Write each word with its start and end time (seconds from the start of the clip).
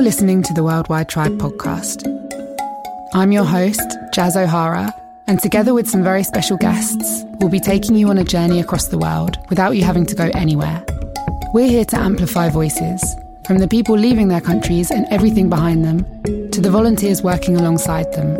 You're 0.00 0.06
listening 0.06 0.42
to 0.44 0.54
the 0.54 0.64
Worldwide 0.64 1.10
Tribe 1.10 1.36
podcast. 1.36 2.06
I'm 3.12 3.32
your 3.32 3.44
host, 3.44 3.86
Jaz 4.14 4.34
O'Hara, 4.34 4.94
and 5.26 5.38
together 5.38 5.74
with 5.74 5.90
some 5.90 6.02
very 6.02 6.24
special 6.24 6.56
guests, 6.56 7.26
we'll 7.38 7.50
be 7.50 7.60
taking 7.60 7.96
you 7.96 8.08
on 8.08 8.16
a 8.16 8.24
journey 8.24 8.60
across 8.60 8.88
the 8.88 8.96
world 8.96 9.36
without 9.50 9.76
you 9.76 9.84
having 9.84 10.06
to 10.06 10.14
go 10.14 10.30
anywhere. 10.32 10.82
We're 11.52 11.68
here 11.68 11.84
to 11.84 11.98
amplify 11.98 12.48
voices, 12.48 13.14
from 13.46 13.58
the 13.58 13.68
people 13.68 13.94
leaving 13.94 14.28
their 14.28 14.40
countries 14.40 14.90
and 14.90 15.06
everything 15.10 15.50
behind 15.50 15.84
them, 15.84 15.98
to 16.50 16.62
the 16.62 16.70
volunteers 16.70 17.22
working 17.22 17.58
alongside 17.58 18.10
them. 18.14 18.38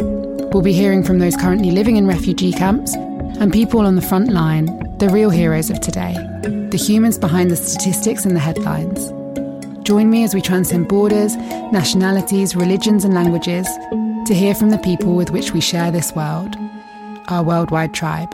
We'll 0.53 0.63
be 0.63 0.73
hearing 0.73 1.05
from 1.05 1.19
those 1.19 1.37
currently 1.37 1.73
living 1.73 1.97
in 1.97 2.07
refugee 2.07 2.53
camps 2.53 2.95
and 2.95 3.53
people 3.53 3.81
on 3.81 3.97
the 3.97 4.09
front 4.11 4.33
line, 4.33 4.65
the 4.97 5.11
real 5.11 5.29
heroes 5.29 5.69
of 5.69 5.81
today, 5.81 6.15
the 6.71 6.83
humans 6.83 7.19
behind 7.19 7.51
the 7.51 7.57
statistics 7.57 8.25
and 8.25 8.35
the 8.35 8.41
headlines. 8.41 9.13
Join 9.91 10.09
me 10.09 10.23
as 10.23 10.35
we 10.37 10.41
transcend 10.41 10.87
borders, 10.87 11.35
nationalities, 11.73 12.55
religions, 12.55 13.05
and 13.05 13.13
languages 13.13 13.67
to 14.27 14.33
hear 14.33 14.55
from 14.55 14.71
the 14.71 14.79
people 14.79 15.17
with 15.17 15.33
which 15.33 15.51
we 15.51 15.61
share 15.61 15.91
this 15.91 16.15
world, 16.15 16.57
our 17.27 17.43
worldwide 17.43 17.93
tribe. 17.93 18.33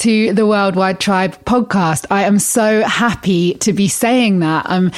To 0.00 0.32
the 0.32 0.46
Worldwide 0.46 0.98
Tribe 0.98 1.44
podcast. 1.44 2.06
I 2.10 2.24
am 2.24 2.38
so 2.38 2.82
happy 2.84 3.52
to 3.56 3.74
be 3.74 3.86
saying 3.86 4.38
that. 4.38 4.64
I'm 4.66 4.92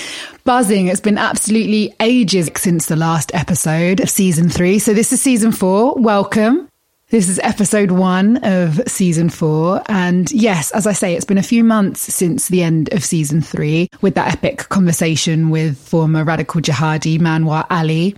buzzing. 0.45 0.87
It's 0.87 1.01
been 1.01 1.19
absolutely 1.19 1.93
ages 1.99 2.49
since 2.57 2.87
the 2.87 2.95
last 2.95 3.35
episode 3.35 3.99
of 3.99 4.09
season 4.09 4.49
three. 4.49 4.79
So 4.79 4.95
this 4.95 5.13
is 5.13 5.21
season 5.21 5.51
four. 5.51 5.97
Welcome. 5.97 6.69
This 7.09 7.29
is 7.29 7.41
episode 7.41 7.91
one 7.91 8.37
of 8.45 8.81
season 8.87 9.29
four. 9.29 9.83
And 9.87 10.31
yes, 10.31 10.71
as 10.71 10.87
I 10.87 10.93
say, 10.93 11.17
it's 11.17 11.25
been 11.25 11.37
a 11.37 11.43
few 11.43 11.65
months 11.65 12.01
since 12.01 12.47
the 12.47 12.63
end 12.63 12.93
of 12.93 13.05
season 13.05 13.43
three 13.43 13.89
with 14.03 14.15
that 14.15 14.33
epic 14.33 14.69
conversation 14.69 15.51
with 15.51 15.77
former 15.79 16.23
radical 16.23 16.61
jihadi 16.61 17.19
Manwar 17.19 17.67
Ali. 17.71 18.15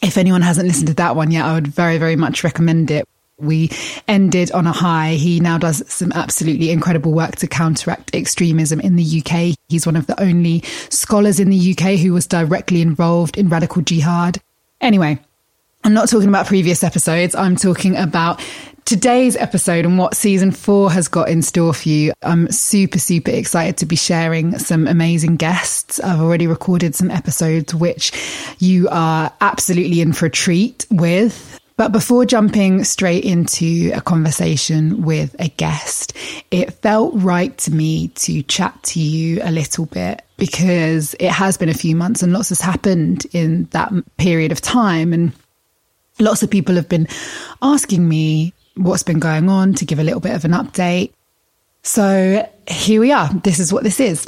If 0.00 0.16
anyone 0.16 0.40
hasn't 0.40 0.66
listened 0.66 0.88
to 0.88 0.94
that 0.94 1.14
one 1.14 1.30
yet, 1.30 1.44
I 1.44 1.52
would 1.52 1.68
very, 1.68 1.98
very 1.98 2.16
much 2.16 2.42
recommend 2.42 2.90
it. 2.90 3.06
We 3.38 3.70
ended 4.08 4.50
on 4.52 4.66
a 4.66 4.72
high. 4.72 5.14
He 5.14 5.40
now 5.40 5.58
does 5.58 5.82
some 5.92 6.12
absolutely 6.12 6.70
incredible 6.70 7.12
work 7.12 7.36
to 7.36 7.46
counteract 7.46 8.14
extremism 8.14 8.80
in 8.80 8.96
the 8.96 9.22
UK. 9.22 9.56
He's 9.68 9.86
one 9.86 9.96
of 9.96 10.06
the 10.06 10.20
only 10.20 10.62
scholars 10.88 11.38
in 11.38 11.50
the 11.50 11.76
UK 11.76 11.98
who 11.98 12.12
was 12.12 12.26
directly 12.26 12.80
involved 12.80 13.36
in 13.36 13.48
radical 13.48 13.82
jihad. 13.82 14.40
Anyway, 14.80 15.18
I'm 15.84 15.94
not 15.94 16.08
talking 16.08 16.28
about 16.28 16.46
previous 16.46 16.82
episodes. 16.82 17.34
I'm 17.34 17.56
talking 17.56 17.96
about 17.96 18.40
today's 18.86 19.36
episode 19.36 19.84
and 19.84 19.98
what 19.98 20.14
season 20.14 20.52
four 20.52 20.90
has 20.92 21.08
got 21.08 21.28
in 21.28 21.42
store 21.42 21.74
for 21.74 21.88
you. 21.88 22.12
I'm 22.22 22.50
super, 22.50 22.98
super 22.98 23.32
excited 23.32 23.76
to 23.78 23.86
be 23.86 23.96
sharing 23.96 24.58
some 24.58 24.86
amazing 24.86 25.36
guests. 25.36 26.00
I've 26.00 26.20
already 26.20 26.46
recorded 26.46 26.94
some 26.94 27.10
episodes, 27.10 27.74
which 27.74 28.12
you 28.60 28.88
are 28.90 29.32
absolutely 29.40 30.00
in 30.00 30.12
for 30.12 30.26
a 30.26 30.30
treat 30.30 30.86
with. 30.90 31.60
But 31.76 31.92
before 31.92 32.24
jumping 32.24 32.84
straight 32.84 33.24
into 33.24 33.92
a 33.94 34.00
conversation 34.00 35.02
with 35.02 35.36
a 35.38 35.48
guest, 35.48 36.14
it 36.50 36.72
felt 36.72 37.12
right 37.16 37.56
to 37.58 37.70
me 37.70 38.08
to 38.08 38.42
chat 38.44 38.82
to 38.84 39.00
you 39.00 39.40
a 39.42 39.50
little 39.50 39.84
bit 39.84 40.22
because 40.38 41.14
it 41.20 41.30
has 41.30 41.58
been 41.58 41.68
a 41.68 41.74
few 41.74 41.94
months 41.94 42.22
and 42.22 42.32
lots 42.32 42.48
has 42.48 42.62
happened 42.62 43.26
in 43.32 43.64
that 43.72 43.92
period 44.16 44.52
of 44.52 44.62
time. 44.62 45.12
And 45.12 45.32
lots 46.18 46.42
of 46.42 46.50
people 46.50 46.76
have 46.76 46.88
been 46.88 47.08
asking 47.60 48.08
me 48.08 48.54
what's 48.76 49.02
been 49.02 49.18
going 49.18 49.50
on 49.50 49.74
to 49.74 49.84
give 49.84 49.98
a 49.98 50.04
little 50.04 50.20
bit 50.20 50.34
of 50.34 50.46
an 50.46 50.52
update. 50.52 51.12
So 51.82 52.48
here 52.66 53.02
we 53.02 53.12
are. 53.12 53.28
This 53.28 53.58
is 53.58 53.70
what 53.70 53.82
this 53.82 54.00
is. 54.00 54.24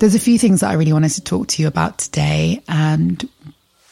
There's 0.00 0.14
a 0.14 0.20
few 0.20 0.38
things 0.38 0.60
that 0.60 0.70
I 0.70 0.74
really 0.74 0.92
wanted 0.94 1.12
to 1.12 1.24
talk 1.24 1.48
to 1.48 1.62
you 1.62 1.68
about 1.68 1.98
today. 1.98 2.62
And 2.68 3.28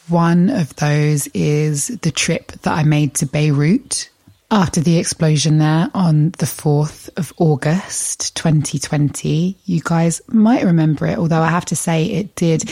one 0.09 0.51
of 0.51 0.75
those 0.77 1.27
is 1.29 1.89
the 1.89 2.11
trip 2.11 2.53
that 2.63 2.73
I 2.73 2.83
made 2.83 3.15
to 3.15 3.27
Beirut 3.27 4.11
after 4.51 4.81
the 4.81 4.99
explosion 4.99 5.59
there 5.59 5.91
on 5.95 6.31
the 6.39 6.47
4th 6.47 7.11
of 7.19 7.33
August 7.39 8.35
2020. 8.37 9.57
You 9.65 9.81
guys 9.83 10.23
might 10.29 10.65
remember 10.65 11.07
it, 11.07 11.19
although 11.19 11.43
I 11.43 11.49
have 11.49 11.67
to 11.67 11.77
say 11.77 12.07
it 12.07 12.35
did 12.35 12.71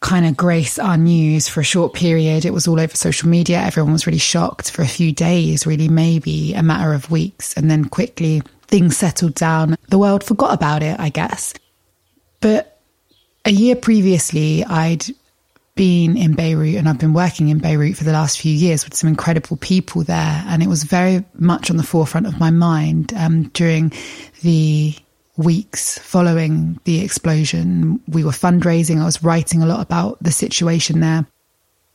kind 0.00 0.26
of 0.26 0.36
grace 0.36 0.78
our 0.78 0.96
news 0.96 1.48
for 1.48 1.60
a 1.60 1.64
short 1.64 1.94
period. 1.94 2.44
It 2.44 2.52
was 2.52 2.66
all 2.66 2.80
over 2.80 2.94
social 2.94 3.28
media. 3.28 3.60
Everyone 3.60 3.92
was 3.92 4.06
really 4.06 4.18
shocked 4.18 4.70
for 4.70 4.82
a 4.82 4.88
few 4.88 5.12
days, 5.12 5.66
really, 5.66 5.88
maybe 5.88 6.54
a 6.54 6.62
matter 6.62 6.92
of 6.92 7.10
weeks. 7.10 7.54
And 7.54 7.70
then 7.70 7.84
quickly 7.86 8.42
things 8.66 8.96
settled 8.96 9.34
down. 9.34 9.76
The 9.88 9.98
world 9.98 10.24
forgot 10.24 10.54
about 10.54 10.82
it, 10.82 10.98
I 10.98 11.10
guess. 11.10 11.54
But 12.40 12.78
a 13.44 13.50
year 13.50 13.76
previously, 13.76 14.64
I'd 14.64 15.06
been 15.80 16.14
in 16.14 16.34
Beirut 16.34 16.74
and 16.74 16.90
I've 16.90 16.98
been 16.98 17.14
working 17.14 17.48
in 17.48 17.56
Beirut 17.56 17.96
for 17.96 18.04
the 18.04 18.12
last 18.12 18.38
few 18.38 18.52
years 18.52 18.84
with 18.84 18.92
some 18.92 19.08
incredible 19.08 19.56
people 19.56 20.04
there. 20.04 20.44
And 20.46 20.62
it 20.62 20.68
was 20.68 20.84
very 20.84 21.24
much 21.38 21.70
on 21.70 21.78
the 21.78 21.82
forefront 21.82 22.26
of 22.26 22.38
my 22.38 22.50
mind 22.50 23.14
um, 23.16 23.44
during 23.54 23.90
the 24.42 24.94
weeks 25.38 25.98
following 25.98 26.78
the 26.84 27.02
explosion. 27.02 27.98
We 28.08 28.24
were 28.24 28.30
fundraising, 28.30 29.00
I 29.00 29.06
was 29.06 29.24
writing 29.24 29.62
a 29.62 29.66
lot 29.66 29.80
about 29.80 30.22
the 30.22 30.32
situation 30.32 31.00
there. 31.00 31.26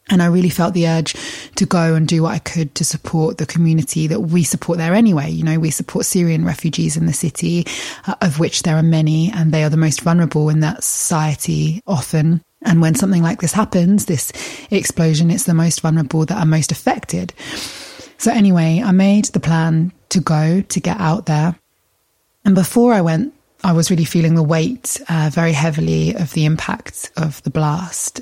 And 0.09 0.23
I 0.23 0.28
really 0.28 0.50
felt 0.50 0.73
the 0.73 0.88
urge 0.88 1.16
to 1.53 1.67
go 1.67 1.94
and 1.94 2.07
do 2.07 2.23
what 2.23 2.34
I 2.34 2.40
could 2.40 2.73
to 2.75 2.84
support 2.84 3.38
the 3.38 3.46
community 3.46 4.07
that 4.07 4.22
we 4.22 4.44
support 4.44 4.79
there 4.79 4.96
anyway. 4.96 5.29
You 5.29 5.44
know, 5.44 5.59
we 5.59 5.69
support 5.69 6.07
Syrian 6.07 6.44
refugees 6.44 6.97
in 6.97 7.06
the 7.06 7.13
city, 7.13 7.67
uh, 8.07 8.16
of 8.22 8.40
which 8.40 8.63
there 8.63 8.78
are 8.78 8.84
many, 8.84 9.31
and 9.31 9.52
they 9.52 9.63
are 9.63 9.69
the 9.69 9.78
most 9.78 10.02
vulnerable 10.02 10.50
in 10.50 10.62
that 10.62 10.84
society 10.84 11.84
often. 11.85 12.41
And 12.65 12.81
when 12.81 12.95
something 12.95 13.23
like 13.23 13.41
this 13.41 13.53
happens, 13.53 14.05
this 14.05 14.31
explosion, 14.71 15.31
it's 15.31 15.45
the 15.45 15.53
most 15.53 15.81
vulnerable 15.81 16.25
that 16.25 16.37
are 16.37 16.45
most 16.45 16.71
affected. 16.71 17.33
So, 18.17 18.31
anyway, 18.31 18.81
I 18.83 18.91
made 18.91 19.25
the 19.25 19.39
plan 19.39 19.91
to 20.09 20.19
go 20.19 20.61
to 20.61 20.79
get 20.79 20.99
out 20.99 21.27
there. 21.27 21.55
And 22.43 22.55
before 22.55 22.93
I 22.93 23.01
went, 23.01 23.33
I 23.63 23.71
was 23.71 23.89
really 23.89 24.05
feeling 24.05 24.35
the 24.35 24.43
weight 24.43 25.01
uh, 25.09 25.29
very 25.31 25.53
heavily 25.53 26.15
of 26.15 26.33
the 26.33 26.45
impact 26.45 27.11
of 27.17 27.41
the 27.43 27.49
blast. 27.49 28.21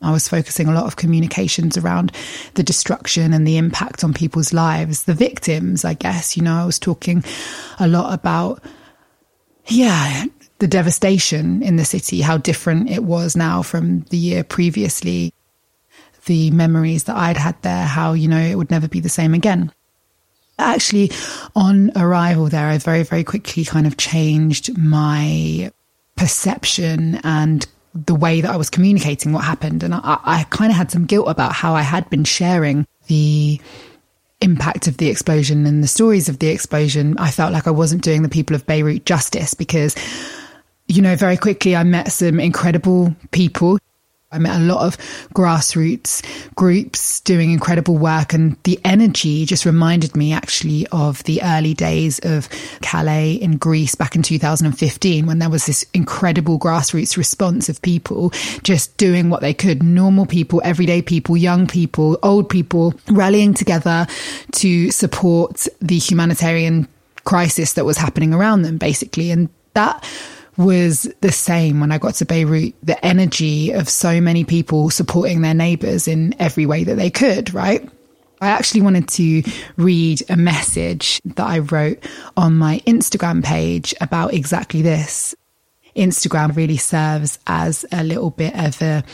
I 0.00 0.12
was 0.12 0.28
focusing 0.28 0.68
a 0.68 0.74
lot 0.74 0.86
of 0.86 0.96
communications 0.96 1.76
around 1.76 2.12
the 2.54 2.62
destruction 2.62 3.32
and 3.32 3.46
the 3.46 3.56
impact 3.56 4.04
on 4.04 4.12
people's 4.12 4.52
lives, 4.52 5.04
the 5.04 5.14
victims, 5.14 5.84
I 5.84 5.94
guess. 5.94 6.36
You 6.36 6.42
know, 6.42 6.54
I 6.54 6.66
was 6.66 6.78
talking 6.78 7.24
a 7.78 7.88
lot 7.88 8.12
about, 8.12 8.62
yeah, 9.66 10.26
the 10.64 10.68
devastation 10.68 11.62
in 11.62 11.76
the 11.76 11.84
city, 11.84 12.22
how 12.22 12.38
different 12.38 12.88
it 12.88 13.04
was 13.04 13.36
now 13.36 13.60
from 13.60 14.00
the 14.08 14.16
year 14.16 14.42
previously, 14.42 15.30
the 16.24 16.50
memories 16.52 17.04
that 17.04 17.16
I'd 17.16 17.36
had 17.36 17.60
there, 17.60 17.84
how, 17.84 18.14
you 18.14 18.28
know, 18.28 18.40
it 18.40 18.54
would 18.54 18.70
never 18.70 18.88
be 18.88 19.00
the 19.00 19.10
same 19.10 19.34
again. 19.34 19.70
Actually, 20.58 21.10
on 21.54 21.92
arrival 21.96 22.46
there, 22.46 22.68
I 22.68 22.78
very, 22.78 23.02
very 23.02 23.24
quickly 23.24 23.66
kind 23.66 23.86
of 23.86 23.98
changed 23.98 24.74
my 24.78 25.70
perception 26.16 27.20
and 27.24 27.66
the 27.94 28.14
way 28.14 28.40
that 28.40 28.50
I 28.50 28.56
was 28.56 28.70
communicating 28.70 29.34
what 29.34 29.44
happened. 29.44 29.82
And 29.82 29.94
I, 29.94 30.18
I 30.24 30.46
kind 30.48 30.70
of 30.70 30.78
had 30.78 30.90
some 30.90 31.04
guilt 31.04 31.28
about 31.28 31.52
how 31.52 31.74
I 31.74 31.82
had 31.82 32.08
been 32.08 32.24
sharing 32.24 32.86
the 33.08 33.60
impact 34.40 34.86
of 34.86 34.96
the 34.96 35.10
explosion 35.10 35.66
and 35.66 35.84
the 35.84 35.88
stories 35.88 36.30
of 36.30 36.38
the 36.38 36.48
explosion. 36.48 37.18
I 37.18 37.30
felt 37.30 37.52
like 37.52 37.66
I 37.66 37.70
wasn't 37.70 38.02
doing 38.02 38.22
the 38.22 38.30
people 38.30 38.56
of 38.56 38.66
Beirut 38.66 39.04
justice 39.04 39.52
because 39.52 39.94
you 40.86 41.02
know, 41.02 41.16
very 41.16 41.36
quickly 41.36 41.76
I 41.76 41.82
met 41.84 42.12
some 42.12 42.38
incredible 42.40 43.14
people. 43.30 43.78
I 44.34 44.38
met 44.38 44.56
a 44.56 44.64
lot 44.64 44.84
of 44.84 44.96
grassroots 45.32 46.24
groups 46.56 47.20
doing 47.20 47.52
incredible 47.52 47.96
work, 47.96 48.32
and 48.32 48.56
the 48.64 48.80
energy 48.84 49.46
just 49.46 49.64
reminded 49.64 50.16
me 50.16 50.32
actually 50.32 50.88
of 50.88 51.22
the 51.22 51.40
early 51.40 51.72
days 51.72 52.18
of 52.24 52.48
Calais 52.82 53.34
in 53.34 53.58
Greece 53.58 53.94
back 53.94 54.16
in 54.16 54.22
2015 54.22 55.26
when 55.26 55.38
there 55.38 55.48
was 55.48 55.66
this 55.66 55.86
incredible 55.94 56.58
grassroots 56.58 57.16
response 57.16 57.68
of 57.68 57.80
people 57.82 58.30
just 58.64 58.96
doing 58.96 59.30
what 59.30 59.40
they 59.40 59.54
could 59.54 59.84
normal 59.84 60.26
people, 60.26 60.60
everyday 60.64 61.00
people, 61.00 61.36
young 61.36 61.68
people, 61.68 62.18
old 62.24 62.48
people 62.48 62.92
rallying 63.10 63.54
together 63.54 64.04
to 64.50 64.90
support 64.90 65.64
the 65.80 65.98
humanitarian 65.98 66.88
crisis 67.22 67.74
that 67.74 67.84
was 67.84 67.96
happening 67.96 68.34
around 68.34 68.62
them, 68.62 68.78
basically. 68.78 69.30
And 69.30 69.48
that 69.74 70.04
was 70.56 71.12
the 71.20 71.32
same 71.32 71.80
when 71.80 71.92
I 71.92 71.98
got 71.98 72.14
to 72.16 72.24
Beirut. 72.24 72.74
The 72.82 73.04
energy 73.04 73.72
of 73.72 73.88
so 73.88 74.20
many 74.20 74.44
people 74.44 74.90
supporting 74.90 75.42
their 75.42 75.54
neighbors 75.54 76.06
in 76.06 76.34
every 76.40 76.66
way 76.66 76.84
that 76.84 76.96
they 76.96 77.10
could, 77.10 77.52
right? 77.52 77.88
I 78.40 78.48
actually 78.48 78.82
wanted 78.82 79.08
to 79.10 79.42
read 79.76 80.22
a 80.28 80.36
message 80.36 81.20
that 81.24 81.46
I 81.46 81.60
wrote 81.60 82.04
on 82.36 82.56
my 82.56 82.80
Instagram 82.86 83.42
page 83.42 83.94
about 84.00 84.34
exactly 84.34 84.82
this. 84.82 85.34
Instagram 85.96 86.54
really 86.54 86.76
serves 86.76 87.38
as 87.46 87.84
a 87.92 88.02
little 88.02 88.30
bit 88.30 88.54
of 88.54 88.82
a 88.82 89.04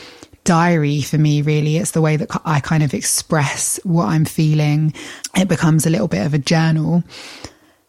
diary 0.43 1.01
for 1.01 1.17
me, 1.17 1.41
really. 1.41 1.77
It's 1.77 1.91
the 1.91 2.01
way 2.01 2.17
that 2.17 2.29
I 2.45 2.59
kind 2.59 2.83
of 2.83 2.93
express 2.93 3.79
what 3.83 4.07
I'm 4.07 4.25
feeling. 4.25 4.93
It 5.35 5.47
becomes 5.47 5.85
a 5.85 5.91
little 5.91 6.07
bit 6.07 6.25
of 6.25 6.33
a 6.33 6.39
journal. 6.39 7.03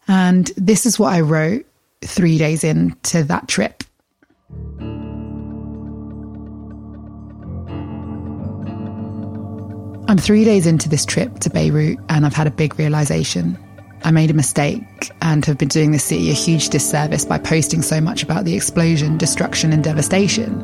And 0.07 0.47
this 0.55 0.85
is 0.85 0.99
what 0.99 1.13
I 1.13 1.21
wrote 1.21 1.65
three 2.05 2.37
days 2.37 2.63
into 2.63 3.23
that 3.23 3.47
trip. 3.47 3.83
I'm 10.09 10.17
three 10.17 10.43
days 10.43 10.67
into 10.67 10.89
this 10.89 11.05
trip 11.05 11.39
to 11.39 11.49
Beirut 11.49 11.97
and 12.09 12.25
I've 12.25 12.35
had 12.35 12.45
a 12.45 12.51
big 12.51 12.77
realization. 12.77 13.57
I 14.03 14.11
made 14.11 14.29
a 14.29 14.33
mistake 14.33 15.11
and 15.21 15.45
have 15.45 15.57
been 15.57 15.69
doing 15.69 15.91
the 15.91 15.99
city 15.99 16.29
a 16.29 16.33
huge 16.33 16.69
disservice 16.69 17.25
by 17.25 17.39
posting 17.39 17.81
so 17.81 18.01
much 18.01 18.21
about 18.21 18.45
the 18.45 18.55
explosion, 18.55 19.17
destruction, 19.17 19.71
and 19.71 19.83
devastation. 19.83 20.59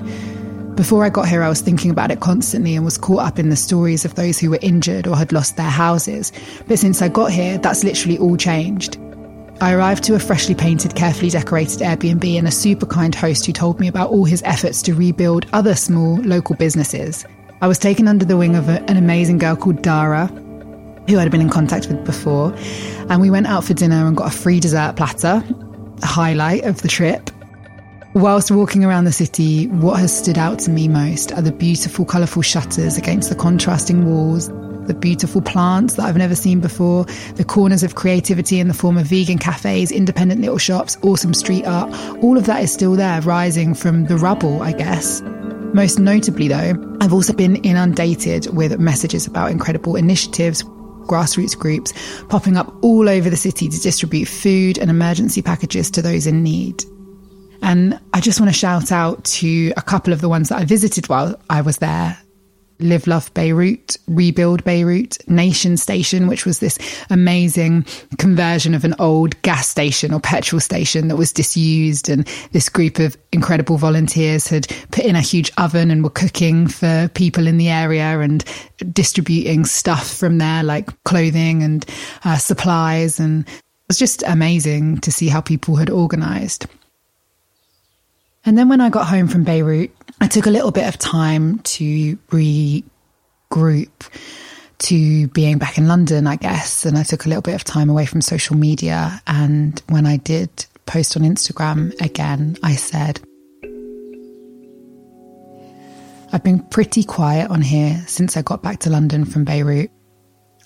Before 0.76 1.04
I 1.04 1.10
got 1.10 1.28
here, 1.28 1.42
I 1.42 1.50
was 1.50 1.62
thinking 1.62 1.90
about 1.90 2.12
it 2.12 2.20
constantly 2.20 2.76
and 2.76 2.86
was 2.86 2.98
caught 2.98 3.26
up 3.26 3.40
in 3.40 3.50
the 3.50 3.56
stories 3.56 4.06
of 4.06 4.16
those 4.16 4.38
who 4.40 4.50
were 4.50 4.60
injured 4.62 5.08
or 5.08 5.16
had 5.18 5.32
lost 5.32 5.58
their 5.58 5.70
houses. 5.70 6.32
But 6.68 6.80
since 6.80 7.02
I 7.02 7.08
got 7.08 7.32
here, 7.32 7.58
that's 7.58 7.84
literally 7.84 8.18
all 8.18 8.38
changed. 8.38 8.98
I 9.62 9.74
arrived 9.74 10.06
to 10.06 10.16
a 10.16 10.20
freshly 10.20 10.56
painted, 10.56 10.96
carefully 10.96 11.30
decorated 11.30 11.82
Airbnb 11.82 12.38
and 12.38 12.48
a 12.48 12.52
super 12.52 12.86
kind 12.86 13.14
host 13.14 13.46
who 13.46 13.52
told 13.52 13.78
me 13.78 13.90
about 13.90 14.10
all 14.10 14.24
his 14.24 14.42
efforts 14.44 14.82
to 14.84 14.94
rebuild 14.94 15.48
other 15.52 15.76
small 15.76 16.16
local 16.22 16.56
businesses. 16.56 17.26
I 17.62 17.68
was 17.68 17.78
taken 17.78 18.08
under 18.08 18.24
the 18.24 18.38
wing 18.38 18.56
of 18.56 18.70
a, 18.70 18.82
an 18.90 18.96
amazing 18.96 19.38
girl 19.38 19.58
called 19.58 19.82
Dara, 19.82 20.28
who 21.10 21.20
I'd 21.20 21.30
been 21.30 21.42
in 21.42 21.50
contact 21.50 21.88
with 21.88 22.06
before, 22.06 22.54
and 23.10 23.20
we 23.20 23.30
went 23.30 23.48
out 23.48 23.66
for 23.66 23.74
dinner 23.74 24.08
and 24.08 24.16
got 24.16 24.34
a 24.34 24.38
free 24.38 24.62
dessert 24.62 24.96
platter, 24.96 25.44
a 26.02 26.06
highlight 26.06 26.64
of 26.64 26.82
the 26.82 26.88
trip. 26.88 27.30
Whilst 28.14 28.52
walking 28.52 28.86
around 28.86 29.04
the 29.04 29.12
city, 29.12 29.68
what 29.68 30.00
has 30.00 30.18
stood 30.18 30.38
out 30.38 30.60
to 30.60 30.72
me 30.72 30.88
most 30.88 31.34
are 31.34 31.42
the 31.42 31.52
beautiful, 31.52 32.06
colourful 32.06 32.44
shutters 32.44 32.98
against 32.98 33.28
the 33.28 33.36
contrasting 33.36 34.06
walls, 34.06 34.50
the 34.90 34.94
beautiful 34.96 35.42
plants 35.42 35.94
that 35.94 36.04
I've 36.04 36.18
never 36.18 36.36
seen 36.36 36.60
before, 36.60 37.06
the 37.36 37.46
corners 37.46 37.84
of 37.84 37.94
creativity 37.94 38.60
in 38.60 38.68
the 38.68 38.74
form 38.74 38.98
of 38.98 39.06
vegan 39.06 39.38
cafes, 39.38 39.92
independent 39.92 40.42
little 40.42 40.58
shops, 40.58 40.98
awesome 41.04 41.36
street 41.36 41.66
art. 41.66 41.94
All 42.24 42.38
of 42.38 42.48
that 42.48 42.64
is 42.64 42.74
still 42.74 42.94
there, 42.94 43.22
rising 43.22 43.76
from 43.76 44.06
the 44.06 44.18
rubble, 44.18 44.64
I 44.64 44.74
guess. 44.74 45.22
Most 45.74 46.00
notably, 46.00 46.48
though, 46.48 46.98
I've 47.00 47.14
also 47.14 47.34
been 47.34 47.58
inundated 47.58 48.48
with 48.56 48.80
messages 48.80 49.28
about 49.28 49.52
incredible 49.52 49.96
initiatives, 49.96 50.64
grassroots 51.04 51.58
groups 51.58 51.94
popping 52.30 52.58
up 52.58 52.74
all 52.84 53.08
over 53.08 53.30
the 53.30 53.38
city 53.38 53.70
to 53.70 53.80
distribute 53.80 54.28
food 54.28 54.80
and 54.80 54.90
emergency 54.90 55.44
packages 55.44 55.92
to 55.92 56.02
those 56.02 56.26
in 56.26 56.42
need. 56.42 56.84
And 57.62 58.00
I 58.14 58.22
just 58.22 58.40
want 58.40 58.52
to 58.52 58.58
shout 58.58 58.92
out 58.92 59.24
to 59.26 59.72
a 59.78 59.82
couple 59.84 60.14
of 60.14 60.22
the 60.22 60.30
ones 60.30 60.50
that 60.50 60.58
I 60.58 60.66
visited 60.66 61.10
while 61.10 61.40
I 61.48 61.62
was 61.62 61.78
there. 61.78 62.18
Live 62.80 63.08
Love 63.08 63.34
Beirut, 63.34 63.98
Rebuild 64.08 64.64
Beirut, 64.64 65.18
Nation 65.30 65.78
Station, 65.78 66.28
which 66.28 66.46
was 66.46 66.60
this 66.60 66.78
amazing 67.10 67.86
conversion 68.18 68.74
of 68.74 68.84
an 68.84 68.96
old 69.00 69.40
gas 69.42 69.68
station 69.68 70.14
or 70.14 70.20
petrol 70.20 70.60
station 70.60 71.08
that 71.08 71.18
was 71.18 71.34
disused. 71.34 72.10
And 72.10 72.28
this 72.52 72.70
group 72.70 73.00
of 73.00 73.18
incredible 73.32 73.78
volunteers 73.78 74.48
had 74.48 74.68
put 74.92 75.06
in 75.06 75.16
a 75.16 75.22
huge 75.22 75.52
oven 75.58 75.92
and 75.92 76.04
were 76.04 76.10
cooking 76.10 76.68
for 76.68 77.10
people 77.14 77.48
in 77.48 77.58
the 77.58 77.70
area 77.70 78.20
and 78.20 78.44
distributing 78.94 79.66
stuff 79.66 80.12
from 80.12 80.38
there, 80.38 80.64
like 80.64 80.90
clothing 81.04 81.64
and 81.64 81.86
uh, 82.24 82.38
supplies. 82.38 83.20
And 83.20 83.48
it 83.48 83.88
was 83.90 84.00
just 84.00 84.24
amazing 84.24 85.00
to 85.00 85.12
see 85.12 85.28
how 85.28 85.42
people 85.42 85.76
had 85.76 85.90
organized. 85.90 86.66
And 88.46 88.58
then 88.58 88.70
when 88.70 88.82
I 88.82 88.90
got 88.90 89.08
home 89.08 89.28
from 89.28 89.44
Beirut, 89.44 89.92
I 90.22 90.28
took 90.28 90.46
a 90.46 90.52
little 90.52 90.72
bit 90.72 90.88
of 90.88 90.98
time 90.98 91.60
to 91.60 92.18
regroup 92.32 93.90
to 94.80 95.28
being 95.30 95.58
back 95.58 95.78
in 95.78 95.88
London, 95.88 96.26
I 96.26 96.36
guess. 96.38 96.86
And 96.86 96.98
I 96.98 97.04
took 97.04 97.26
a 97.26 97.30
little 97.30 97.42
bit 97.42 97.56
of 97.56 97.64
time 97.64 97.90
away 97.90 98.06
from 98.06 98.22
social 98.22 98.56
media. 98.56 99.22
And 99.28 99.82
when 99.90 100.06
I 100.06 100.18
did 100.18 100.66
post 100.86 101.16
on 101.18 101.24
Instagram 101.24 102.00
again, 102.02 102.58
I 102.64 102.76
said, 102.76 103.20
I've 106.32 106.44
been 106.44 106.60
pretty 106.60 107.04
quiet 107.04 107.50
on 107.50 107.62
here 107.62 108.04
since 108.08 108.38
I 108.38 108.42
got 108.42 108.62
back 108.62 108.80
to 108.82 108.90
London 108.90 109.26
from 109.26 109.44
Beirut. 109.46 109.90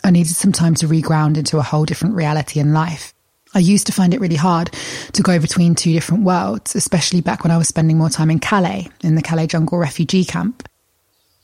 I 0.03 0.11
needed 0.11 0.33
some 0.33 0.51
time 0.51 0.75
to 0.75 0.87
reground 0.87 1.37
into 1.37 1.57
a 1.57 1.61
whole 1.61 1.85
different 1.85 2.15
reality 2.15 2.59
in 2.59 2.73
life. 2.73 3.12
I 3.55 3.59
used 3.59 3.85
to 3.88 3.94
find 3.94 4.13
it 4.13 4.19
really 4.19 4.35
hard 4.35 4.71
to 5.13 5.21
go 5.21 5.39
between 5.39 5.75
two 5.75 5.94
different 5.94 6.23
worlds, 6.23 6.75
especially 6.75 7.21
back 7.21 7.44
when 7.44 7.51
I 7.51 7.57
was 7.57 7.67
spending 7.67 7.97
more 7.97 8.09
time 8.09 8.31
in 8.31 8.39
Calais, 8.39 8.89
in 9.01 9.15
the 9.15 9.21
Calais 9.21 9.47
Jungle 9.47 9.77
refugee 9.77 10.25
camp. 10.25 10.67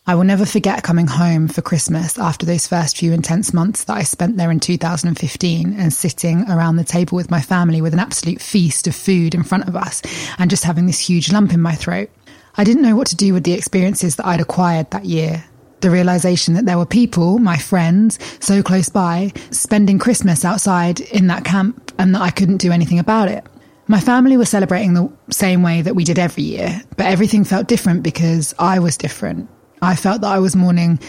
I 0.07 0.15
will 0.15 0.23
never 0.23 0.45
forget 0.45 0.81
coming 0.81 1.06
home 1.06 1.47
for 1.47 1.61
Christmas 1.61 2.17
after 2.17 2.44
those 2.44 2.65
first 2.65 2.97
few 2.97 3.13
intense 3.13 3.53
months 3.53 3.83
that 3.83 3.95
I 3.95 4.01
spent 4.01 4.38
there 4.38 4.50
in 4.50 4.59
2015 4.59 5.79
and 5.79 5.94
sitting 5.94 6.50
around 6.50 6.77
the 6.77 6.83
table 6.83 7.15
with 7.15 7.29
my 7.29 7.41
family 7.41 7.79
with 7.79 7.94
an 7.94 8.00
absolute 8.00 8.41
feast 8.41 8.88
of 8.88 8.95
food 8.95 9.35
in 9.35 9.44
front 9.44 9.67
of 9.67 9.75
us 9.75 10.01
and 10.39 10.50
just 10.50 10.63
having 10.63 10.88
this 10.88 11.00
huge 11.00 11.31
lump 11.31 11.53
in 11.53 11.61
my 11.61 11.75
throat. 11.75 12.09
I 12.57 12.63
didn't 12.63 12.81
know 12.81 12.95
what 12.95 13.06
to 13.07 13.15
do 13.15 13.33
with 13.33 13.44
the 13.44 13.53
experiences 13.53 14.15
that 14.15 14.25
I'd 14.25 14.41
acquired 14.41 14.89
that 14.89 15.06
year, 15.06 15.45
the 15.81 15.89
realization 15.89 16.53
that 16.55 16.65
there 16.65 16.77
were 16.77 16.85
people, 16.85 17.39
my 17.39 17.57
friends, 17.57 18.19
so 18.39 18.61
close 18.61 18.89
by, 18.89 19.31
spending 19.51 19.99
Christmas 19.99 20.45
outside 20.45 20.99
in 20.99 21.27
that 21.27 21.45
camp 21.45 21.91
and 21.97 22.13
that 22.15 22.21
I 22.21 22.31
couldn't 22.31 22.57
do 22.57 22.71
anything 22.71 22.99
about 22.99 23.27
it. 23.27 23.45
My 23.87 23.99
family 23.99 24.37
was 24.37 24.49
celebrating 24.49 24.93
the 24.93 25.11
same 25.31 25.63
way 25.63 25.81
that 25.81 25.95
we 25.95 26.03
did 26.03 26.19
every 26.19 26.43
year, 26.43 26.81
but 26.95 27.07
everything 27.07 27.43
felt 27.43 27.67
different 27.67 28.03
because 28.03 28.53
I 28.59 28.79
was 28.79 28.97
different. 28.97 29.49
I 29.81 29.95
felt 29.95 30.21
that 30.21 30.31
I 30.31 30.39
was 30.39 30.55
mourning 30.55 30.99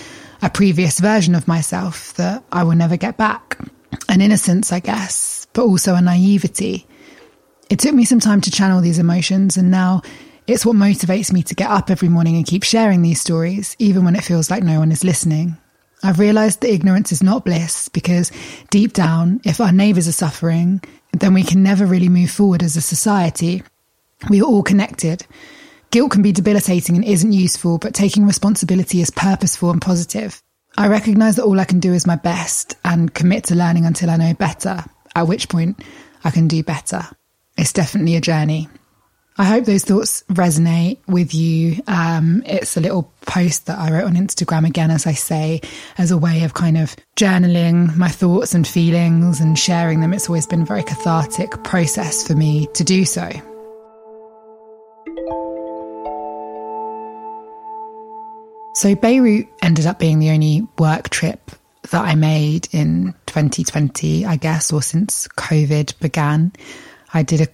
a 0.42 0.48
previous 0.48 0.98
version 0.98 1.34
of 1.34 1.46
myself 1.46 2.14
that 2.14 2.42
I 2.50 2.64
will 2.64 2.76
never 2.76 2.96
get 2.96 3.16
back. 3.16 3.58
An 4.08 4.20
innocence, 4.20 4.72
I 4.72 4.80
guess, 4.80 5.46
but 5.52 5.64
also 5.64 5.94
a 5.94 6.00
naivety. 6.00 6.86
It 7.68 7.78
took 7.78 7.94
me 7.94 8.04
some 8.04 8.20
time 8.20 8.40
to 8.40 8.50
channel 8.50 8.80
these 8.80 8.98
emotions, 8.98 9.56
and 9.56 9.70
now 9.70 10.02
it's 10.50 10.66
what 10.66 10.74
motivates 10.74 11.32
me 11.32 11.44
to 11.44 11.54
get 11.54 11.70
up 11.70 11.90
every 11.90 12.08
morning 12.08 12.34
and 12.36 12.44
keep 12.44 12.64
sharing 12.64 13.02
these 13.02 13.20
stories, 13.20 13.76
even 13.78 14.04
when 14.04 14.16
it 14.16 14.24
feels 14.24 14.50
like 14.50 14.64
no 14.64 14.80
one 14.80 14.90
is 14.90 15.04
listening. 15.04 15.56
I've 16.02 16.18
realized 16.18 16.60
that 16.60 16.72
ignorance 16.72 17.12
is 17.12 17.22
not 17.22 17.44
bliss 17.44 17.88
because 17.88 18.32
deep 18.70 18.92
down, 18.92 19.40
if 19.44 19.60
our 19.60 19.70
neighbors 19.70 20.08
are 20.08 20.12
suffering, 20.12 20.82
then 21.12 21.34
we 21.34 21.44
can 21.44 21.62
never 21.62 21.86
really 21.86 22.08
move 22.08 22.30
forward 22.30 22.64
as 22.64 22.76
a 22.76 22.80
society. 22.80 23.62
We 24.28 24.40
are 24.40 24.44
all 24.44 24.64
connected. 24.64 25.24
Guilt 25.92 26.10
can 26.10 26.22
be 26.22 26.32
debilitating 26.32 26.96
and 26.96 27.04
isn't 27.04 27.32
useful, 27.32 27.78
but 27.78 27.94
taking 27.94 28.26
responsibility 28.26 29.00
is 29.00 29.10
purposeful 29.10 29.70
and 29.70 29.80
positive. 29.80 30.42
I 30.76 30.88
recognize 30.88 31.36
that 31.36 31.44
all 31.44 31.60
I 31.60 31.64
can 31.64 31.78
do 31.78 31.92
is 31.92 32.06
my 32.06 32.16
best 32.16 32.76
and 32.84 33.14
commit 33.14 33.44
to 33.44 33.54
learning 33.54 33.86
until 33.86 34.10
I 34.10 34.16
know 34.16 34.34
better, 34.34 34.84
at 35.14 35.28
which 35.28 35.48
point 35.48 35.80
I 36.24 36.30
can 36.30 36.48
do 36.48 36.64
better. 36.64 37.02
It's 37.56 37.72
definitely 37.72 38.16
a 38.16 38.20
journey. 38.20 38.68
I 39.40 39.44
hope 39.44 39.64
those 39.64 39.84
thoughts 39.84 40.22
resonate 40.28 40.98
with 41.08 41.32
you. 41.32 41.82
Um, 41.86 42.42
it's 42.44 42.76
a 42.76 42.80
little 42.80 43.10
post 43.22 43.64
that 43.68 43.78
I 43.78 43.90
wrote 43.90 44.04
on 44.04 44.12
Instagram 44.12 44.66
again, 44.66 44.90
as 44.90 45.06
I 45.06 45.14
say, 45.14 45.62
as 45.96 46.10
a 46.10 46.18
way 46.18 46.44
of 46.44 46.52
kind 46.52 46.76
of 46.76 46.94
journaling 47.16 47.96
my 47.96 48.08
thoughts 48.08 48.52
and 48.52 48.68
feelings 48.68 49.40
and 49.40 49.58
sharing 49.58 50.02
them. 50.02 50.12
It's 50.12 50.28
always 50.28 50.46
been 50.46 50.60
a 50.60 50.66
very 50.66 50.82
cathartic 50.82 51.64
process 51.64 52.26
for 52.26 52.34
me 52.34 52.66
to 52.74 52.84
do 52.84 53.06
so. 53.06 53.30
So, 58.74 58.94
Beirut 58.94 59.48
ended 59.62 59.86
up 59.86 59.98
being 59.98 60.18
the 60.18 60.32
only 60.32 60.68
work 60.78 61.08
trip 61.08 61.50
that 61.92 62.04
I 62.04 62.14
made 62.14 62.68
in 62.72 63.14
2020, 63.24 64.26
I 64.26 64.36
guess, 64.36 64.70
or 64.70 64.82
since 64.82 65.26
COVID 65.28 65.98
began. 65.98 66.52
I 67.14 67.22
did 67.22 67.40
a 67.40 67.48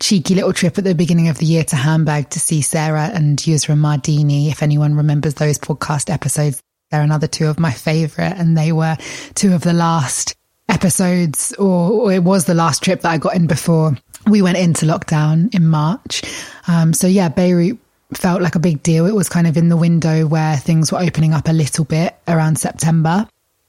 cheeky 0.00 0.34
little 0.34 0.52
trip 0.52 0.78
at 0.78 0.84
the 0.84 0.94
beginning 0.94 1.28
of 1.28 1.38
the 1.38 1.46
year 1.46 1.64
to 1.64 1.76
Hamburg 1.76 2.30
to 2.30 2.40
see 2.40 2.62
Sara 2.62 3.10
and 3.12 3.38
Yusra 3.38 3.76
Mardini. 3.76 4.50
If 4.50 4.62
anyone 4.62 4.94
remembers 4.94 5.34
those 5.34 5.58
podcast 5.58 6.12
episodes, 6.12 6.62
they're 6.90 7.02
another 7.02 7.26
two 7.26 7.46
of 7.46 7.58
my 7.58 7.72
favorite, 7.72 8.34
and 8.36 8.56
they 8.56 8.72
were 8.72 8.96
two 9.34 9.54
of 9.54 9.62
the 9.62 9.72
last 9.72 10.34
episodes, 10.68 11.52
or, 11.54 11.90
or 11.90 12.12
it 12.12 12.22
was 12.22 12.44
the 12.44 12.54
last 12.54 12.82
trip 12.82 13.02
that 13.02 13.10
I 13.10 13.18
got 13.18 13.34
in 13.34 13.46
before 13.46 13.96
we 14.26 14.42
went 14.42 14.58
into 14.58 14.86
lockdown 14.86 15.54
in 15.54 15.66
March. 15.66 16.22
Um, 16.66 16.92
so 16.92 17.06
yeah, 17.06 17.28
Beirut 17.28 17.78
felt 18.14 18.42
like 18.42 18.54
a 18.54 18.60
big 18.60 18.82
deal. 18.82 19.06
It 19.06 19.14
was 19.14 19.28
kind 19.28 19.46
of 19.46 19.56
in 19.56 19.68
the 19.68 19.76
window 19.76 20.26
where 20.26 20.56
things 20.56 20.92
were 20.92 20.98
opening 21.00 21.34
up 21.34 21.48
a 21.48 21.52
little 21.52 21.84
bit 21.84 22.16
around 22.26 22.58
September. 22.58 23.28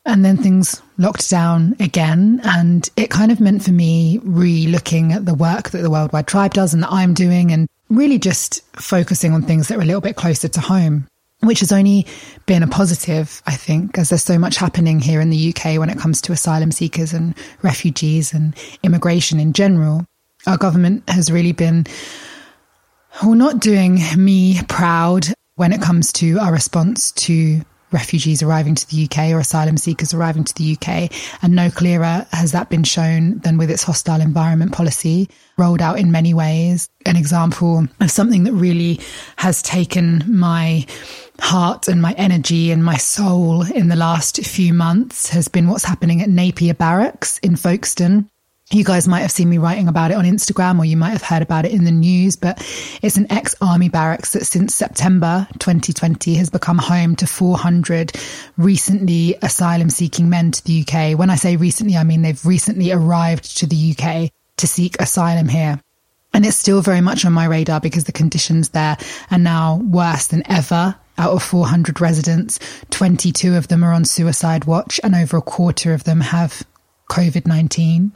And 0.09 0.25
then 0.25 0.37
things 0.37 0.81
locked 0.97 1.29
down 1.29 1.75
again. 1.79 2.41
And 2.43 2.89
it 2.97 3.11
kind 3.11 3.31
of 3.31 3.39
meant 3.39 3.63
for 3.63 3.71
me 3.71 4.19
re 4.23 4.65
looking 4.65 5.11
at 5.11 5.25
the 5.25 5.35
work 5.35 5.69
that 5.69 5.83
the 5.83 5.89
Worldwide 5.91 6.25
Tribe 6.25 6.55
does 6.55 6.73
and 6.73 6.81
that 6.81 6.91
I'm 6.91 7.13
doing 7.13 7.51
and 7.51 7.67
really 7.89 8.17
just 8.17 8.63
focusing 8.75 9.33
on 9.33 9.43
things 9.43 9.67
that 9.67 9.77
are 9.77 9.81
a 9.81 9.85
little 9.85 10.01
bit 10.01 10.15
closer 10.15 10.47
to 10.47 10.59
home, 10.59 11.07
which 11.41 11.59
has 11.59 11.71
only 11.71 12.07
been 12.47 12.63
a 12.63 12.67
positive, 12.67 13.43
I 13.45 13.55
think, 13.55 13.99
as 13.99 14.09
there's 14.09 14.23
so 14.23 14.39
much 14.39 14.57
happening 14.57 14.99
here 14.99 15.21
in 15.21 15.29
the 15.29 15.53
UK 15.55 15.77
when 15.77 15.91
it 15.91 15.99
comes 15.99 16.21
to 16.21 16.31
asylum 16.31 16.71
seekers 16.71 17.13
and 17.13 17.35
refugees 17.61 18.33
and 18.33 18.55
immigration 18.81 19.39
in 19.39 19.53
general. 19.53 20.07
Our 20.47 20.57
government 20.57 21.07
has 21.07 21.31
really 21.31 21.51
been, 21.51 21.85
well, 23.21 23.35
not 23.35 23.59
doing 23.59 23.99
me 24.17 24.59
proud 24.67 25.27
when 25.53 25.71
it 25.71 25.83
comes 25.83 26.11
to 26.13 26.39
our 26.39 26.51
response 26.51 27.11
to 27.11 27.61
refugees 27.91 28.43
arriving 28.43 28.75
to 28.75 28.87
the 28.89 29.05
UK 29.05 29.31
or 29.31 29.39
asylum 29.39 29.77
seekers 29.77 30.13
arriving 30.13 30.43
to 30.43 30.53
the 30.55 30.73
UK. 30.73 31.11
And 31.41 31.55
no 31.55 31.69
clearer 31.69 32.25
has 32.31 32.51
that 32.51 32.69
been 32.69 32.83
shown 32.83 33.39
than 33.39 33.57
with 33.57 33.71
its 33.71 33.83
hostile 33.83 34.21
environment 34.21 34.71
policy 34.71 35.29
rolled 35.57 35.81
out 35.81 35.99
in 35.99 36.11
many 36.11 36.33
ways. 36.33 36.89
An 37.05 37.15
example 37.15 37.87
of 37.99 38.11
something 38.11 38.43
that 38.43 38.53
really 38.53 38.99
has 39.37 39.61
taken 39.61 40.23
my 40.27 40.85
heart 41.39 41.87
and 41.87 42.01
my 42.01 42.13
energy 42.13 42.71
and 42.71 42.83
my 42.83 42.97
soul 42.97 43.63
in 43.63 43.87
the 43.87 43.95
last 43.95 44.43
few 44.45 44.73
months 44.73 45.29
has 45.29 45.47
been 45.47 45.67
what's 45.67 45.85
happening 45.85 46.21
at 46.21 46.29
Napier 46.29 46.73
Barracks 46.73 47.37
in 47.39 47.55
Folkestone. 47.55 48.29
You 48.71 48.83
guys 48.83 49.07
might 49.07 49.21
have 49.21 49.31
seen 49.31 49.49
me 49.49 49.57
writing 49.57 49.87
about 49.87 50.11
it 50.11 50.17
on 50.17 50.25
Instagram 50.25 50.77
or 50.77 50.85
you 50.85 50.95
might 50.95 51.09
have 51.09 51.23
heard 51.23 51.41
about 51.41 51.65
it 51.65 51.71
in 51.71 51.85
the 51.85 51.91
news, 51.91 52.35
but 52.35 52.59
it's 53.01 53.17
an 53.17 53.25
ex 53.31 53.55
army 53.61 53.89
barracks 53.89 54.33
that 54.33 54.45
since 54.45 54.75
September 54.75 55.47
2020 55.57 56.35
has 56.35 56.51
become 56.51 56.77
home 56.77 57.15
to 57.15 57.25
400 57.25 58.11
recently 58.57 59.35
asylum 59.41 59.89
seeking 59.89 60.29
men 60.29 60.51
to 60.51 60.63
the 60.63 60.81
UK. 60.81 61.17
When 61.17 61.31
I 61.31 61.35
say 61.35 61.55
recently, 61.55 61.97
I 61.97 62.03
mean 62.03 62.21
they've 62.21 62.45
recently 62.45 62.91
arrived 62.91 63.57
to 63.57 63.65
the 63.65 63.95
UK 63.97 64.29
to 64.57 64.67
seek 64.67 65.01
asylum 65.01 65.49
here. 65.49 65.81
And 66.31 66.45
it's 66.45 66.55
still 66.55 66.83
very 66.83 67.01
much 67.01 67.25
on 67.25 67.33
my 67.33 67.45
radar 67.45 67.79
because 67.79 68.03
the 68.03 68.11
conditions 68.11 68.69
there 68.69 68.97
are 69.31 69.39
now 69.39 69.77
worse 69.77 70.27
than 70.27 70.43
ever. 70.45 70.95
Out 71.17 71.31
of 71.31 71.41
400 71.41 71.99
residents, 71.99 72.59
22 72.91 73.55
of 73.55 73.67
them 73.67 73.83
are 73.83 73.93
on 73.93 74.05
suicide 74.05 74.65
watch 74.65 74.99
and 75.03 75.15
over 75.15 75.37
a 75.37 75.41
quarter 75.41 75.95
of 75.95 76.03
them 76.03 76.21
have 76.21 76.61
COVID 77.09 77.47
19. 77.47 78.13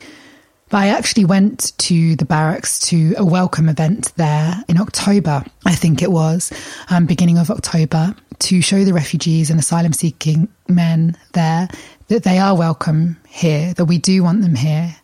But 0.74 0.80
I 0.80 0.88
actually 0.88 1.26
went 1.26 1.78
to 1.78 2.16
the 2.16 2.26
barracks 2.26 2.80
to 2.90 3.14
a 3.16 3.24
welcome 3.24 3.70
event 3.70 4.12
there 4.16 4.56
in 4.68 4.82
October, 4.82 5.46
I 5.68 5.76
think 5.76 6.02
it 6.02 6.12
was, 6.12 6.52
um, 6.90 7.06
beginning 7.06 7.38
of 7.38 7.52
October, 7.52 8.16
to 8.40 8.60
show 8.60 8.84
the 8.84 8.92
refugees 8.92 9.52
and 9.52 9.60
asylum 9.60 9.94
seeking 9.94 10.48
men 10.68 11.16
there 11.34 11.68
that 12.08 12.24
they 12.24 12.40
are 12.40 12.58
welcome 12.58 13.18
here, 13.30 13.76
that 13.76 13.86
we 13.86 14.00
do 14.00 14.24
want 14.24 14.42
them 14.42 14.56
here, 14.56 14.96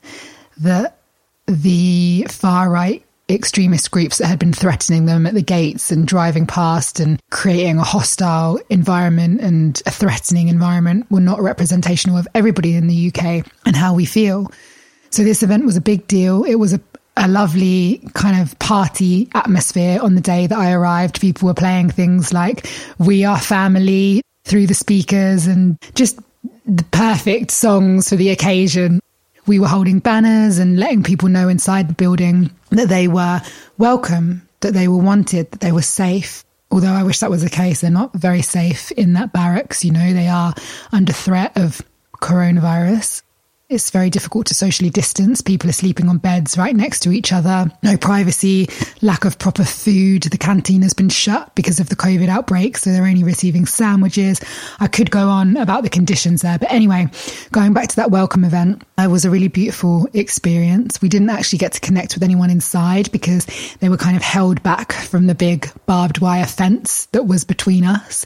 that 0.58 0.98
the 1.46 2.26
far 2.32 2.72
right 2.72 3.06
extremist 3.30 3.92
groups 3.92 4.18
that 4.18 4.26
had 4.26 4.40
been 4.40 4.54
threatening 4.54 5.06
them 5.06 5.28
at 5.28 5.36
the 5.36 5.44
gates 5.44 5.92
and 5.92 6.08
driving 6.08 6.48
past 6.48 7.00
and 7.00 7.22
creating 7.30 7.78
a 7.78 7.84
hostile 7.84 8.60
environment 8.72 9.40
and 9.40 9.84
a 9.86 9.92
threatening 9.92 10.48
environment 10.48 11.06
were 11.12 11.20
not 11.20 11.40
representational 11.40 12.18
of 12.18 12.28
everybody 12.34 12.74
in 12.74 12.88
the 12.88 13.14
UK 13.14 13.46
and 13.68 13.76
how 13.76 13.94
we 13.94 14.06
feel. 14.06 14.52
So 15.12 15.24
this 15.24 15.44
event 15.44 15.66
was 15.66 15.76
a 15.76 15.82
big 15.82 16.08
deal. 16.08 16.44
It 16.44 16.56
was 16.56 16.74
a, 16.74 16.82
a 17.18 17.28
lovely 17.28 18.02
kind 18.14 18.40
of 18.42 18.58
party 18.60 19.28
atmosphere 19.34 20.00
on 20.02 20.16
the 20.16 20.22
day 20.22 20.48
that 20.48 20.58
I 20.58 20.72
arrived. 20.72 21.20
People 21.20 21.48
were 21.48 21.54
playing 21.54 21.90
things 21.90 22.32
like 22.32 22.68
We 23.00 23.26
Are 23.26 23.40
Family 23.40 24.22
through 24.44 24.68
the 24.68 24.74
speakers 24.74 25.48
and 25.48 25.78
just 25.96 26.20
the 26.66 26.84
perfect 26.92 27.52
songs 27.52 28.10
for 28.10 28.16
the 28.16 28.30
occasion. 28.30 29.02
We 29.48 29.60
were 29.60 29.68
holding 29.68 30.00
banners 30.00 30.60
and 30.60 30.80
letting 30.80 31.04
people 31.04 31.28
know 31.28 31.50
inside 31.50 31.90
the 31.90 31.94
building 31.94 32.52
that 32.70 32.90
they 32.90 33.08
were 33.08 33.42
welcome, 33.80 34.48
that 34.60 34.74
they 34.74 34.88
were 34.88 34.98
wanted, 34.98 35.50
that 35.52 35.62
they 35.62 35.72
were 35.72 35.82
safe. 35.82 36.46
Although 36.72 36.94
I 36.94 37.02
wish 37.02 37.20
that 37.20 37.32
was 37.32 37.42
the 37.42 37.50
case, 37.50 37.82
they're 37.82 37.90
not 37.90 38.14
very 38.14 38.44
safe 38.44 38.92
in 38.92 39.14
that 39.14 39.34
barracks. 39.34 39.84
You 39.84 39.92
know, 39.92 40.14
they 40.14 40.28
are 40.28 40.54
under 40.92 41.14
threat 41.14 41.58
of 41.58 41.82
coronavirus. 42.22 43.24
It's 43.70 43.92
very 43.92 44.10
difficult 44.10 44.48
to 44.48 44.56
socially 44.56 44.90
distance. 44.90 45.42
People 45.42 45.70
are 45.70 45.74
sleeping 45.74 46.10
on 46.10 46.18
beds 46.18 46.58
right 46.58 46.76
next 46.76 47.02
to 47.02 47.12
each 47.12 47.32
other. 47.32 47.72
No 47.84 47.98
privacy, 47.98 48.68
lack 49.04 49.26
of 49.26 49.38
proper 49.38 49.64
food. 49.64 50.24
The 50.24 50.40
canteen 50.40 50.82
has 50.82 50.96
been 50.96 51.10
shut 51.10 51.54
because 51.54 51.80
of 51.80 51.88
the 51.88 51.96
COVID 51.96 52.30
outbreak, 52.30 52.78
so 52.78 52.92
they're 52.92 53.06
only 53.06 53.24
receiving 53.24 53.68
sandwiches. 53.68 54.42
I 54.80 54.88
could 54.88 55.12
go 55.12 55.30
on 55.30 55.56
about 55.56 55.84
the 55.84 55.90
conditions 55.92 56.42
there. 56.42 56.58
But 56.58 56.72
anyway, 56.72 57.10
going 57.52 57.74
back 57.74 57.90
to 57.90 57.96
that 57.98 58.10
welcome 58.10 58.44
event, 58.44 58.82
it 58.98 59.12
was 59.12 59.24
a 59.24 59.30
really 59.30 59.50
beautiful 59.50 60.08
experience. 60.16 61.00
We 61.00 61.10
didn't 61.10 61.30
actually 61.30 61.60
get 61.60 61.74
to 61.74 61.80
connect 61.80 62.16
with 62.16 62.24
anyone 62.24 62.50
inside 62.50 63.12
because 63.12 63.46
they 63.82 63.90
were 63.90 63.98
kind 63.98 64.18
of 64.18 64.24
held 64.24 64.64
back 64.64 64.94
from 64.94 65.28
the 65.28 65.36
big 65.36 65.70
barbed 65.86 66.22
wire 66.22 66.48
fence 66.48 67.06
that 67.12 67.28
was 67.28 67.44
between 67.44 67.86
us 67.86 68.26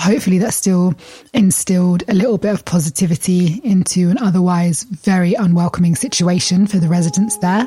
hopefully 0.00 0.38
that 0.38 0.52
still 0.54 0.94
instilled 1.32 2.02
a 2.08 2.14
little 2.14 2.38
bit 2.38 2.52
of 2.52 2.64
positivity 2.64 3.60
into 3.64 4.10
an 4.10 4.18
otherwise 4.18 4.82
very 4.82 5.34
unwelcoming 5.34 5.94
situation 5.94 6.66
for 6.66 6.78
the 6.78 6.88
residents 6.88 7.38
there. 7.38 7.66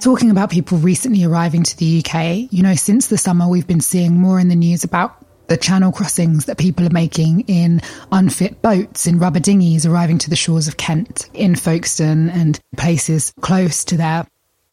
Talking 0.00 0.30
about 0.30 0.50
people 0.50 0.78
recently 0.78 1.24
arriving 1.24 1.62
to 1.62 1.76
the 1.78 2.04
UK, 2.04 2.52
you 2.52 2.62
know, 2.62 2.74
since 2.74 3.06
the 3.06 3.16
summer, 3.16 3.48
we've 3.48 3.66
been 3.66 3.80
seeing 3.80 4.20
more 4.20 4.38
in 4.38 4.48
the 4.48 4.54
news 4.54 4.84
about 4.84 5.24
the 5.46 5.56
channel 5.56 5.92
crossings 5.92 6.46
that 6.46 6.58
people 6.58 6.86
are 6.86 6.92
making 6.92 7.40
in 7.42 7.80
unfit 8.12 8.60
boats, 8.62 9.06
in 9.06 9.18
rubber 9.18 9.40
dinghies 9.40 9.86
arriving 9.86 10.18
to 10.18 10.30
the 10.30 10.36
shores 10.36 10.68
of 10.68 10.76
Kent, 10.76 11.28
in 11.34 11.54
Folkestone 11.54 12.30
and 12.30 12.60
places 12.76 13.32
close 13.40 13.84
to 13.84 13.96
there. 13.96 14.26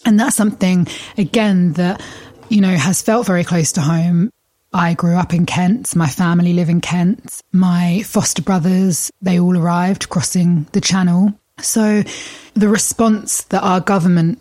And 0.05 0.19
that's 0.19 0.35
something, 0.35 0.87
again, 1.17 1.73
that 1.73 2.01
you 2.51 2.59
know, 2.59 2.75
has 2.75 3.01
felt 3.01 3.25
very 3.25 3.45
close 3.45 3.71
to 3.71 3.81
home. 3.81 4.29
I 4.73 4.93
grew 4.93 5.15
up 5.15 5.33
in 5.33 5.45
Kent. 5.45 5.95
My 5.95 6.07
family 6.07 6.51
live 6.51 6.69
in 6.69 6.81
Kent. 6.81 7.41
My 7.53 8.03
foster 8.05 8.41
brothers, 8.41 9.09
they 9.21 9.39
all 9.39 9.57
arrived 9.57 10.09
crossing 10.09 10.67
the 10.73 10.81
channel. 10.81 11.33
So 11.59 12.03
the 12.53 12.67
response 12.67 13.43
that 13.45 13.63
our 13.63 13.79
government 13.79 14.39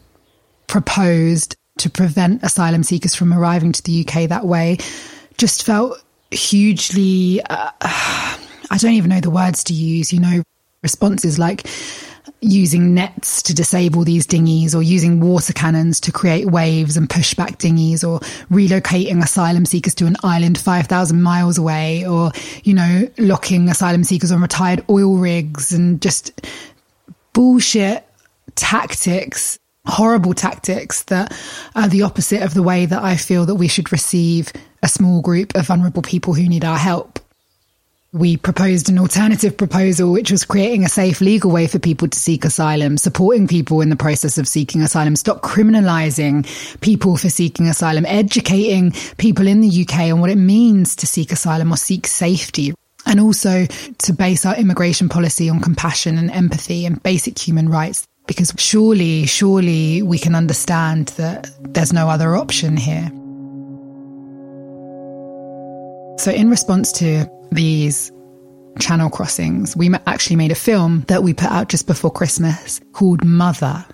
proposed 0.66 1.56
to 1.78 1.88
prevent 1.88 2.42
asylum 2.42 2.82
seekers 2.82 3.14
from 3.14 3.32
arriving 3.32 3.72
to 3.72 3.82
the 3.82 4.04
UK 4.04 4.28
that 4.28 4.44
way 4.44 4.78
just 5.36 5.64
felt 5.64 6.02
hugely, 6.32 7.40
uh, 7.48 7.70
I 7.82 8.76
don't 8.78 8.94
even 8.94 9.10
know 9.10 9.20
the 9.20 9.30
words 9.30 9.64
to 9.64 9.72
use, 9.72 10.12
you 10.12 10.20
know, 10.20 10.42
responses 10.82 11.38
like, 11.38 11.66
using 12.40 12.94
nets 12.94 13.42
to 13.42 13.54
disable 13.54 14.04
these 14.04 14.26
dinghies 14.26 14.74
or 14.74 14.82
using 14.82 15.20
water 15.20 15.52
cannons 15.52 16.00
to 16.00 16.12
create 16.12 16.46
waves 16.46 16.96
and 16.96 17.08
push 17.08 17.34
back 17.34 17.58
dinghies 17.58 18.02
or 18.02 18.20
relocating 18.50 19.22
asylum 19.22 19.66
seekers 19.66 19.94
to 19.94 20.06
an 20.06 20.16
island 20.22 20.58
5,000 20.58 21.22
miles 21.22 21.58
away 21.58 22.06
or, 22.06 22.32
you 22.64 22.74
know, 22.74 23.08
locking 23.18 23.68
asylum 23.68 24.04
seekers 24.04 24.32
on 24.32 24.40
retired 24.40 24.84
oil 24.88 25.16
rigs 25.16 25.72
and 25.72 26.00
just 26.00 26.46
bullshit 27.32 28.06
tactics, 28.54 29.58
horrible 29.86 30.34
tactics 30.34 31.04
that 31.04 31.32
are 31.74 31.88
the 31.88 32.02
opposite 32.02 32.42
of 32.42 32.54
the 32.54 32.62
way 32.62 32.86
that 32.86 33.02
I 33.02 33.16
feel 33.16 33.46
that 33.46 33.54
we 33.54 33.68
should 33.68 33.92
receive 33.92 34.52
a 34.82 34.88
small 34.88 35.20
group 35.20 35.54
of 35.54 35.66
vulnerable 35.66 36.02
people 36.02 36.34
who 36.34 36.48
need 36.48 36.64
our 36.64 36.78
help 36.78 37.19
we 38.12 38.36
proposed 38.36 38.88
an 38.88 38.98
alternative 38.98 39.56
proposal, 39.56 40.10
which 40.10 40.32
was 40.32 40.44
creating 40.44 40.84
a 40.84 40.88
safe 40.88 41.20
legal 41.20 41.50
way 41.50 41.66
for 41.68 41.78
people 41.78 42.08
to 42.08 42.18
seek 42.18 42.44
asylum, 42.44 42.96
supporting 42.96 43.46
people 43.46 43.80
in 43.80 43.88
the 43.88 43.96
process 43.96 44.36
of 44.36 44.48
seeking 44.48 44.82
asylum, 44.82 45.14
stop 45.14 45.42
criminalizing 45.42 46.44
people 46.80 47.16
for 47.16 47.28
seeking 47.28 47.68
asylum, 47.68 48.04
educating 48.06 48.92
people 49.16 49.46
in 49.46 49.60
the 49.60 49.82
UK 49.82 50.12
on 50.12 50.20
what 50.20 50.30
it 50.30 50.36
means 50.36 50.96
to 50.96 51.06
seek 51.06 51.30
asylum 51.30 51.72
or 51.72 51.76
seek 51.76 52.06
safety. 52.06 52.74
And 53.06 53.20
also 53.20 53.66
to 53.66 54.12
base 54.12 54.44
our 54.44 54.56
immigration 54.56 55.08
policy 55.08 55.48
on 55.48 55.60
compassion 55.60 56.18
and 56.18 56.30
empathy 56.30 56.84
and 56.84 57.02
basic 57.02 57.38
human 57.38 57.68
rights. 57.68 58.04
Because 58.26 58.52
surely, 58.58 59.24
surely 59.26 60.02
we 60.02 60.18
can 60.18 60.34
understand 60.34 61.08
that 61.16 61.48
there's 61.60 61.92
no 61.92 62.08
other 62.08 62.36
option 62.36 62.76
here. 62.76 63.10
So, 66.20 66.30
in 66.30 66.50
response 66.50 66.92
to 66.98 67.26
these 67.50 68.12
channel 68.78 69.08
crossings, 69.08 69.74
we 69.74 69.90
actually 70.06 70.36
made 70.36 70.52
a 70.52 70.54
film 70.54 71.00
that 71.08 71.22
we 71.22 71.32
put 71.32 71.50
out 71.50 71.70
just 71.70 71.86
before 71.86 72.10
Christmas 72.10 72.78
called 72.92 73.24
Mother. 73.24 73.86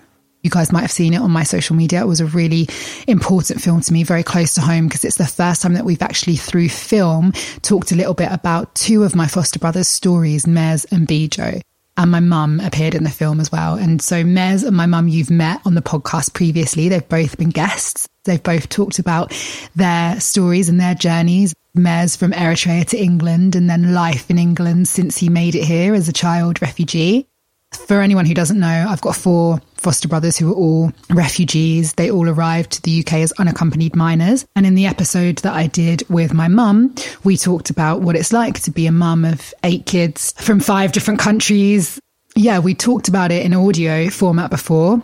You 0.43 0.49
guys 0.49 0.73
might 0.73 0.81
have 0.81 0.91
seen 0.91 1.13
it 1.13 1.21
on 1.21 1.31
my 1.31 1.43
social 1.43 1.77
media. 1.77 2.01
It 2.01 2.07
was 2.07 2.19
a 2.19 2.25
really 2.25 2.67
important 3.07 3.61
film 3.61 3.79
to 3.79 3.93
me, 3.93 4.03
very 4.03 4.23
close 4.23 4.55
to 4.55 4.61
home, 4.61 4.87
because 4.87 5.05
it's 5.05 5.15
the 5.15 5.25
first 5.25 5.61
time 5.61 5.75
that 5.75 5.85
we've 5.85 6.01
actually, 6.01 6.35
through 6.35 6.67
film, 6.67 7.31
talked 7.61 7.93
a 7.93 7.95
little 7.95 8.13
bit 8.13 8.29
about 8.29 8.75
two 8.75 9.05
of 9.05 9.15
my 9.15 9.27
foster 9.27 9.57
brothers' 9.57 9.87
stories, 9.87 10.43
Mez 10.43 10.85
and 10.91 11.07
Bijo. 11.07 11.61
And 11.95 12.11
my 12.11 12.19
mum 12.19 12.59
appeared 12.59 12.93
in 12.93 13.05
the 13.05 13.09
film 13.09 13.39
as 13.39 13.53
well. 13.53 13.75
And 13.75 14.01
so 14.01 14.25
Mez 14.25 14.67
and 14.67 14.75
my 14.75 14.85
mum, 14.85 15.07
you've 15.07 15.31
met 15.31 15.61
on 15.65 15.75
the 15.75 15.81
podcast 15.81 16.33
previously. 16.33 16.89
They've 16.89 17.07
both 17.07 17.37
been 17.37 17.51
guests. 17.51 18.05
They've 18.25 18.43
both 18.43 18.67
talked 18.67 18.99
about 18.99 19.33
their 19.77 20.19
stories 20.19 20.67
and 20.67 20.79
their 20.79 20.93
journeys. 20.93 21.55
Mez 21.77 22.17
from 22.17 22.31
Eritrea 22.31 22.85
to 22.89 22.97
England 22.97 23.55
and 23.55 23.69
then 23.69 23.93
life 23.93 24.29
in 24.29 24.37
England 24.37 24.87
since 24.87 25.17
he 25.17 25.29
made 25.29 25.55
it 25.55 25.63
here 25.63 25.93
as 25.93 26.07
a 26.07 26.13
child 26.13 26.61
refugee. 26.61 27.27
For 27.73 28.01
anyone 28.01 28.25
who 28.25 28.33
doesn't 28.33 28.59
know, 28.59 28.85
I've 28.89 29.01
got 29.01 29.15
four 29.15 29.59
foster 29.75 30.07
brothers 30.07 30.37
who 30.37 30.51
are 30.51 30.55
all 30.55 30.91
refugees. 31.09 31.93
They 31.93 32.09
all 32.09 32.29
arrived 32.29 32.71
to 32.71 32.81
the 32.81 32.99
UK 32.99 33.13
as 33.15 33.33
unaccompanied 33.33 33.95
minors. 33.95 34.45
And 34.55 34.65
in 34.65 34.75
the 34.75 34.85
episode 34.85 35.37
that 35.39 35.53
I 35.53 35.67
did 35.67 36.03
with 36.09 36.33
my 36.33 36.47
mum, 36.47 36.95
we 37.23 37.37
talked 37.37 37.69
about 37.69 38.01
what 38.01 38.15
it's 38.15 38.33
like 38.33 38.61
to 38.61 38.71
be 38.71 38.87
a 38.87 38.91
mum 38.91 39.25
of 39.25 39.53
eight 39.63 39.85
kids 39.85 40.33
from 40.37 40.59
five 40.59 40.91
different 40.91 41.19
countries. 41.19 41.99
Yeah, 42.35 42.59
we 42.59 42.73
talked 42.73 43.07
about 43.09 43.31
it 43.31 43.45
in 43.45 43.53
audio 43.53 44.09
format 44.09 44.49
before. 44.49 45.03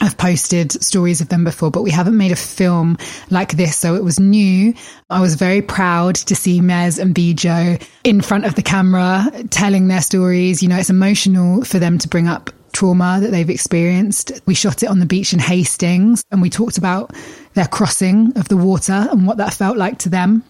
I've 0.00 0.16
posted 0.16 0.72
stories 0.82 1.20
of 1.20 1.28
them 1.28 1.44
before, 1.44 1.70
but 1.70 1.82
we 1.82 1.90
haven't 1.90 2.16
made 2.16 2.32
a 2.32 2.36
film 2.36 2.96
like 3.28 3.52
this. 3.52 3.76
So 3.76 3.94
it 3.94 4.04
was 4.04 4.18
new. 4.18 4.74
I 5.10 5.20
was 5.20 5.34
very 5.34 5.60
proud 5.60 6.14
to 6.16 6.34
see 6.34 6.60
Mez 6.60 6.98
and 6.98 7.14
Bijo 7.14 7.82
in 8.04 8.20
front 8.22 8.46
of 8.46 8.54
the 8.54 8.62
camera 8.62 9.26
telling 9.50 9.88
their 9.88 10.00
stories. 10.00 10.62
You 10.62 10.68
know, 10.68 10.76
it's 10.76 10.90
emotional 10.90 11.64
for 11.64 11.78
them 11.78 11.98
to 11.98 12.08
bring 12.08 12.28
up 12.28 12.50
trauma 12.72 13.18
that 13.20 13.30
they've 13.30 13.50
experienced. 13.50 14.32
We 14.46 14.54
shot 14.54 14.82
it 14.82 14.88
on 14.88 15.00
the 15.00 15.06
beach 15.06 15.32
in 15.32 15.38
Hastings 15.38 16.24
and 16.30 16.40
we 16.40 16.48
talked 16.48 16.78
about 16.78 17.14
their 17.54 17.66
crossing 17.66 18.32
of 18.38 18.48
the 18.48 18.56
water 18.56 19.06
and 19.10 19.26
what 19.26 19.36
that 19.36 19.52
felt 19.52 19.76
like 19.76 19.98
to 19.98 20.08
them. 20.08 20.44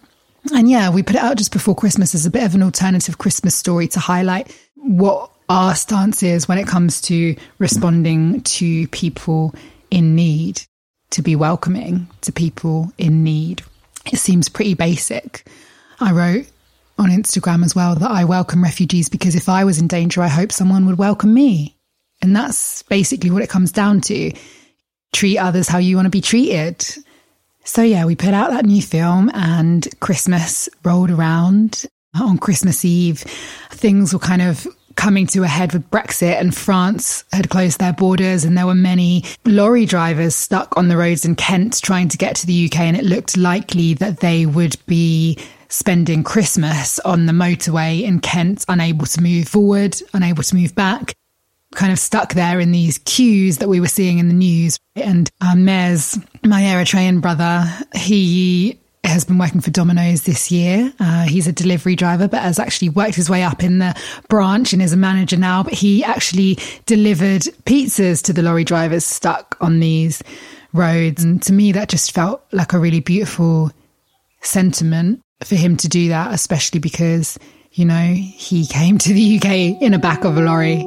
And 0.53 0.69
yeah, 0.69 0.89
we 0.89 1.03
put 1.03 1.15
it 1.15 1.21
out 1.21 1.37
just 1.37 1.51
before 1.51 1.75
Christmas 1.75 2.15
as 2.15 2.25
a 2.25 2.31
bit 2.31 2.43
of 2.43 2.55
an 2.55 2.63
alternative 2.63 3.17
Christmas 3.17 3.55
story 3.55 3.87
to 3.89 3.99
highlight 3.99 4.55
what 4.75 5.31
our 5.51 5.75
stance 5.75 6.23
is 6.23 6.47
when 6.47 6.57
it 6.57 6.65
comes 6.65 7.01
to 7.01 7.35
responding 7.59 8.39
to 8.41 8.87
people 8.87 9.53
in 9.89 10.15
need, 10.15 10.61
to 11.09 11.21
be 11.21 11.35
welcoming 11.35 12.07
to 12.21 12.31
people 12.31 12.93
in 12.97 13.21
need. 13.25 13.61
It 14.05 14.17
seems 14.17 14.47
pretty 14.47 14.75
basic. 14.75 15.45
I 15.99 16.13
wrote 16.13 16.45
on 16.97 17.09
Instagram 17.09 17.65
as 17.65 17.75
well 17.75 17.95
that 17.95 18.09
I 18.09 18.23
welcome 18.23 18.63
refugees 18.63 19.09
because 19.09 19.35
if 19.35 19.49
I 19.49 19.65
was 19.65 19.77
in 19.77 19.87
danger, 19.87 20.21
I 20.21 20.29
hope 20.29 20.53
someone 20.53 20.85
would 20.85 20.97
welcome 20.97 21.33
me. 21.33 21.75
And 22.21 22.33
that's 22.33 22.83
basically 22.83 23.29
what 23.29 23.43
it 23.43 23.49
comes 23.49 23.73
down 23.73 23.99
to. 24.01 24.31
Treat 25.11 25.37
others 25.37 25.67
how 25.67 25.79
you 25.79 25.97
want 25.97 26.05
to 26.05 26.09
be 26.11 26.21
treated. 26.21 26.85
So, 27.65 27.81
yeah, 27.81 28.05
we 28.05 28.15
put 28.15 28.33
out 28.33 28.51
that 28.51 28.65
new 28.65 28.81
film 28.81 29.29
and 29.33 29.85
Christmas 29.99 30.69
rolled 30.85 31.11
around. 31.11 31.85
On 32.19 32.37
Christmas 32.37 32.83
Eve, 32.83 33.19
things 33.69 34.13
were 34.13 34.19
kind 34.19 34.41
of 34.41 34.67
coming 35.01 35.25
to 35.25 35.41
a 35.41 35.47
head 35.47 35.73
with 35.73 35.89
Brexit 35.89 36.39
and 36.39 36.55
France 36.55 37.23
had 37.33 37.49
closed 37.49 37.79
their 37.79 37.91
borders 37.91 38.45
and 38.45 38.55
there 38.55 38.67
were 38.67 38.75
many 38.75 39.23
lorry 39.45 39.83
drivers 39.83 40.35
stuck 40.35 40.77
on 40.77 40.89
the 40.89 40.95
roads 40.95 41.25
in 41.25 41.35
Kent 41.35 41.81
trying 41.81 42.07
to 42.07 42.19
get 42.19 42.35
to 42.35 42.45
the 42.45 42.65
UK 42.67 42.81
and 42.81 42.95
it 42.95 43.03
looked 43.03 43.35
likely 43.35 43.95
that 43.95 44.19
they 44.19 44.45
would 44.45 44.75
be 44.85 45.39
spending 45.69 46.23
Christmas 46.23 46.99
on 46.99 47.25
the 47.25 47.33
motorway 47.33 48.03
in 48.03 48.19
Kent 48.19 48.63
unable 48.69 49.07
to 49.07 49.21
move 49.23 49.47
forward, 49.47 49.99
unable 50.13 50.43
to 50.43 50.55
move 50.55 50.75
back. 50.75 51.15
Kind 51.73 51.91
of 51.91 51.97
stuck 51.97 52.35
there 52.35 52.59
in 52.59 52.71
these 52.71 52.99
queues 52.99 53.57
that 53.57 53.69
we 53.69 53.79
were 53.79 53.87
seeing 53.87 54.19
in 54.19 54.27
the 54.27 54.35
news. 54.35 54.77
And 54.95 55.31
um, 55.41 55.65
Mez, 55.65 56.23
my 56.45 56.61
Eritrean 56.61 57.21
brother, 57.21 57.65
he 57.95 58.77
has 59.03 59.25
been 59.25 59.37
working 59.37 59.61
for 59.61 59.71
Domino's 59.71 60.23
this 60.23 60.51
year. 60.51 60.93
Uh, 60.99 61.23
he's 61.23 61.47
a 61.47 61.51
delivery 61.51 61.95
driver, 61.95 62.27
but 62.27 62.41
has 62.41 62.59
actually 62.59 62.89
worked 62.89 63.15
his 63.15 63.29
way 63.29 63.43
up 63.43 63.63
in 63.63 63.79
the 63.79 63.95
branch 64.29 64.73
and 64.73 64.81
is 64.81 64.93
a 64.93 64.97
manager 64.97 65.37
now. 65.37 65.63
But 65.63 65.73
he 65.73 66.03
actually 66.03 66.57
delivered 66.85 67.41
pizzas 67.65 68.21
to 68.23 68.33
the 68.33 68.41
lorry 68.41 68.63
drivers 68.63 69.05
stuck 69.05 69.57
on 69.59 69.79
these 69.79 70.21
roads. 70.73 71.23
And 71.23 71.41
to 71.43 71.53
me, 71.53 71.71
that 71.71 71.89
just 71.89 72.11
felt 72.11 72.43
like 72.51 72.73
a 72.73 72.79
really 72.79 72.99
beautiful 72.99 73.71
sentiment 74.41 75.21
for 75.43 75.55
him 75.55 75.77
to 75.77 75.87
do 75.87 76.09
that, 76.09 76.33
especially 76.33 76.79
because, 76.79 77.37
you 77.71 77.85
know, 77.85 78.13
he 78.13 78.65
came 78.65 78.97
to 78.99 79.13
the 79.13 79.37
UK 79.37 79.81
in 79.81 79.93
a 79.93 79.99
back 79.99 80.23
of 80.23 80.37
a 80.37 80.41
lorry. 80.41 80.85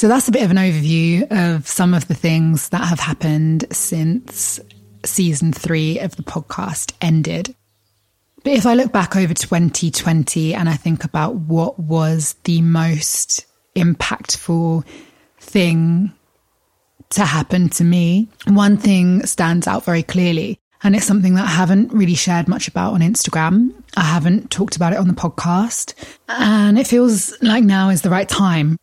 So 0.00 0.08
that's 0.08 0.28
a 0.28 0.32
bit 0.32 0.44
of 0.44 0.50
an 0.50 0.56
overview 0.56 1.30
of 1.30 1.68
some 1.68 1.92
of 1.92 2.08
the 2.08 2.14
things 2.14 2.70
that 2.70 2.84
have 2.84 3.00
happened 3.00 3.66
since 3.70 4.58
season 5.04 5.52
three 5.52 5.98
of 5.98 6.16
the 6.16 6.22
podcast 6.22 6.94
ended. 7.02 7.54
But 8.42 8.54
if 8.54 8.64
I 8.64 8.72
look 8.72 8.92
back 8.92 9.14
over 9.14 9.34
2020 9.34 10.54
and 10.54 10.70
I 10.70 10.72
think 10.72 11.04
about 11.04 11.34
what 11.34 11.78
was 11.78 12.34
the 12.44 12.62
most 12.62 13.44
impactful 13.76 14.86
thing 15.38 16.14
to 17.10 17.26
happen 17.26 17.68
to 17.68 17.84
me, 17.84 18.30
one 18.46 18.78
thing 18.78 19.26
stands 19.26 19.66
out 19.66 19.84
very 19.84 20.02
clearly. 20.02 20.58
And 20.82 20.96
it's 20.96 21.04
something 21.04 21.34
that 21.34 21.44
I 21.44 21.50
haven't 21.50 21.92
really 21.92 22.14
shared 22.14 22.48
much 22.48 22.68
about 22.68 22.94
on 22.94 23.00
Instagram. 23.00 23.74
I 23.98 24.04
haven't 24.04 24.50
talked 24.50 24.76
about 24.76 24.94
it 24.94 24.98
on 24.98 25.08
the 25.08 25.12
podcast. 25.12 25.92
And 26.26 26.78
it 26.78 26.86
feels 26.86 27.38
like 27.42 27.64
now 27.64 27.90
is 27.90 28.00
the 28.00 28.08
right 28.08 28.30
time 28.30 28.78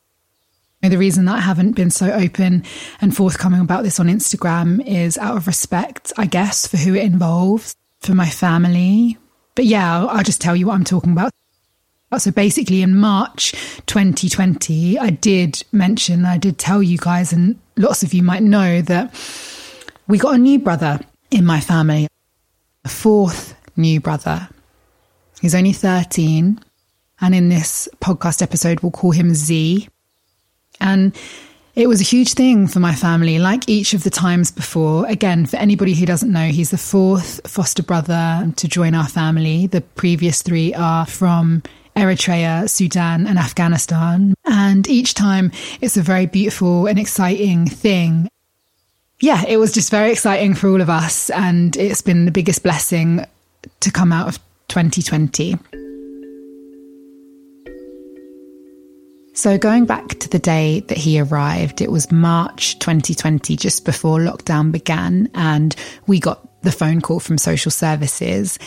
the 0.81 0.97
reason 0.97 1.25
that 1.25 1.37
I 1.37 1.41
haven't 1.41 1.73
been 1.73 1.89
so 1.89 2.11
open 2.11 2.63
and 3.01 3.15
forthcoming 3.15 3.61
about 3.61 3.83
this 3.83 3.99
on 3.99 4.07
Instagram 4.07 4.85
is 4.85 5.17
out 5.17 5.37
of 5.37 5.47
respect, 5.47 6.13
I 6.17 6.27
guess, 6.27 6.67
for 6.67 6.77
who 6.77 6.93
it 6.93 7.03
involves, 7.03 7.75
for 7.99 8.13
my 8.13 8.29
family. 8.29 9.17
But 9.55 9.65
yeah, 9.65 9.97
I'll, 9.97 10.09
I'll 10.09 10.23
just 10.23 10.39
tell 10.39 10.55
you 10.55 10.67
what 10.67 10.75
I'm 10.75 10.83
talking 10.83 11.11
about. 11.11 11.31
So 12.19 12.31
basically, 12.31 12.83
in 12.83 12.95
March 12.95 13.51
2020, 13.87 14.97
I 14.97 15.09
did 15.09 15.63
mention, 15.73 16.25
I 16.25 16.37
did 16.37 16.57
tell 16.57 16.81
you 16.81 16.97
guys, 16.97 17.33
and 17.33 17.59
lots 17.75 18.01
of 18.01 18.13
you 18.13 18.23
might 18.23 18.43
know 18.43 18.81
that 18.81 19.13
we 20.07 20.17
got 20.17 20.35
a 20.35 20.37
new 20.37 20.57
brother 20.57 21.01
in 21.31 21.45
my 21.45 21.59
family, 21.59 22.07
a 22.85 22.89
fourth 22.89 23.55
new 23.75 23.99
brother. 23.99 24.47
He's 25.41 25.53
only 25.53 25.73
13. 25.73 26.59
And 27.19 27.35
in 27.35 27.49
this 27.49 27.89
podcast 27.99 28.41
episode, 28.41 28.79
we'll 28.81 28.91
call 28.91 29.11
him 29.11 29.33
Z. 29.33 29.89
And 30.79 31.15
it 31.75 31.87
was 31.87 32.01
a 32.01 32.03
huge 32.03 32.33
thing 32.33 32.67
for 32.67 32.79
my 32.79 32.95
family, 32.95 33.37
like 33.37 33.69
each 33.69 33.93
of 33.93 34.03
the 34.03 34.09
times 34.09 34.49
before. 34.49 35.05
Again, 35.05 35.45
for 35.45 35.57
anybody 35.57 35.93
who 35.93 36.07
doesn't 36.07 36.31
know, 36.31 36.47
he's 36.47 36.71
the 36.71 36.77
fourth 36.77 37.39
foster 37.47 37.83
brother 37.83 38.51
to 38.55 38.67
join 38.67 38.95
our 38.95 39.07
family. 39.07 39.67
The 39.67 39.81
previous 39.81 40.41
three 40.41 40.73
are 40.73 41.05
from 41.05 41.61
Eritrea, 41.95 42.67
Sudan, 42.67 43.27
and 43.27 43.37
Afghanistan. 43.37 44.33
And 44.45 44.87
each 44.87 45.13
time 45.13 45.51
it's 45.79 45.97
a 45.97 46.01
very 46.01 46.25
beautiful 46.25 46.87
and 46.87 46.97
exciting 46.97 47.67
thing. 47.67 48.27
Yeah, 49.19 49.43
it 49.47 49.57
was 49.57 49.71
just 49.71 49.91
very 49.91 50.11
exciting 50.11 50.55
for 50.55 50.69
all 50.69 50.81
of 50.81 50.89
us. 50.89 51.29
And 51.31 51.75
it's 51.75 52.01
been 52.01 52.25
the 52.25 52.31
biggest 52.31 52.63
blessing 52.63 53.23
to 53.81 53.91
come 53.91 54.11
out 54.11 54.27
of 54.27 54.39
2020. 54.69 55.57
So, 59.37 59.59
going 59.59 59.85
back 59.85 60.07
to 60.07 60.29
the 60.29 60.39
day 60.39 60.79
that 60.87 60.97
he 60.97 61.19
arrived, 61.19 61.79
it 61.79 61.91
was 61.91 62.11
March 62.11 62.79
2020, 62.79 63.55
just 63.55 63.85
before 63.85 64.17
lockdown 64.17 64.71
began, 64.71 65.29
and 65.35 65.75
we 66.07 66.19
got 66.19 66.63
the 66.63 66.71
phone 66.71 67.01
call 67.01 67.19
from 67.19 67.37
social 67.37 67.69
services. 67.69 68.57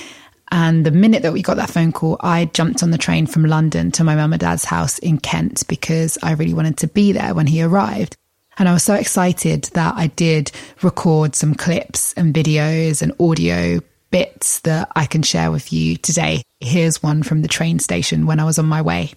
And 0.53 0.87
the 0.87 0.93
minute 0.93 1.25
that 1.25 1.33
we 1.33 1.43
got 1.43 1.57
that 1.57 1.71
phone 1.71 1.91
call, 1.91 2.19
I 2.21 2.45
jumped 2.45 2.85
on 2.85 2.93
the 2.93 2.99
train 2.99 3.27
from 3.27 3.47
London 3.47 3.91
to 3.91 4.05
my 4.05 4.15
mum 4.15 4.33
and 4.33 4.39
dad's 4.39 4.65
house 4.65 5.01
in 5.01 5.19
Kent 5.19 5.67
because 5.67 6.17
I 6.23 6.35
really 6.35 6.55
wanted 6.55 6.77
to 6.77 6.87
be 6.87 7.11
there 7.11 7.35
when 7.35 7.49
he 7.49 7.65
arrived. 7.65 8.17
And 8.57 8.69
I 8.69 8.73
was 8.73 8.85
so 8.85 8.95
excited 8.95 9.65
that 9.75 9.95
I 9.97 10.07
did 10.07 10.53
record 10.83 11.35
some 11.35 11.57
clips 11.57 12.13
and 12.13 12.33
videos 12.33 13.03
and 13.03 13.13
audio 13.19 13.81
bits 14.13 14.61
that 14.61 14.93
I 14.95 15.07
can 15.07 15.25
share 15.25 15.51
with 15.51 15.73
you 15.73 15.97
today. 15.97 16.45
Here's 16.61 17.03
one 17.03 17.25
from 17.25 17.43
the 17.43 17.49
train 17.49 17.81
station 17.81 18.27
when 18.27 18.39
I 18.39 18.45
was 18.45 18.61
on 18.61 18.67
my 18.67 18.83
way. 18.83 19.15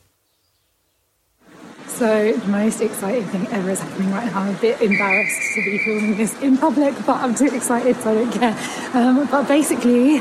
So 1.97 2.33
the 2.33 2.47
most 2.47 2.81
exciting 2.81 3.23
thing 3.25 3.45
ever 3.51 3.69
is 3.69 3.79
happening 3.79 4.11
right 4.11 4.25
now. 4.25 4.39
I'm 4.39 4.55
a 4.55 4.57
bit 4.57 4.81
embarrassed 4.81 5.53
to 5.53 5.63
be 5.63 5.77
filming 5.77 6.17
this 6.17 6.33
in 6.41 6.57
public, 6.57 6.95
but 7.05 7.17
I'm 7.17 7.35
too 7.35 7.45
excited, 7.45 7.95
so 7.97 8.09
I 8.09 8.15
don't 8.15 8.31
care. 8.31 8.57
Um, 8.95 9.27
but 9.29 9.47
basically, 9.47 10.15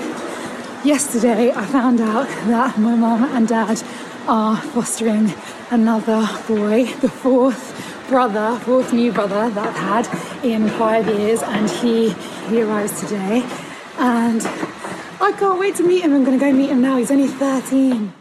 yesterday 0.85 1.51
I 1.51 1.65
found 1.65 2.03
out 2.03 2.29
that 2.47 2.79
my 2.79 2.95
mum 2.95 3.25
and 3.25 3.49
dad 3.49 3.83
are 4.29 4.59
fostering 4.59 5.33
another 5.71 6.29
boy, 6.47 6.93
the 7.01 7.09
fourth 7.09 8.07
brother, 8.07 8.59
fourth 8.61 8.93
new 8.93 9.11
brother 9.11 9.49
that 9.49 9.69
I've 9.69 10.07
had 10.07 10.45
in 10.45 10.69
five 10.69 11.07
years, 11.07 11.43
and 11.43 11.71
he 11.71 12.11
he 12.51 12.61
arrives 12.61 13.01
today, 13.01 13.49
and 13.99 14.43
I 15.23 15.33
can't 15.39 15.59
wait 15.59 15.77
to 15.77 15.85
meet 15.85 16.03
him. 16.03 16.13
I'm 16.13 16.23
going 16.23 16.39
to 16.39 16.45
go 16.45 16.53
meet 16.53 16.69
him 16.69 16.83
now. 16.83 16.99
He's 16.99 17.11
only 17.11 17.29
13 17.29 18.13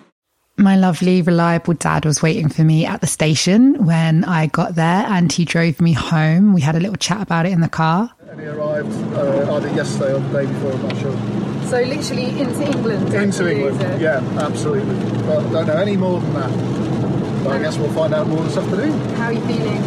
my 0.57 0.75
lovely, 0.75 1.21
reliable 1.21 1.73
dad 1.73 2.05
was 2.05 2.21
waiting 2.21 2.49
for 2.49 2.63
me 2.63 2.85
at 2.85 3.01
the 3.01 3.07
station 3.07 3.85
when 3.85 4.23
I 4.25 4.47
got 4.47 4.75
there 4.75 5.05
and 5.07 5.31
he 5.31 5.45
drove 5.45 5.81
me 5.81 5.93
home. 5.93 6.53
We 6.53 6.61
had 6.61 6.75
a 6.75 6.79
little 6.79 6.95
chat 6.95 7.21
about 7.21 7.45
it 7.45 7.51
in 7.51 7.61
the 7.61 7.69
car. 7.69 8.11
And 8.29 8.39
he 8.39 8.47
arrived 8.47 8.93
uh, 9.15 9.55
either 9.55 9.69
yesterday 9.69 10.13
or 10.13 10.19
the 10.19 10.43
day 10.43 10.45
before, 10.45 10.71
I'm 10.73 10.81
not 10.83 10.97
sure. 10.97 11.67
So, 11.67 11.81
literally 11.81 12.39
into 12.39 12.63
England? 12.63 13.13
Into 13.13 13.49
England, 13.49 14.01
yeah, 14.01 14.21
absolutely. 14.39 14.95
But 15.23 15.45
I 15.45 15.51
don't 15.51 15.67
know 15.67 15.77
any 15.77 15.97
more 15.97 16.19
than 16.19 16.33
that. 16.33 17.43
But 17.43 17.53
I 17.53 17.59
guess 17.59 17.77
we'll 17.77 17.91
find 17.93 18.13
out 18.13 18.27
more 18.27 18.43
this 18.43 18.57
afternoon. 18.57 18.91
How 19.15 19.25
are 19.25 19.33
you 19.33 19.41
feeling? 19.41 19.77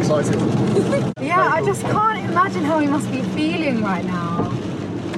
Excited. 0.00 1.12
yeah, 1.20 1.52
I 1.52 1.62
just 1.64 1.82
can't 1.82 2.30
imagine 2.30 2.64
how 2.64 2.78
he 2.78 2.86
must 2.86 3.10
be 3.10 3.22
feeling 3.22 3.82
right 3.82 4.04
now. 4.04 4.50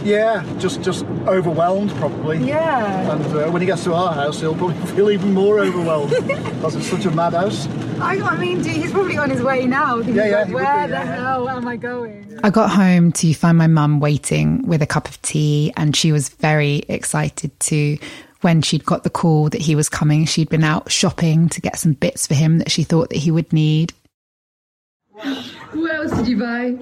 Yeah, 0.02 0.44
just 0.58 0.82
just 0.82 1.04
overwhelmed 1.26 1.90
probably. 1.96 2.38
Yeah. 2.38 3.12
And 3.12 3.24
uh, 3.26 3.50
when 3.50 3.62
he 3.62 3.66
gets 3.66 3.84
to 3.84 3.94
our 3.94 4.12
house, 4.12 4.40
he'll 4.40 4.54
probably 4.54 4.76
feel 4.94 5.10
even 5.10 5.34
more 5.34 5.60
overwhelmed 5.60 6.10
because 6.26 6.76
it's 6.76 6.86
such 6.86 7.04
a 7.04 7.10
madhouse. 7.10 7.66
I, 8.00 8.18
I 8.20 8.36
mean, 8.38 8.64
he's 8.64 8.92
probably 8.92 9.18
on 9.18 9.28
his 9.28 9.42
way 9.42 9.66
now. 9.66 9.98
Yeah, 9.98 10.24
yeah, 10.24 10.42
like, 10.42 10.54
where 10.54 10.86
be, 10.86 10.92
the 10.92 10.98
yeah. 10.98 11.16
hell 11.16 11.48
am 11.48 11.68
I 11.68 11.76
going? 11.76 12.40
I 12.42 12.50
got 12.50 12.70
home 12.70 13.12
to 13.12 13.34
find 13.34 13.58
my 13.58 13.66
mum 13.66 14.00
waiting 14.00 14.66
with 14.66 14.80
a 14.80 14.86
cup 14.86 15.08
of 15.08 15.20
tea, 15.22 15.72
and 15.76 15.94
she 15.94 16.12
was 16.12 16.28
very 16.28 16.76
excited 16.88 17.58
to. 17.60 17.98
When 18.40 18.62
she'd 18.62 18.86
got 18.86 19.04
the 19.04 19.10
call 19.10 19.50
that 19.50 19.60
he 19.60 19.74
was 19.74 19.90
coming, 19.90 20.24
she'd 20.24 20.48
been 20.48 20.64
out 20.64 20.90
shopping 20.90 21.50
to 21.50 21.60
get 21.60 21.78
some 21.78 21.92
bits 21.92 22.26
for 22.26 22.32
him 22.32 22.56
that 22.56 22.70
she 22.70 22.84
thought 22.84 23.10
that 23.10 23.18
he 23.18 23.30
would 23.30 23.52
need. 23.52 23.92
What 25.72 25.94
else 25.94 26.10
did 26.12 26.26
you 26.26 26.38
buy? 26.38 26.76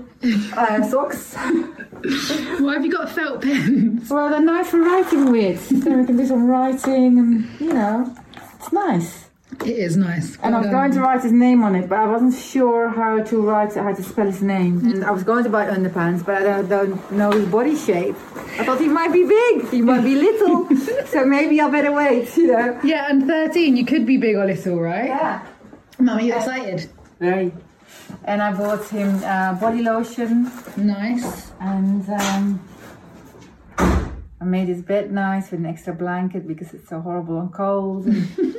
Uh, 0.56 0.82
socks. 0.82 1.34
Why 2.58 2.72
have 2.74 2.84
you 2.84 2.90
got 2.90 3.10
felt 3.10 3.42
pens? 3.42 4.08
Well, 4.08 4.30
they're 4.30 4.40
nice 4.40 4.70
for 4.70 4.80
writing 4.80 5.30
with. 5.30 5.60
So 5.84 5.90
we 5.96 6.06
can 6.06 6.16
do 6.16 6.26
some 6.26 6.46
writing 6.46 7.18
and, 7.18 7.60
you 7.60 7.74
know, 7.74 8.16
it's 8.56 8.72
nice. 8.72 9.28
It 9.64 9.76
is 9.76 9.96
nice. 9.96 10.38
And 10.42 10.54
I 10.54 10.58
was 10.60 10.68
going 10.68 10.92
to 10.92 11.00
write 11.00 11.22
his 11.22 11.32
name 11.32 11.62
on 11.64 11.74
it, 11.74 11.88
but 11.88 11.98
I 11.98 12.06
wasn't 12.06 12.34
sure 12.34 12.88
how 12.88 13.22
to 13.22 13.42
write, 13.42 13.76
it 13.76 13.82
how 13.82 13.92
to 13.92 14.02
spell 14.02 14.26
his 14.26 14.40
name. 14.40 14.78
And 14.86 15.04
I 15.04 15.10
was 15.10 15.24
going 15.24 15.44
to 15.44 15.50
buy 15.50 15.66
underpants, 15.66 16.24
but 16.24 16.36
I 16.36 16.62
don't, 16.62 16.68
don't 16.68 17.12
know 17.12 17.32
his 17.32 17.46
body 17.46 17.76
shape. 17.76 18.14
I 18.58 18.64
thought 18.64 18.80
he 18.80 18.88
might 18.88 19.12
be 19.12 19.24
big, 19.24 19.68
he 19.70 19.82
might 19.82 20.02
be 20.02 20.14
little, 20.14 20.68
so 21.06 21.24
maybe 21.24 21.60
I 21.60 21.68
better 21.68 21.92
wait, 21.92 22.36
you 22.36 22.48
know. 22.48 22.78
Yeah, 22.84 23.10
and 23.10 23.26
13, 23.26 23.76
you 23.76 23.84
could 23.84 24.06
be 24.06 24.16
big 24.16 24.36
or 24.36 24.46
little, 24.46 24.78
right? 24.80 25.08
Yeah. 25.08 25.46
Mum, 25.98 26.18
are 26.18 26.22
you 26.22 26.34
excited? 26.34 26.88
Very. 27.18 27.52
And 28.24 28.42
I 28.42 28.52
bought 28.52 28.88
him 28.88 29.22
uh, 29.24 29.54
body 29.54 29.82
lotion 29.82 30.50
Nice. 30.76 31.52
and 31.60 32.08
um, 32.10 32.60
I 33.78 34.44
made 34.44 34.68
his 34.68 34.82
bed 34.82 35.10
nice 35.12 35.50
with 35.50 35.60
an 35.60 35.66
extra 35.66 35.92
blanket 35.94 36.46
because 36.46 36.72
it's 36.74 36.88
so 36.88 37.00
horrible 37.00 37.40
and 37.40 37.52
cold. 37.52 38.06
And 38.06 38.28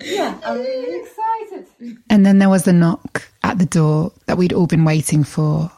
yeah, 0.00 0.38
I'm 0.44 0.58
really 0.58 1.00
excited. 1.00 1.66
And 2.10 2.24
then 2.26 2.38
there 2.38 2.48
was 2.50 2.64
the 2.64 2.72
knock 2.72 3.22
at 3.42 3.58
the 3.58 3.66
door 3.66 4.12
that 4.26 4.36
we'd 4.38 4.52
all 4.52 4.66
been 4.66 4.84
waiting 4.84 5.24
for. 5.24 5.70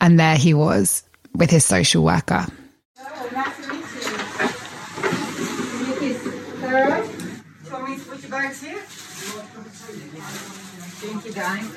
And 0.00 0.18
there 0.18 0.36
he 0.36 0.52
was 0.54 1.02
with 1.34 1.50
his 1.50 1.64
social 1.64 2.04
worker. 2.04 2.46
Oh, 3.00 3.28
nice 3.32 3.56
to 3.66 3.72
meet 3.72 3.84
you. 3.94 4.00
Give 5.78 5.88
me 5.88 5.94
a 5.94 5.98
kiss. 5.98 6.26
Is 6.26 6.60
that 6.60 6.74
all 6.74 6.90
right? 6.90 7.04
Do 7.04 7.14
you 7.66 7.72
want 7.72 7.88
me 7.88 7.96
to 7.96 8.04
put 8.04 8.20
your 8.22 8.30
bags 8.30 8.60
here? 8.62 8.82
Thank 11.02 11.24
you, 11.26 11.32
darling. 11.32 11.68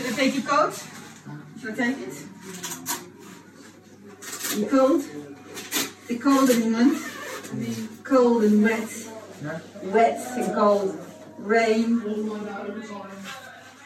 Should 0.00 0.14
I 0.14 0.16
take 0.16 0.34
your 0.34 0.44
coat? 0.44 0.82
Should 1.60 1.72
I 1.72 1.74
take 1.74 1.98
it? 1.98 2.14
You 4.56 4.66
cold? 4.66 5.02
The 6.08 6.18
cold 6.18 6.48
in 6.48 6.62
England. 6.62 6.98
Cold 8.02 8.44
and 8.44 8.62
wet. 8.62 8.88
Wet 9.82 10.38
and 10.38 10.54
cold. 10.54 10.98
Rain. 11.36 11.98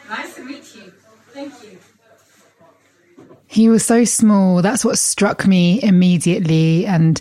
Nice 0.07 0.35
to 0.35 0.45
meet 0.45 0.75
you. 0.75 0.93
Thank 1.33 1.53
you. 1.63 1.79
He 3.47 3.67
was 3.67 3.85
so 3.85 4.05
small. 4.05 4.61
That's 4.61 4.85
what 4.85 4.97
struck 4.97 5.45
me 5.45 5.81
immediately 5.83 6.85
and 6.85 7.19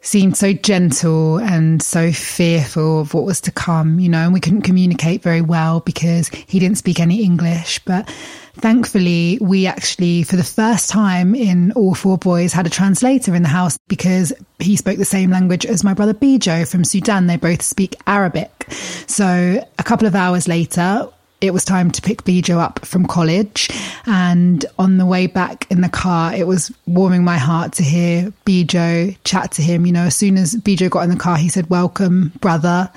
seemed 0.00 0.36
so 0.36 0.52
gentle 0.52 1.38
and 1.38 1.82
so 1.82 2.12
fearful 2.12 3.00
of 3.00 3.14
what 3.14 3.24
was 3.24 3.40
to 3.42 3.50
come, 3.52 3.98
you 3.98 4.08
know, 4.08 4.18
and 4.24 4.32
we 4.32 4.40
couldn't 4.40 4.62
communicate 4.62 5.22
very 5.22 5.40
well 5.40 5.80
because 5.80 6.28
he 6.28 6.58
didn't 6.58 6.78
speak 6.78 7.00
any 7.00 7.22
English. 7.22 7.80
But 7.84 8.08
thankfully, 8.54 9.38
we 9.40 9.66
actually, 9.66 10.22
for 10.22 10.36
the 10.36 10.44
first 10.44 10.88
time 10.88 11.34
in 11.34 11.72
All 11.72 11.94
Four 11.94 12.16
Boys, 12.16 12.52
had 12.52 12.66
a 12.66 12.70
translator 12.70 13.34
in 13.34 13.42
the 13.42 13.48
house 13.48 13.78
because 13.88 14.32
he 14.58 14.76
spoke 14.76 14.98
the 14.98 15.04
same 15.04 15.30
language 15.30 15.66
as 15.66 15.84
my 15.84 15.94
brother 15.94 16.14
Bijo 16.14 16.68
from 16.68 16.84
Sudan. 16.84 17.26
They 17.26 17.36
both 17.36 17.62
speak 17.62 17.96
Arabic. 18.06 18.66
So 19.06 19.66
a 19.78 19.82
couple 19.82 20.06
of 20.06 20.14
hours 20.14 20.46
later, 20.46 21.08
it 21.40 21.52
was 21.52 21.64
time 21.64 21.90
to 21.92 22.02
pick 22.02 22.24
Bijo 22.24 22.58
up 22.58 22.84
from 22.84 23.06
college. 23.06 23.68
And 24.06 24.64
on 24.78 24.98
the 24.98 25.06
way 25.06 25.26
back 25.26 25.66
in 25.70 25.80
the 25.80 25.88
car, 25.88 26.34
it 26.34 26.46
was 26.46 26.72
warming 26.86 27.24
my 27.24 27.38
heart 27.38 27.72
to 27.74 27.82
hear 27.82 28.32
Bijo 28.44 29.16
chat 29.24 29.52
to 29.52 29.62
him. 29.62 29.86
You 29.86 29.92
know, 29.92 30.04
as 30.04 30.16
soon 30.16 30.36
as 30.36 30.54
Bijo 30.54 30.90
got 30.90 31.04
in 31.04 31.10
the 31.10 31.16
car, 31.16 31.36
he 31.36 31.48
said, 31.48 31.70
Welcome, 31.70 32.32
brother. 32.40 32.90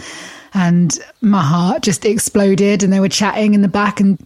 And 0.53 0.97
my 1.21 1.43
heart 1.43 1.83
just 1.83 2.03
exploded. 2.03 2.83
And 2.83 2.91
they 2.91 2.99
were 2.99 3.09
chatting 3.09 3.53
in 3.53 3.61
the 3.61 3.67
back. 3.67 3.99
And 3.99 4.23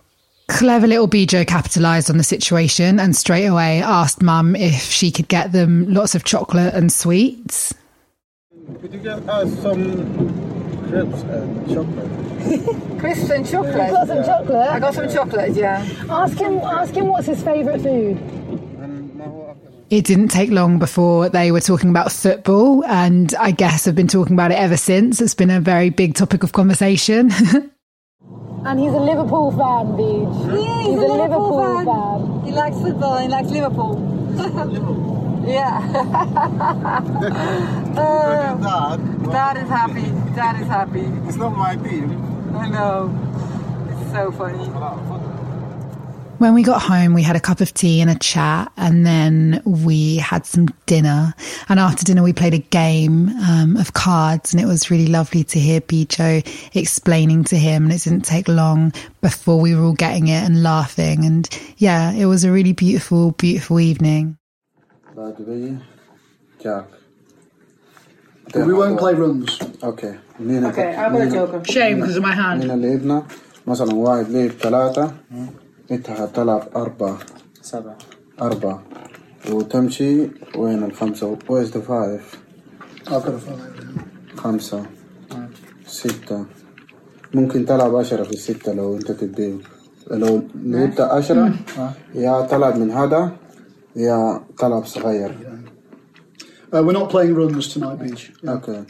clever 0.47 0.87
little 0.87 1.07
Bijo 1.07 1.45
capitalized 1.45 2.09
on 2.09 2.17
the 2.17 2.23
situation 2.23 2.99
and 2.99 3.15
straight 3.15 3.45
away 3.45 3.81
asked 3.81 4.21
mum 4.21 4.55
if 4.55 4.83
she 4.83 5.11
could 5.11 5.27
get 5.27 5.51
them 5.51 5.91
lots 5.93 6.15
of 6.15 6.23
chocolate 6.23 6.73
and 6.73 6.91
sweets. 6.91 7.73
Could 8.81 8.93
you 8.93 8.99
get 8.99 9.27
us 9.29 9.61
some 9.61 10.74
crisps 10.95 11.23
and 11.23 11.69
chocolate? 11.69 12.99
Crisps 12.99 13.29
and 13.29 13.49
chocolate. 13.49 13.91
got 13.91 14.07
some 14.07 14.23
chocolate. 14.23 14.69
I 14.69 14.79
got 14.79 14.93
some 14.93 15.09
chocolate, 15.09 15.55
yeah. 15.55 15.85
Ask 16.09 16.37
him. 16.37 16.59
Ask 16.59 16.93
him 16.93 17.07
what's 17.07 17.27
his 17.27 17.43
favourite 17.43 17.81
food. 17.81 18.17
It 19.89 20.05
didn't 20.05 20.29
take 20.29 20.49
long 20.49 20.79
before 20.79 21.29
they 21.29 21.51
were 21.51 21.61
talking 21.61 21.89
about 21.89 22.11
football, 22.11 22.83
and 22.85 23.33
I 23.35 23.51
guess 23.51 23.85
have 23.85 23.95
been 23.95 24.07
talking 24.07 24.33
about 24.33 24.51
it 24.51 24.55
ever 24.55 24.77
since. 24.77 25.21
It's 25.21 25.35
been 25.35 25.51
a 25.51 25.59
very 25.59 25.89
big 25.89 26.15
topic 26.15 26.43
of 26.43 26.51
conversation. 26.51 27.31
And 28.65 28.79
he's 28.79 28.93
a 28.93 28.97
Liverpool 28.97 29.51
fan, 29.51 29.93
Beej. 29.93 30.25
Yeah, 30.47 30.81
he's, 30.81 30.97
a 30.97 31.05
Liverpool, 31.05 31.85
fan. 31.85 32.45
He 32.45 32.51
likes 32.51 32.75
football. 32.81 33.19
He 33.19 33.27
likes 33.27 33.51
Liverpool. 33.51 35.21
yeah. 35.47 35.81
Uh, 37.95 38.55
Dad, 38.57 39.23
Dad 39.23 39.57
is 39.57 39.69
happy. 39.69 40.35
Dad 40.35 40.61
is 40.61 40.67
happy. 40.67 41.05
it's 41.27 41.37
not 41.37 41.55
my 41.55 41.77
team. 41.77 42.11
I 42.53 42.67
know. 42.67 43.09
It's 43.89 44.11
so 44.11 44.31
funny. 44.31 44.65
when 46.39 46.53
we 46.53 46.61
got 46.61 46.81
home, 46.81 47.13
we 47.13 47.21
had 47.21 47.37
a 47.37 47.39
cup 47.39 47.61
of 47.61 47.73
tea 47.73 48.01
and 48.01 48.09
a 48.09 48.19
chat, 48.19 48.71
and 48.75 49.05
then 49.05 49.61
we 49.65 50.17
had 50.17 50.45
some 50.45 50.67
dinner. 50.85 51.33
And 51.69 51.79
after 51.79 52.03
dinner, 52.03 52.21
we 52.21 52.33
played 52.33 52.53
a 52.53 52.59
game 52.59 53.29
um, 53.47 53.77
of 53.77 53.93
cards, 53.93 54.53
and 54.53 54.61
it 54.61 54.65
was 54.65 54.91
really 54.91 55.07
lovely 55.07 55.45
to 55.45 55.59
hear 55.59 55.79
Bijo 55.79 56.45
explaining 56.75 57.45
to 57.45 57.55
him. 57.55 57.83
And 57.83 57.93
it 57.93 58.03
didn't 58.03 58.25
take 58.25 58.47
long 58.47 58.91
before 59.21 59.59
we 59.61 59.73
were 59.73 59.83
all 59.83 59.93
getting 59.93 60.27
it 60.27 60.43
and 60.43 60.63
laughing. 60.63 61.23
And 61.23 61.47
yeah, 61.77 62.11
it 62.11 62.25
was 62.25 62.43
a 62.43 62.51
really 62.51 62.73
beautiful, 62.73 63.31
beautiful 63.31 63.79
evening. 63.79 64.37
بعد 65.17 65.79
Jack. 66.59 66.85
We 68.53 68.73
won't 68.73 68.99
play 68.99 69.13
runs. 69.13 69.59
أوكي 69.83 70.15
مين 70.39 70.71
Okay, 70.71 70.95
I'll 70.95 71.11
put 71.11 71.21
a 71.21 71.31
joker. 71.31 71.61
Shame 71.65 71.99
because 71.99 72.17
of 72.17 72.23
my 72.23 72.33
hand. 72.35 72.63
مين 72.63 72.81
لعبنا 72.81 73.23
مثلا 73.67 73.93
واحد 73.95 74.29
لعب 74.29 74.49
ثلاثة 74.49 75.11
انت 75.91 76.09
هتلعب 76.09 76.67
أربعة 76.75 77.17
سبعة 77.61 77.97
أربعة 78.41 78.83
وتمشي 79.51 80.27
وين 80.57 80.83
الخمسة 80.83 81.37
where's 81.47 81.71
the 81.71 81.81
five 81.81 82.21
I've 83.07 83.23
got 83.23 83.33
a 83.33 83.39
five. 83.39 84.37
خمسة 84.37 84.85
ستة 85.87 86.45
ممكن 87.33 87.65
تلعب 87.65 87.95
عشرة 87.95 88.23
في 88.23 88.31
الستة 88.33 88.73
لو 88.73 88.95
انت 88.95 89.11
تبي 89.11 89.59
لو 90.11 90.43
لعبت 90.55 91.01
عشرة 91.01 91.53
يا 92.15 92.41
تلعب 92.41 92.77
من 92.77 92.91
هذا 92.91 93.31
Yeah, 93.95 94.39
كلب 94.57 94.85
صغير. 94.85 95.31
Uh, 96.73 96.83
we're 96.83 96.91
not 96.91 97.09
playing 97.09 97.33
runs 97.35 97.67
tonight, 97.69 97.99
Beej. 97.99 98.31
Yeah. 98.43 98.51
Okay, 98.51 98.83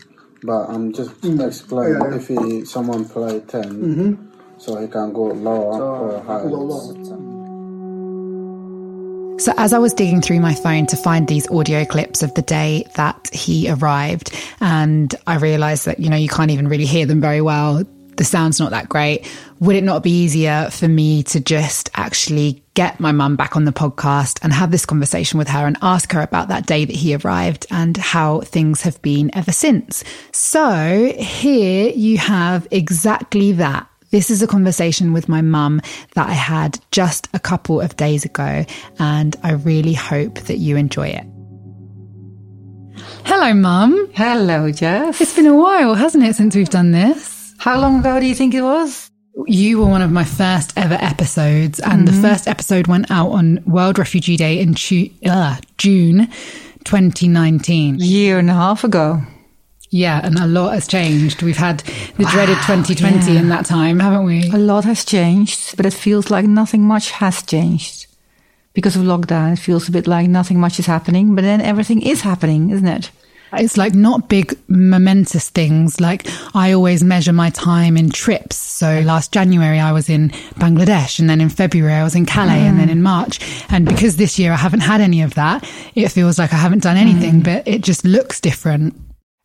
but 0.43 0.65
I'm 0.69 0.91
just 0.93 1.21
mm. 1.21 1.45
explaining 1.45 2.01
yeah, 2.01 2.09
yeah. 2.09 2.15
if 2.15 2.27
he, 2.27 2.65
someone 2.65 3.05
play 3.05 3.39
10 3.41 3.63
mm-hmm. 3.63 4.13
so 4.57 4.79
he 4.81 4.87
can 4.87 5.13
go 5.13 5.25
lower 5.25 5.73
so, 5.73 5.83
or 5.83 6.23
higher. 6.23 6.45
Low, 6.45 6.93
So 9.37 9.53
as 9.57 9.73
I 9.73 9.77
was 9.77 9.93
digging 9.93 10.21
through 10.21 10.39
my 10.39 10.55
phone 10.55 10.87
to 10.87 10.97
find 10.97 11.27
these 11.27 11.47
audio 11.51 11.85
clips 11.85 12.23
of 12.23 12.33
the 12.33 12.41
day 12.41 12.87
that 12.95 13.29
he 13.33 13.69
arrived, 13.69 14.33
and 14.61 15.13
I 15.27 15.35
realised 15.35 15.85
that 15.85 15.99
you 15.99 16.09
know 16.09 16.15
you 16.15 16.29
can't 16.29 16.51
even 16.51 16.67
really 16.67 16.85
hear 16.85 17.05
them 17.05 17.21
very 17.21 17.41
well. 17.41 17.83
The 18.17 18.23
sound's 18.23 18.59
not 18.59 18.71
that 18.71 18.87
great. 18.87 19.29
Would 19.61 19.77
it 19.77 19.85
not 19.85 20.03
be 20.03 20.11
easier 20.11 20.69
for 20.69 20.87
me 20.87 21.23
to 21.23 21.39
just 21.39 21.89
actually 21.93 22.61
get 22.73 22.99
my 22.99 23.13
mum 23.13 23.37
back 23.37 23.55
on 23.55 23.63
the 23.63 23.71
podcast 23.71 24.39
and 24.43 24.51
have 24.51 24.69
this 24.69 24.85
conversation 24.85 25.37
with 25.37 25.47
her 25.47 25.65
and 25.65 25.77
ask 25.81 26.11
her 26.11 26.21
about 26.21 26.49
that 26.49 26.65
day 26.65 26.83
that 26.83 26.95
he 26.95 27.15
arrived 27.15 27.65
and 27.71 27.95
how 27.95 28.41
things 28.41 28.81
have 28.81 29.01
been 29.01 29.31
ever 29.33 29.53
since? 29.53 30.03
So, 30.33 31.13
here 31.17 31.89
you 31.89 32.17
have 32.17 32.67
exactly 32.69 33.53
that. 33.53 33.87
This 34.11 34.29
is 34.29 34.41
a 34.41 34.47
conversation 34.47 35.13
with 35.13 35.29
my 35.29 35.41
mum 35.41 35.81
that 36.15 36.27
I 36.27 36.33
had 36.33 36.79
just 36.91 37.29
a 37.33 37.39
couple 37.39 37.79
of 37.79 37.95
days 37.95 38.25
ago, 38.25 38.65
and 38.99 39.35
I 39.41 39.53
really 39.53 39.93
hope 39.93 40.39
that 40.41 40.57
you 40.57 40.75
enjoy 40.75 41.07
it. 41.07 41.25
Hello, 43.23 43.53
mum. 43.53 44.09
Hello, 44.13 44.69
Jeff. 44.71 45.21
It's 45.21 45.35
been 45.35 45.47
a 45.47 45.55
while, 45.55 45.95
hasn't 45.95 46.23
it, 46.25 46.35
since 46.35 46.55
we've 46.55 46.69
done 46.69 46.91
this? 46.91 47.55
How 47.57 47.79
long 47.79 48.01
ago 48.01 48.19
do 48.19 48.25
you 48.25 48.35
think 48.35 48.53
it 48.53 48.61
was? 48.61 49.11
You 49.43 49.79
were 49.79 49.87
one 49.87 50.01
of 50.01 50.11
my 50.11 50.23
first 50.23 50.71
ever 50.77 50.93
episodes, 50.93 51.81
and 51.81 52.07
the 52.07 52.13
first 52.13 52.47
episode 52.47 52.87
went 52.87 53.11
out 53.11 53.31
on 53.31 53.61
World 53.65 53.99
Refugee 53.99 54.37
Day 54.37 54.59
in 54.59 54.75
Ju- 54.75 55.09
uh, 55.25 55.57
June 55.77 56.27
2019. 56.85 58.01
A 58.01 58.05
Year 58.05 58.39
and 58.39 58.49
a 58.49 58.53
half 58.53 58.85
ago. 58.85 59.21
Yeah, 59.89 60.21
and 60.23 60.39
a 60.39 60.47
lot 60.47 60.73
has 60.73 60.87
changed. 60.87 61.41
We've 61.41 61.57
had 61.57 61.79
the 62.17 62.25
dreaded 62.25 62.55
2020 62.57 63.33
yeah. 63.33 63.39
in 63.39 63.49
that 63.49 63.65
time, 63.65 63.99
haven't 63.99 64.25
we? 64.25 64.49
A 64.51 64.57
lot 64.57 64.85
has 64.85 65.03
changed, 65.03 65.75
but 65.75 65.85
it 65.85 65.93
feels 65.93 66.29
like 66.29 66.45
nothing 66.45 66.83
much 66.83 67.11
has 67.11 67.43
changed. 67.43 68.07
Because 68.73 68.95
of 68.95 69.03
lockdown, 69.03 69.53
it 69.53 69.59
feels 69.59 69.89
a 69.89 69.91
bit 69.91 70.07
like 70.07 70.29
nothing 70.29 70.59
much 70.59 70.79
is 70.79 70.85
happening, 70.85 71.35
but 71.35 71.41
then 71.41 71.59
everything 71.59 72.01
is 72.01 72.21
happening, 72.21 72.69
isn't 72.69 72.87
it? 72.87 73.11
It's 73.59 73.77
like 73.77 73.93
not 73.93 74.29
big 74.29 74.57
momentous 74.67 75.49
things. 75.49 75.99
Like 75.99 76.27
I 76.53 76.71
always 76.73 77.03
measure 77.03 77.33
my 77.33 77.49
time 77.49 77.97
in 77.97 78.09
trips. 78.09 78.55
So 78.55 79.01
last 79.01 79.31
January 79.31 79.79
I 79.79 79.91
was 79.91 80.09
in 80.09 80.29
Bangladesh 80.59 81.19
and 81.19 81.29
then 81.29 81.41
in 81.41 81.49
February 81.49 81.93
I 81.93 82.03
was 82.03 82.15
in 82.15 82.25
Calais 82.25 82.65
and 82.65 82.79
then 82.79 82.89
in 82.89 82.99
mm. 82.99 83.03
March. 83.03 83.39
And 83.69 83.85
because 83.85 84.17
this 84.17 84.37
year 84.37 84.51
I 84.51 84.57
haven't 84.57 84.81
had 84.81 85.01
any 85.01 85.21
of 85.21 85.33
that, 85.35 85.69
it 85.95 86.09
feels 86.09 86.37
like 86.37 86.53
I 86.53 86.57
haven't 86.57 86.83
done 86.83 86.97
anything, 86.97 87.41
mm. 87.41 87.43
but 87.43 87.67
it 87.67 87.81
just 87.81 88.05
looks 88.05 88.39
different. 88.39 88.95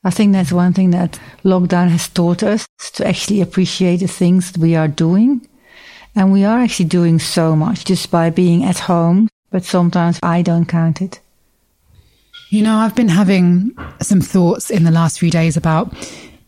I 0.03 0.11
think 0.11 0.33
that's 0.33 0.53
one 0.53 0.73
thing 0.73 0.91
that 0.93 1.21
lockdown 1.45 1.89
has 1.89 2.09
taught 2.09 2.43
us 2.43 2.67
to 2.95 3.07
actually 3.07 3.43
appreciate 3.43 3.99
the 3.99 4.09
things 4.09 4.53
that 4.53 4.61
we 4.61 4.75
are 4.75 4.89
doing. 4.89 5.47
And 6.17 6.33
we 6.33 6.45
are 6.45 6.59
actually 6.59 6.87
doing 6.87 7.19
so 7.19 7.55
much 7.55 7.85
just 7.85 8.11
by 8.11 8.31
being 8.31 8.65
at 8.65 8.79
home, 8.79 9.29
but 9.51 9.65
sometimes 9.65 10.19
I 10.23 10.43
don't 10.43 10.67
count 10.67 11.03
it. 11.03 11.21
You 12.53 12.63
know, 12.63 12.79
I've 12.79 12.97
been 12.97 13.09
having 13.09 13.77
some 14.03 14.21
thoughts 14.21 14.71
in 14.71 14.83
the 14.83 14.91
last 14.91 15.21
few 15.21 15.31
days 15.31 15.57
about 15.57 15.95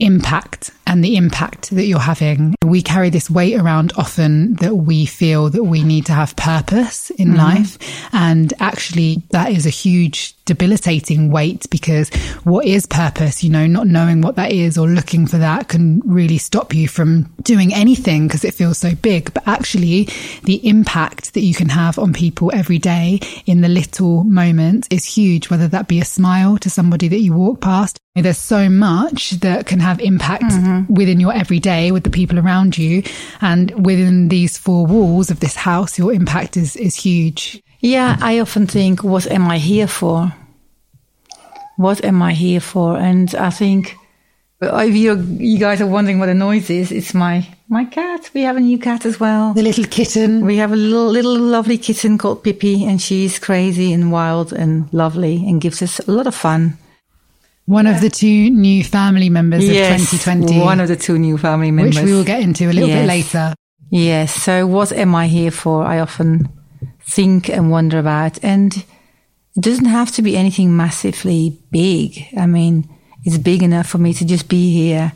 impact 0.00 0.72
and 0.92 1.02
the 1.02 1.16
impact 1.16 1.70
that 1.70 1.86
you're 1.86 1.98
having. 1.98 2.54
We 2.62 2.82
carry 2.82 3.08
this 3.08 3.30
weight 3.30 3.58
around 3.58 3.94
often 3.96 4.54
that 4.56 4.74
we 4.74 5.06
feel 5.06 5.48
that 5.48 5.64
we 5.64 5.82
need 5.82 6.04
to 6.06 6.12
have 6.12 6.36
purpose 6.36 7.08
in 7.10 7.28
mm-hmm. 7.28 7.38
life. 7.38 7.78
And 8.12 8.52
actually, 8.60 9.22
that 9.30 9.50
is 9.50 9.64
a 9.64 9.70
huge 9.70 10.36
debilitating 10.44 11.30
weight 11.30 11.66
because 11.70 12.12
what 12.44 12.66
is 12.66 12.84
purpose? 12.84 13.42
You 13.42 13.50
know, 13.50 13.66
not 13.66 13.86
knowing 13.86 14.20
what 14.20 14.36
that 14.36 14.52
is 14.52 14.76
or 14.76 14.86
looking 14.86 15.26
for 15.26 15.38
that 15.38 15.68
can 15.68 16.02
really 16.04 16.38
stop 16.38 16.74
you 16.74 16.88
from 16.88 17.32
doing 17.42 17.72
anything 17.72 18.26
because 18.26 18.44
it 18.44 18.52
feels 18.54 18.76
so 18.76 18.94
big. 18.94 19.32
But 19.32 19.46
actually, 19.46 20.08
the 20.44 20.66
impact 20.68 21.32
that 21.34 21.40
you 21.40 21.54
can 21.54 21.70
have 21.70 21.98
on 21.98 22.12
people 22.12 22.50
every 22.54 22.78
day 22.78 23.20
in 23.46 23.62
the 23.62 23.68
little 23.68 24.24
moment 24.24 24.88
is 24.90 25.04
huge, 25.04 25.48
whether 25.48 25.68
that 25.68 25.88
be 25.88 26.00
a 26.00 26.04
smile 26.04 26.58
to 26.58 26.68
somebody 26.68 27.08
that 27.08 27.20
you 27.20 27.32
walk 27.32 27.60
past. 27.62 27.98
There's 28.14 28.36
so 28.36 28.68
much 28.68 29.30
that 29.40 29.64
can 29.64 29.80
have 29.80 29.98
impact 30.00 30.44
mm-hmm. 30.44 30.81
Within 30.88 31.20
your 31.20 31.32
everyday 31.32 31.90
with 31.90 32.04
the 32.04 32.10
people 32.10 32.38
around 32.38 32.76
you. 32.78 33.02
And 33.40 33.84
within 33.84 34.28
these 34.28 34.58
four 34.58 34.86
walls 34.86 35.30
of 35.30 35.40
this 35.40 35.54
house, 35.54 35.98
your 35.98 36.12
impact 36.12 36.56
is, 36.56 36.76
is 36.76 36.94
huge. 36.94 37.62
Yeah, 37.80 38.16
I 38.20 38.38
often 38.38 38.66
think, 38.66 39.02
what 39.02 39.26
am 39.26 39.50
I 39.50 39.58
here 39.58 39.88
for? 39.88 40.32
What 41.76 42.04
am 42.04 42.22
I 42.22 42.32
here 42.32 42.60
for? 42.60 42.96
And 42.96 43.34
I 43.34 43.50
think 43.50 43.96
if 44.62 44.94
you 44.94 45.20
you 45.38 45.58
guys 45.58 45.80
are 45.80 45.86
wondering 45.86 46.18
what 46.18 46.26
the 46.26 46.34
noise 46.34 46.70
is, 46.70 46.92
it's 46.92 47.14
my 47.14 47.46
my 47.68 47.84
cat. 47.84 48.30
We 48.34 48.42
have 48.42 48.56
a 48.56 48.60
new 48.60 48.78
cat 48.78 49.04
as 49.04 49.18
well. 49.18 49.54
The 49.54 49.62
little 49.62 49.84
kitten. 49.84 50.46
We 50.46 50.56
have 50.58 50.72
a 50.72 50.76
little 50.76 51.08
little 51.08 51.36
lovely 51.36 51.78
kitten 51.78 52.18
called 52.18 52.44
Pippi, 52.44 52.84
and 52.84 53.00
she's 53.00 53.38
crazy 53.38 53.92
and 53.92 54.12
wild 54.12 54.52
and 54.52 54.92
lovely, 54.92 55.36
and 55.48 55.60
gives 55.60 55.82
us 55.82 55.98
a 56.00 56.10
lot 56.10 56.26
of 56.26 56.34
fun. 56.34 56.78
One 57.66 57.86
of 57.86 58.00
the 58.00 58.10
two 58.10 58.50
new 58.50 58.82
family 58.84 59.30
members 59.30 59.64
Yes, 59.64 60.02
of 60.02 60.20
2020. 60.20 60.60
one 60.60 60.80
of 60.80 60.88
the 60.88 60.96
two 60.96 61.18
new 61.18 61.38
family 61.38 61.70
members, 61.70 61.96
which 61.96 62.04
we 62.04 62.12
will 62.12 62.24
get 62.24 62.40
into 62.40 62.64
a 62.68 62.72
little 62.72 62.88
bit 62.88 63.06
later. 63.06 63.54
Yes. 63.90 64.34
So, 64.34 64.66
what 64.66 64.90
am 64.92 65.14
I 65.14 65.28
here 65.28 65.50
for? 65.50 65.84
I 65.84 66.00
often 66.00 66.48
think 67.06 67.48
and 67.48 67.70
wonder 67.70 67.98
about. 67.98 68.42
And 68.42 68.74
it 69.56 69.60
doesn't 69.60 69.84
have 69.84 70.10
to 70.12 70.22
be 70.22 70.36
anything 70.36 70.76
massively 70.76 71.58
big. 71.70 72.26
I 72.36 72.46
mean, 72.46 72.88
it's 73.24 73.38
big 73.38 73.62
enough 73.62 73.86
for 73.86 73.98
me 73.98 74.12
to 74.14 74.24
just 74.24 74.48
be 74.48 74.72
here 74.72 75.12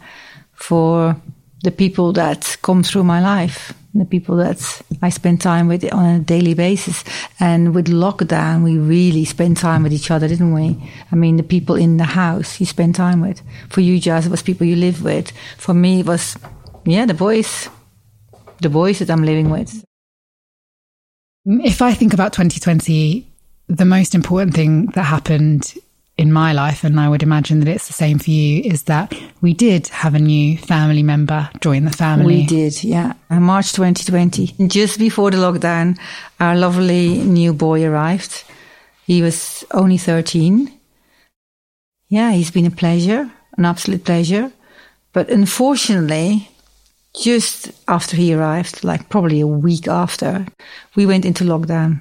for 0.52 1.16
the 1.62 1.70
people 1.70 2.12
that 2.12 2.56
come 2.62 2.82
through 2.82 3.04
my 3.04 3.20
life, 3.20 3.72
the 3.98 4.04
people 4.04 4.36
that 4.36 4.82
I 5.02 5.10
spend 5.10 5.40
time 5.40 5.68
with 5.68 5.84
on 5.92 6.04
a 6.06 6.18
daily 6.18 6.54
basis. 6.54 7.04
And 7.40 7.74
with 7.74 7.86
lockdown, 7.86 8.64
we 8.64 8.78
really 8.78 9.24
spent 9.24 9.56
time 9.58 9.82
with 9.82 9.92
each 9.92 10.10
other, 10.10 10.28
didn't 10.28 10.52
we? 10.52 10.76
I 11.12 11.16
mean, 11.16 11.36
the 11.36 11.42
people 11.42 11.76
in 11.76 11.96
the 11.96 12.04
house 12.04 12.60
you 12.60 12.66
spend 12.66 12.94
time 12.94 13.20
with. 13.20 13.42
For 13.70 13.80
you, 13.80 14.00
Jaz, 14.00 14.26
it 14.26 14.30
was 14.30 14.42
people 14.42 14.66
you 14.66 14.76
live 14.76 15.02
with. 15.02 15.32
For 15.58 15.74
me, 15.74 16.00
it 16.00 16.06
was, 16.06 16.36
yeah, 16.84 17.06
the 17.06 17.14
boys 17.14 17.68
the 18.60 18.70
boys 18.70 18.98
that 18.98 19.10
I'm 19.10 19.24
living 19.24 19.50
with. 19.50 19.84
If 21.44 21.82
I 21.82 21.94
think 21.94 22.12
about 22.12 22.32
2020, 22.32 23.26
the 23.68 23.84
most 23.84 24.14
important 24.14 24.54
thing 24.54 24.86
that 24.94 25.02
happened 25.02 25.74
in 26.18 26.32
my 26.32 26.52
life, 26.52 26.82
and 26.82 26.98
I 26.98 27.08
would 27.08 27.22
imagine 27.22 27.60
that 27.60 27.68
it's 27.68 27.88
the 27.88 27.92
same 27.92 28.18
for 28.18 28.30
you, 28.30 28.62
is 28.62 28.84
that 28.84 29.12
we 29.42 29.52
did 29.52 29.88
have 29.88 30.14
a 30.14 30.18
new 30.18 30.56
family 30.56 31.02
member 31.02 31.50
join 31.60 31.84
the 31.84 31.90
family. 31.90 32.26
We 32.26 32.46
did, 32.46 32.82
yeah. 32.82 33.12
In 33.30 33.42
March 33.42 33.72
2020, 33.72 34.66
just 34.66 34.98
before 34.98 35.30
the 35.30 35.36
lockdown, 35.36 35.98
our 36.40 36.56
lovely 36.56 37.18
new 37.18 37.52
boy 37.52 37.84
arrived. 37.84 38.44
He 39.04 39.20
was 39.20 39.64
only 39.72 39.98
13. 39.98 40.72
Yeah, 42.08 42.32
he's 42.32 42.50
been 42.50 42.66
a 42.66 42.70
pleasure, 42.70 43.30
an 43.58 43.64
absolute 43.64 44.04
pleasure. 44.04 44.50
But 45.12 45.28
unfortunately, 45.28 46.48
just 47.14 47.72
after 47.88 48.16
he 48.16 48.32
arrived, 48.32 48.84
like 48.84 49.08
probably 49.10 49.40
a 49.40 49.46
week 49.46 49.86
after, 49.86 50.46
we 50.94 51.04
went 51.04 51.24
into 51.24 51.44
lockdown. 51.44 52.00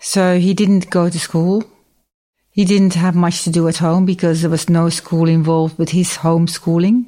So 0.00 0.38
he 0.38 0.52
didn't 0.52 0.90
go 0.90 1.08
to 1.08 1.18
school. 1.18 1.64
He 2.58 2.64
didn't 2.64 2.94
have 2.94 3.14
much 3.14 3.44
to 3.44 3.50
do 3.50 3.68
at 3.68 3.76
home 3.76 4.04
because 4.04 4.40
there 4.40 4.50
was 4.50 4.68
no 4.68 4.88
school 4.88 5.28
involved 5.28 5.78
with 5.78 5.90
his 5.90 6.16
homeschooling. 6.16 7.04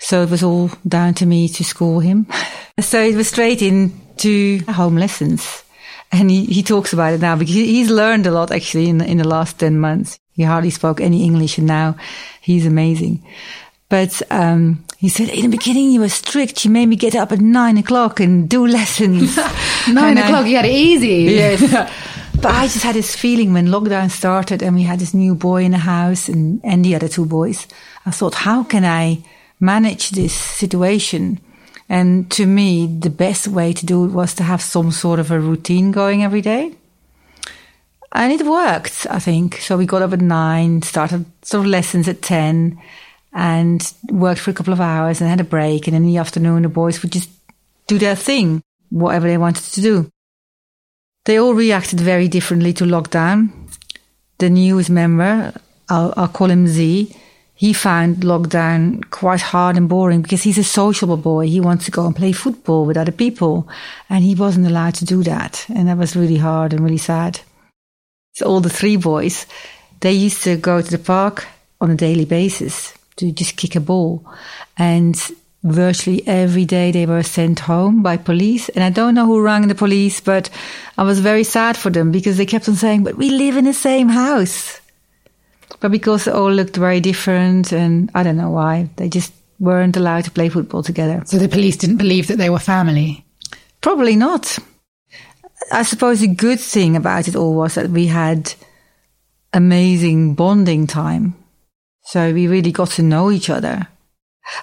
So 0.00 0.24
it 0.24 0.30
was 0.30 0.42
all 0.42 0.68
down 0.88 1.14
to 1.14 1.26
me 1.26 1.48
to 1.50 1.62
school 1.62 2.00
him. 2.00 2.26
so 2.80 3.00
it 3.00 3.14
was 3.14 3.28
straight 3.28 3.62
into 3.62 4.64
home 4.64 4.96
lessons. 4.96 5.62
And 6.10 6.28
he, 6.28 6.44
he 6.44 6.64
talks 6.64 6.92
about 6.92 7.12
it 7.12 7.20
now 7.20 7.36
because 7.36 7.54
he's 7.54 7.88
learned 7.88 8.26
a 8.26 8.32
lot 8.32 8.50
actually 8.50 8.88
in, 8.88 9.00
in 9.00 9.18
the 9.18 9.28
last 9.28 9.60
10 9.60 9.78
months. 9.78 10.18
He 10.32 10.42
hardly 10.42 10.70
spoke 10.70 11.00
any 11.00 11.22
English 11.22 11.58
and 11.58 11.68
now 11.68 11.94
he's 12.40 12.66
amazing. 12.66 13.24
But 13.90 14.20
um, 14.32 14.84
he 14.98 15.08
said, 15.08 15.28
in 15.28 15.42
the 15.42 15.56
beginning 15.56 15.92
you 15.92 16.00
were 16.00 16.08
strict. 16.08 16.64
You 16.64 16.72
made 16.72 16.86
me 16.86 16.96
get 16.96 17.14
up 17.14 17.30
at 17.30 17.38
nine 17.40 17.78
o'clock 17.78 18.18
and 18.18 18.48
do 18.48 18.66
lessons. 18.66 19.36
Nine 19.86 20.16
And 20.16 20.18
I- 20.18 20.26
o'clock, 20.26 20.46
you 20.48 20.56
had 20.56 20.64
it 20.66 20.74
easy. 20.74 21.24
Yes. 21.32 21.92
But 22.42 22.52
I 22.52 22.62
just 22.68 22.84
had 22.84 22.94
this 22.94 23.14
feeling 23.14 23.52
when 23.52 23.66
lockdown 23.66 24.10
started 24.10 24.62
and 24.62 24.74
we 24.74 24.82
had 24.82 24.98
this 24.98 25.12
new 25.12 25.34
boy 25.34 25.64
in 25.64 25.72
the 25.72 25.78
house 25.78 26.26
and, 26.28 26.60
and 26.64 26.82
the 26.82 26.94
other 26.94 27.08
two 27.08 27.26
boys. 27.26 27.66
I 28.06 28.12
thought, 28.12 28.34
how 28.34 28.64
can 28.64 28.84
I 28.84 29.22
manage 29.58 30.10
this 30.10 30.32
situation? 30.32 31.38
And 31.90 32.30
to 32.30 32.46
me, 32.46 32.86
the 32.86 33.10
best 33.10 33.46
way 33.46 33.74
to 33.74 33.84
do 33.84 34.06
it 34.06 34.12
was 34.12 34.32
to 34.34 34.42
have 34.42 34.62
some 34.62 34.90
sort 34.90 35.20
of 35.20 35.30
a 35.30 35.38
routine 35.38 35.90
going 35.90 36.24
every 36.24 36.40
day. 36.40 36.72
And 38.12 38.32
it 38.32 38.46
worked, 38.46 39.06
I 39.10 39.18
think. 39.18 39.56
So 39.58 39.76
we 39.76 39.84
got 39.84 40.02
up 40.02 40.14
at 40.14 40.20
nine, 40.22 40.80
started 40.80 41.26
sort 41.42 41.66
of 41.66 41.70
lessons 41.70 42.08
at 42.08 42.22
10 42.22 42.80
and 43.34 43.92
worked 44.08 44.40
for 44.40 44.50
a 44.50 44.54
couple 44.54 44.72
of 44.72 44.80
hours 44.80 45.20
and 45.20 45.28
had 45.28 45.40
a 45.40 45.44
break. 45.44 45.86
And 45.86 45.94
in 45.94 46.06
the 46.06 46.16
afternoon, 46.16 46.62
the 46.62 46.70
boys 46.70 47.02
would 47.02 47.12
just 47.12 47.28
do 47.86 47.98
their 47.98 48.16
thing, 48.16 48.62
whatever 48.88 49.28
they 49.28 49.36
wanted 49.36 49.64
to 49.64 49.80
do. 49.82 50.10
They 51.24 51.38
all 51.38 51.54
reacted 51.54 52.00
very 52.00 52.28
differently 52.28 52.72
to 52.74 52.84
lockdown. 52.84 53.50
The 54.38 54.50
newest 54.50 54.90
member, 54.90 55.52
I'll, 55.88 56.14
I'll 56.16 56.28
call 56.28 56.50
him 56.50 56.66
Z, 56.66 57.14
he 57.54 57.74
found 57.74 58.22
lockdown 58.22 59.10
quite 59.10 59.42
hard 59.42 59.76
and 59.76 59.86
boring 59.86 60.22
because 60.22 60.42
he's 60.42 60.56
a 60.56 60.64
sociable 60.64 61.18
boy. 61.18 61.46
He 61.46 61.60
wants 61.60 61.84
to 61.84 61.90
go 61.90 62.06
and 62.06 62.16
play 62.16 62.32
football 62.32 62.86
with 62.86 62.96
other 62.96 63.12
people, 63.12 63.68
and 64.08 64.24
he 64.24 64.34
wasn't 64.34 64.66
allowed 64.66 64.94
to 64.94 65.04
do 65.04 65.22
that. 65.24 65.66
And 65.68 65.86
that 65.86 65.98
was 65.98 66.16
really 66.16 66.38
hard 66.38 66.72
and 66.72 66.82
really 66.82 66.96
sad. 66.96 67.40
So 68.32 68.46
all 68.46 68.60
the 68.60 68.70
three 68.70 68.96
boys, 68.96 69.44
they 70.00 70.12
used 70.12 70.42
to 70.44 70.56
go 70.56 70.80
to 70.80 70.90
the 70.90 70.98
park 70.98 71.46
on 71.82 71.90
a 71.90 71.96
daily 71.96 72.24
basis 72.24 72.94
to 73.16 73.30
just 73.30 73.58
kick 73.58 73.76
a 73.76 73.80
ball. 73.80 74.24
And 74.78 75.20
virtually 75.62 76.26
every 76.26 76.64
day 76.64 76.90
they 76.90 77.06
were 77.06 77.22
sent 77.22 77.60
home 77.60 78.02
by 78.02 78.16
police. 78.16 78.68
And 78.70 78.82
I 78.82 78.90
don't 78.90 79.14
know 79.14 79.26
who 79.26 79.42
rang 79.42 79.68
the 79.68 79.74
police, 79.74 80.20
but 80.20 80.50
I 80.96 81.02
was 81.02 81.20
very 81.20 81.44
sad 81.44 81.76
for 81.76 81.90
them 81.90 82.10
because 82.10 82.36
they 82.36 82.46
kept 82.46 82.68
on 82.68 82.76
saying, 82.76 83.04
but 83.04 83.16
we 83.16 83.30
live 83.30 83.56
in 83.56 83.64
the 83.64 83.74
same 83.74 84.08
house. 84.08 84.80
But 85.80 85.90
because 85.90 86.24
they 86.24 86.32
all 86.32 86.52
looked 86.52 86.76
very 86.76 87.00
different 87.00 87.72
and 87.72 88.10
I 88.14 88.22
don't 88.22 88.36
know 88.36 88.50
why, 88.50 88.90
they 88.96 89.08
just 89.08 89.32
weren't 89.58 89.96
allowed 89.96 90.24
to 90.24 90.30
play 90.30 90.48
football 90.48 90.82
together. 90.82 91.22
So 91.26 91.38
the 91.38 91.48
police 91.48 91.76
didn't 91.76 91.98
believe 91.98 92.28
that 92.28 92.38
they 92.38 92.50
were 92.50 92.58
family. 92.58 93.24
Probably 93.80 94.16
not. 94.16 94.58
I 95.72 95.82
suppose 95.82 96.20
the 96.20 96.28
good 96.28 96.60
thing 96.60 96.96
about 96.96 97.28
it 97.28 97.36
all 97.36 97.54
was 97.54 97.74
that 97.74 97.90
we 97.90 98.06
had 98.06 98.54
amazing 99.52 100.34
bonding 100.34 100.86
time. 100.86 101.34
So 102.02 102.32
we 102.32 102.46
really 102.48 102.72
got 102.72 102.90
to 102.92 103.02
know 103.02 103.30
each 103.30 103.50
other. 103.50 103.86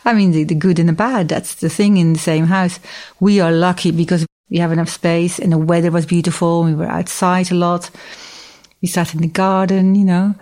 I 0.06 0.14
mean, 0.14 0.32
the, 0.32 0.44
the 0.44 0.56
good 0.56 0.80
and 0.80 0.90
the 0.90 0.94
bad, 0.94 1.30
that's 1.30 1.56
the 1.56 1.70
thing 1.70 1.98
in 1.98 2.14
the 2.14 2.20
same 2.20 2.46
house. 2.46 2.80
We 3.20 3.40
are 3.40 3.52
lucky 3.52 3.92
because 3.92 4.26
we 4.50 4.58
have 4.58 4.72
enough 4.72 4.90
space 4.90 5.40
and 5.40 5.52
the 5.52 5.58
weather 5.58 5.92
was 5.92 6.06
beautiful. 6.06 6.64
We 6.64 6.76
were 6.76 6.88
outside 6.88 7.52
a 7.52 7.56
lot. 7.56 7.90
We 8.82 8.88
sat 8.88 9.14
in 9.14 9.22
the 9.22 9.28
garden, 9.28 9.96
you 9.96 10.06
know. 10.06 10.36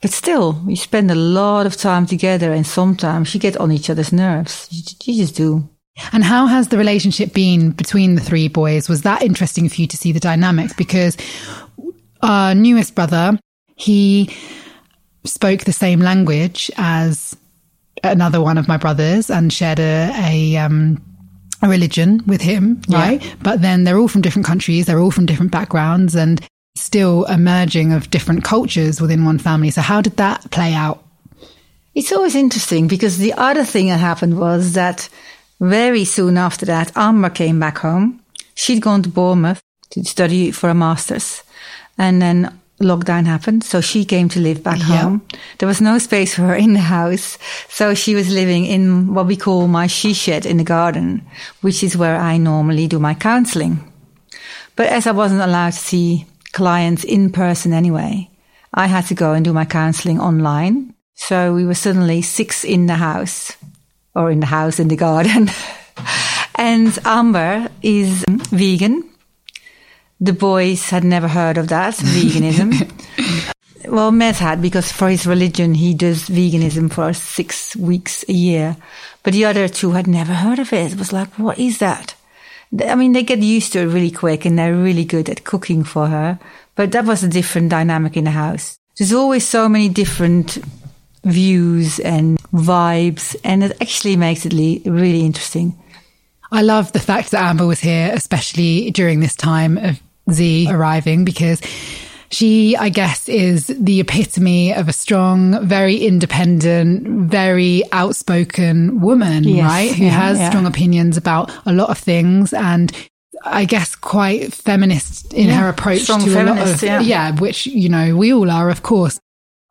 But 0.00 0.10
still, 0.10 0.60
we 0.66 0.74
spend 0.76 1.10
a 1.10 1.14
lot 1.14 1.66
of 1.66 1.76
time 1.76 2.06
together 2.06 2.52
and 2.52 2.66
sometimes 2.66 3.34
you 3.34 3.40
get 3.40 3.56
on 3.56 3.70
each 3.70 3.88
other's 3.88 4.12
nerves. 4.12 4.68
You, 4.70 5.14
you 5.14 5.22
just 5.22 5.36
do. 5.36 5.68
And 6.12 6.24
how 6.24 6.46
has 6.46 6.68
the 6.68 6.78
relationship 6.78 7.34
been 7.34 7.70
between 7.70 8.14
the 8.14 8.20
three 8.20 8.48
boys? 8.48 8.88
Was 8.88 9.02
that 9.02 9.22
interesting 9.22 9.68
for 9.68 9.80
you 9.80 9.86
to 9.86 9.96
see 9.96 10.10
the 10.12 10.20
dynamics? 10.20 10.72
Because 10.72 11.16
our 12.22 12.54
newest 12.54 12.94
brother, 12.94 13.38
he 13.76 14.34
spoke 15.24 15.60
the 15.60 15.72
same 15.72 16.00
language 16.00 16.70
as 16.76 17.36
another 18.02 18.40
one 18.40 18.58
of 18.58 18.68
my 18.68 18.76
brothers 18.76 19.30
and 19.30 19.52
shared 19.52 19.78
a, 19.78 20.10
a, 20.14 20.56
um, 20.56 21.02
a 21.62 21.68
religion 21.68 22.22
with 22.26 22.40
him, 22.40 22.82
right? 22.88 23.22
Yeah. 23.22 23.34
But 23.42 23.62
then 23.62 23.84
they're 23.84 23.98
all 23.98 24.08
from 24.08 24.22
different 24.22 24.46
countries, 24.46 24.86
they're 24.86 24.98
all 24.98 25.10
from 25.10 25.26
different 25.26 25.52
backgrounds, 25.52 26.14
and 26.14 26.40
still 26.74 27.24
emerging 27.24 27.92
of 27.92 28.10
different 28.10 28.44
cultures 28.44 29.00
within 29.00 29.24
one 29.24 29.38
family. 29.38 29.70
So 29.70 29.80
how 29.82 30.00
did 30.00 30.16
that 30.16 30.50
play 30.50 30.74
out? 30.74 31.04
It's 31.94 32.12
always 32.12 32.34
interesting 32.34 32.88
because 32.88 33.18
the 33.18 33.34
other 33.34 33.64
thing 33.64 33.88
that 33.88 34.00
happened 34.00 34.38
was 34.38 34.72
that 34.72 35.08
very 35.60 36.04
soon 36.04 36.38
after 36.38 36.66
that, 36.66 36.96
Amber 36.96 37.30
came 37.30 37.60
back 37.60 37.78
home. 37.78 38.20
She'd 38.54 38.82
gone 38.82 39.02
to 39.02 39.08
Bournemouth 39.08 39.60
to 39.90 40.04
study 40.04 40.50
for 40.50 40.70
a 40.70 40.74
master's. 40.74 41.42
And 41.98 42.20
then 42.20 42.60
lockdown 42.82 43.26
happened. 43.26 43.64
So 43.64 43.80
she 43.80 44.04
came 44.04 44.28
to 44.30 44.40
live 44.40 44.62
back 44.62 44.78
yeah. 44.78 45.02
home. 45.02 45.22
There 45.58 45.68
was 45.68 45.80
no 45.80 45.98
space 45.98 46.34
for 46.36 46.42
her 46.42 46.54
in 46.54 46.74
the 46.74 46.80
house. 46.80 47.38
So 47.68 47.94
she 47.94 48.14
was 48.14 48.32
living 48.32 48.66
in 48.66 49.14
what 49.14 49.26
we 49.26 49.36
call 49.36 49.68
my 49.68 49.86
she 49.86 50.12
shed 50.12 50.46
in 50.46 50.56
the 50.56 50.64
garden, 50.64 51.22
which 51.60 51.82
is 51.82 51.96
where 51.96 52.16
I 52.16 52.36
normally 52.36 52.86
do 52.88 52.98
my 52.98 53.14
counseling. 53.14 53.78
But 54.76 54.88
as 54.88 55.06
I 55.06 55.12
wasn't 55.12 55.42
allowed 55.42 55.72
to 55.72 55.78
see 55.78 56.26
clients 56.52 57.04
in 57.04 57.32
person 57.32 57.72
anyway. 57.72 58.30
I 58.74 58.86
had 58.86 59.06
to 59.06 59.14
go 59.14 59.32
and 59.32 59.44
do 59.44 59.52
my 59.52 59.64
counseling 59.64 60.20
online. 60.20 60.94
So 61.14 61.54
we 61.54 61.66
were 61.66 61.74
suddenly 61.74 62.22
six 62.22 62.64
in 62.64 62.86
the 62.86 62.94
house 62.94 63.56
or 64.14 64.30
in 64.30 64.40
the 64.40 64.46
house 64.46 64.78
in 64.78 64.88
the 64.88 64.96
garden. 64.96 65.50
and 66.54 66.98
Amber 67.04 67.68
is 67.82 68.24
vegan. 68.28 69.11
The 70.22 70.32
boys 70.32 70.88
had 70.90 71.02
never 71.02 71.26
heard 71.26 71.58
of 71.58 71.66
that, 71.66 71.94
veganism. 71.94 72.70
well, 73.88 74.12
Mez 74.12 74.38
had 74.38 74.62
because 74.62 74.92
for 74.92 75.08
his 75.10 75.26
religion, 75.26 75.74
he 75.74 75.94
does 75.94 76.28
veganism 76.28 76.92
for 76.92 77.12
six 77.12 77.74
weeks 77.74 78.24
a 78.28 78.32
year. 78.32 78.76
But 79.24 79.32
the 79.32 79.46
other 79.46 79.66
two 79.66 79.90
had 79.90 80.06
never 80.06 80.32
heard 80.32 80.60
of 80.60 80.72
it. 80.72 80.92
It 80.92 80.98
was 80.98 81.12
like, 81.12 81.28
what 81.40 81.58
is 81.58 81.78
that? 81.78 82.14
I 82.86 82.94
mean, 82.94 83.14
they 83.14 83.24
get 83.24 83.40
used 83.40 83.72
to 83.72 83.80
it 83.80 83.86
really 83.86 84.12
quick 84.12 84.44
and 84.44 84.56
they're 84.56 84.76
really 84.76 85.04
good 85.04 85.28
at 85.28 85.42
cooking 85.42 85.82
for 85.82 86.06
her. 86.06 86.38
But 86.76 86.92
that 86.92 87.04
was 87.04 87.24
a 87.24 87.28
different 87.28 87.70
dynamic 87.70 88.16
in 88.16 88.22
the 88.22 88.30
house. 88.30 88.78
There's 88.96 89.12
always 89.12 89.44
so 89.44 89.68
many 89.68 89.88
different 89.88 90.58
views 91.24 91.98
and 91.98 92.38
vibes, 92.52 93.34
and 93.42 93.64
it 93.64 93.76
actually 93.80 94.14
makes 94.14 94.46
it 94.46 94.52
really 94.86 95.26
interesting. 95.26 95.76
I 96.52 96.62
love 96.62 96.92
the 96.92 97.00
fact 97.00 97.32
that 97.32 97.42
Amber 97.42 97.66
was 97.66 97.80
here, 97.80 98.12
especially 98.14 98.92
during 98.92 99.18
this 99.18 99.34
time 99.34 99.78
of 99.78 100.00
Z 100.32 100.68
arriving, 100.70 101.24
because 101.24 101.60
she, 102.30 102.76
I 102.76 102.88
guess, 102.88 103.28
is 103.28 103.66
the 103.66 104.00
epitome 104.00 104.72
of 104.72 104.88
a 104.88 104.92
strong, 104.92 105.66
very 105.66 105.96
independent, 105.96 107.06
very 107.30 107.82
outspoken 107.92 109.00
woman, 109.00 109.44
yes, 109.44 109.64
right? 109.64 109.92
Who 109.92 110.04
yeah, 110.04 110.10
has 110.10 110.38
yeah. 110.38 110.48
strong 110.48 110.66
opinions 110.66 111.16
about 111.16 111.52
a 111.66 111.72
lot 111.72 111.90
of 111.90 111.98
things 111.98 112.52
and 112.54 112.90
I 113.44 113.64
guess 113.64 113.94
quite 113.94 114.52
feminist 114.52 115.34
in 115.34 115.48
yeah, 115.48 115.60
her 115.60 115.68
approach 115.68 116.06
to 116.06 116.14
a 116.14 116.44
lot 116.44 116.58
of 116.58 116.82
yeah. 116.82 117.00
yeah, 117.00 117.32
which 117.32 117.66
you 117.66 117.88
know 117.88 118.16
we 118.16 118.32
all 118.32 118.50
are, 118.50 118.70
of 118.70 118.82
course 118.82 119.18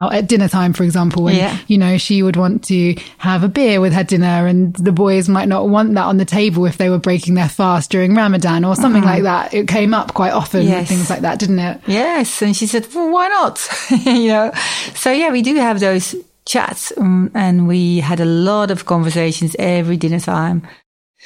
at 0.10 0.28
dinner 0.28 0.48
time, 0.48 0.74
for 0.74 0.84
example, 0.84 1.24
when, 1.24 1.36
yeah. 1.36 1.58
you 1.68 1.78
know, 1.78 1.98
she 1.98 2.24
would 2.24 2.36
want 2.36 2.64
to 2.66 2.96
have 3.20 3.44
a 3.44 3.48
beer 3.48 3.80
with 3.80 3.94
her 3.94 4.04
dinner 4.04 4.48
and 4.48 4.74
the 4.76 4.92
boys 4.92 5.30
might 5.30 5.48
not 5.48 5.70
want 5.70 5.94
that 5.94 6.06
on 6.06 6.18
the 6.18 6.26
table 6.26 6.66
if 6.66 6.78
they 6.78 6.90
were 6.90 6.98
breaking 6.98 7.36
their 7.36 7.50
fast 7.50 7.92
during 7.92 8.16
Ramadan 8.16 8.66
or 8.66 8.76
something 8.76 9.04
uh-huh. 9.04 9.14
like 9.14 9.24
that. 9.24 9.54
It 9.54 9.68
came 9.68 9.94
up 9.94 10.14
quite 10.14 10.32
often 10.32 10.66
yes. 10.66 10.90
things 10.90 11.10
like 11.10 11.22
that, 11.22 11.40
didn't 11.40 11.60
it? 11.60 11.82
Yes. 11.86 12.42
And 12.42 12.56
she 12.56 12.66
said, 12.66 12.88
well, 12.94 13.12
why 13.12 13.28
not? 13.28 13.68
you 14.06 14.30
know, 14.30 14.52
so 14.96 15.12
yeah, 15.12 15.32
we 15.32 15.42
do 15.42 15.56
have 15.56 15.80
those 15.80 16.16
chats 16.46 16.92
um, 16.98 17.30
and 17.36 17.68
we 17.68 18.00
had 18.00 18.20
a 18.20 18.26
lot 18.26 18.72
of 18.72 18.86
conversations 18.86 19.56
every 19.60 19.98
dinner 19.98 20.20
time. 20.20 20.68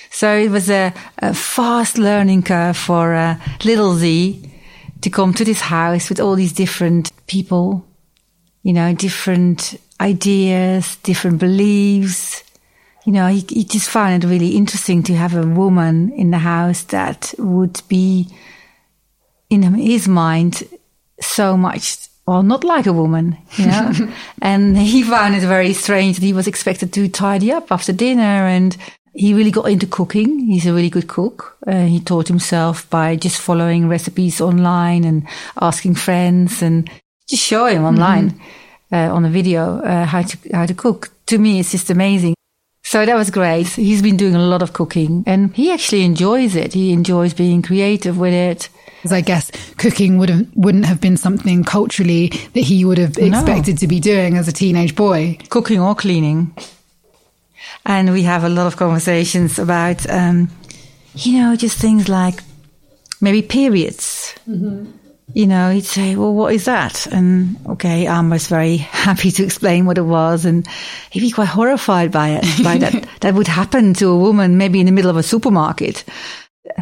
So 0.09 0.35
it 0.35 0.51
was 0.51 0.69
a, 0.69 0.93
a 1.19 1.33
fast 1.33 1.97
learning 1.97 2.43
curve 2.43 2.75
for 2.75 3.13
uh, 3.13 3.39
little 3.63 3.93
Z 3.95 4.51
to 5.01 5.09
come 5.09 5.33
to 5.33 5.45
this 5.45 5.61
house 5.61 6.09
with 6.09 6.19
all 6.19 6.35
these 6.35 6.51
different 6.51 7.11
people 7.27 7.85
you 8.65 8.73
know, 8.73 8.95
different 8.95 9.80
ideas, 10.01 10.95
different 11.04 11.38
beliefs. 11.38 12.43
You 13.06 13.13
know, 13.13 13.28
he, 13.28 13.45
he 13.47 13.63
just 13.63 13.88
found 13.88 14.23
it 14.23 14.28
really 14.28 14.56
interesting 14.56 15.04
to 15.04 15.13
have 15.13 15.36
a 15.36 15.45
woman 15.45 16.12
in 16.13 16.32
the 16.32 16.39
house 16.39 16.82
that 16.86 17.36
would 17.38 17.80
be, 17.88 18.28
in 19.51 19.62
his 19.75 20.08
mind, 20.08 20.67
so 21.21 21.56
much 21.56 22.10
well, 22.25 22.41
not 22.41 22.63
like 22.63 22.88
a 22.88 22.93
woman, 22.93 23.38
you 23.56 23.67
know. 23.67 23.91
and 24.41 24.75
he 24.75 25.04
found 25.04 25.36
it 25.36 25.41
very 25.41 25.73
strange 25.73 26.17
that 26.17 26.25
he 26.25 26.34
was 26.34 26.47
expected 26.47 26.91
to 26.93 27.08
tidy 27.08 27.51
up 27.51 27.71
after 27.71 27.93
dinner 27.93 28.47
and 28.47 28.75
he 29.13 29.36
really 29.36 29.51
got 29.51 29.69
into 29.69 29.86
cooking. 29.86 30.39
He's 30.39 30.65
a 30.65 30.73
really 30.73 30.89
good 30.89 31.08
cook. 31.08 31.56
Uh, 31.67 31.86
he 31.86 31.99
taught 31.99 32.28
himself 32.28 32.89
by 32.89 33.15
just 33.15 33.39
following 33.39 33.88
recipes 33.88 34.41
online 34.41 35.04
and 35.04 35.28
asking 35.62 35.93
friends 35.93 36.63
and 36.63 36.89
just 37.27 37.43
show 37.43 37.65
him 37.65 37.83
online 37.83 38.31
mm-hmm. 38.31 38.95
uh, 38.95 39.15
on 39.15 39.25
a 39.25 39.29
video 39.29 39.79
uh, 39.81 40.05
how 40.05 40.21
to 40.21 40.38
how 40.53 40.65
to 40.65 40.73
cook. 40.73 41.11
To 41.27 41.38
me, 41.38 41.59
it's 41.59 41.71
just 41.71 41.89
amazing. 41.89 42.35
So 42.83 43.03
that 43.03 43.15
was 43.15 43.31
great. 43.31 43.67
He's 43.67 44.01
been 44.01 44.15
doing 44.15 44.35
a 44.35 44.45
lot 44.45 44.61
of 44.61 44.73
cooking, 44.73 45.23
and 45.25 45.55
he 45.55 45.71
actually 45.71 46.03
enjoys 46.03 46.55
it. 46.55 46.73
He 46.73 46.93
enjoys 46.93 47.33
being 47.33 47.61
creative 47.61 48.17
with 48.17 48.33
it. 48.33 48.69
I 49.11 49.21
guess 49.21 49.51
cooking 49.77 50.17
would 50.17 50.29
have 50.29 50.47
wouldn't 50.55 50.85
have 50.85 50.99
been 50.99 51.17
something 51.17 51.63
culturally 51.63 52.29
that 52.53 52.61
he 52.61 52.85
would 52.85 52.97
have 52.97 53.17
expected 53.17 53.75
no. 53.75 53.79
to 53.79 53.88
be 53.88 53.99
doing 53.99 54.38
as 54.38 54.47
a 54.47 54.51
teenage 54.51 54.95
boy. 54.95 55.38
Cooking 55.49 55.79
or 55.79 55.95
cleaning. 55.95 56.55
And 57.85 58.11
we 58.11 58.23
have 58.23 58.43
a 58.43 58.49
lot 58.49 58.65
of 58.65 58.77
conversations 58.77 59.59
about, 59.59 60.09
um, 60.09 60.49
you 61.13 61.39
know, 61.39 61.55
just 61.55 61.77
things 61.77 62.09
like 62.09 62.41
maybe 63.21 63.41
periods. 63.41 64.33
Mm-hmm 64.47 65.05
you 65.33 65.47
know, 65.47 65.71
he'd 65.71 65.85
say, 65.85 66.15
well, 66.15 66.33
what 66.33 66.53
is 66.53 66.65
that? 66.65 67.07
And 67.07 67.57
okay, 67.67 68.05
Amber's 68.07 68.47
very 68.47 68.77
happy 69.05 69.31
to 69.31 69.43
explain 69.43 69.85
what 69.85 69.97
it 69.97 70.03
was. 70.03 70.45
And 70.45 70.67
he'd 71.09 71.21
be 71.21 71.31
quite 71.31 71.47
horrified 71.47 72.11
by 72.11 72.29
it, 72.41 72.63
by 72.63 72.77
that, 72.77 73.07
that 73.21 73.33
would 73.33 73.47
happen 73.47 73.93
to 73.95 74.09
a 74.09 74.17
woman, 74.17 74.57
maybe 74.57 74.79
in 74.79 74.85
the 74.85 74.91
middle 74.91 75.11
of 75.11 75.17
a 75.17 75.23
supermarket. 75.23 76.03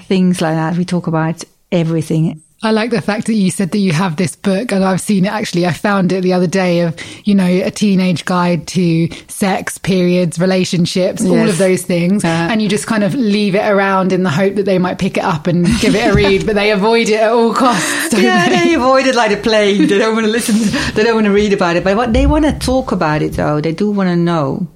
Things 0.02 0.42
like 0.42 0.56
that. 0.56 0.78
We 0.78 0.86
talk 0.86 1.08
about 1.08 1.44
everything. 1.72 2.42
I 2.64 2.72
like 2.72 2.92
the 2.92 3.02
fact 3.02 3.28
that 3.28 3.34
you 3.34 3.52
said 3.52 3.72
that 3.72 3.80
you 3.80 3.92
have 3.92 4.16
this 4.16 4.38
book 4.38 4.72
and 4.72 4.86
I've 4.86 5.02
seen 5.02 5.26
it 5.26 5.34
actually. 5.34 5.66
I 5.66 5.74
found 5.74 6.14
it 6.14 6.22
the 6.22 6.32
other 6.32 6.48
day 6.48 6.80
of, 6.80 6.98
you 7.26 7.36
know, 7.36 7.46
a 7.46 7.70
teenage 7.70 8.24
guide 8.24 8.68
to 8.68 9.10
sex, 9.28 9.78
periods, 9.78 10.40
relationships, 10.40 11.22
yes. 11.22 11.30
all 11.30 11.50
of 11.50 11.58
those 11.58 11.84
things. 11.84 12.24
Uh, 12.24 12.28
and 12.30 12.62
you 12.62 12.70
just 12.70 12.88
kind 12.88 13.04
of 13.04 13.16
leave 13.16 13.56
it 13.56 13.70
around 13.70 14.14
in 14.14 14.24
the 14.24 14.30
hope 14.30 14.56
that 14.56 14.64
they 14.64 14.78
might 14.78 14.98
pick 14.98 15.18
it 15.18 15.24
up 15.26 15.48
and 15.48 15.66
give 15.82 15.94
it 15.94 16.10
a 16.10 16.14
read, 16.14 16.46
but 16.46 16.56
they 16.56 16.72
avoid 16.72 17.10
it 17.10 17.20
at 17.20 17.34
all 17.34 17.54
costs. 17.54 18.14
yeah, 18.18 18.48
they? 18.48 18.70
they? 18.70 18.74
avoid 18.76 19.08
it 19.08 19.16
like 19.16 19.32
a 19.32 19.42
plague. 19.42 19.90
They 19.90 19.98
don't 19.98 20.16
want 20.16 20.26
to 20.26 20.32
listen, 20.32 20.56
they 20.96 21.04
don't 21.04 21.16
want 21.16 21.26
to 21.26 21.34
read 21.34 21.52
about 21.52 21.76
it. 21.76 21.84
But 21.84 21.98
what 21.98 22.14
they 22.14 22.26
want 22.28 22.46
to 22.46 22.58
talk 22.60 22.94
about 22.94 23.22
it 23.22 23.34
though, 23.34 23.60
they 23.60 23.74
do 23.74 23.92
want 23.92 24.08
to 24.08 24.16
know. 24.16 24.68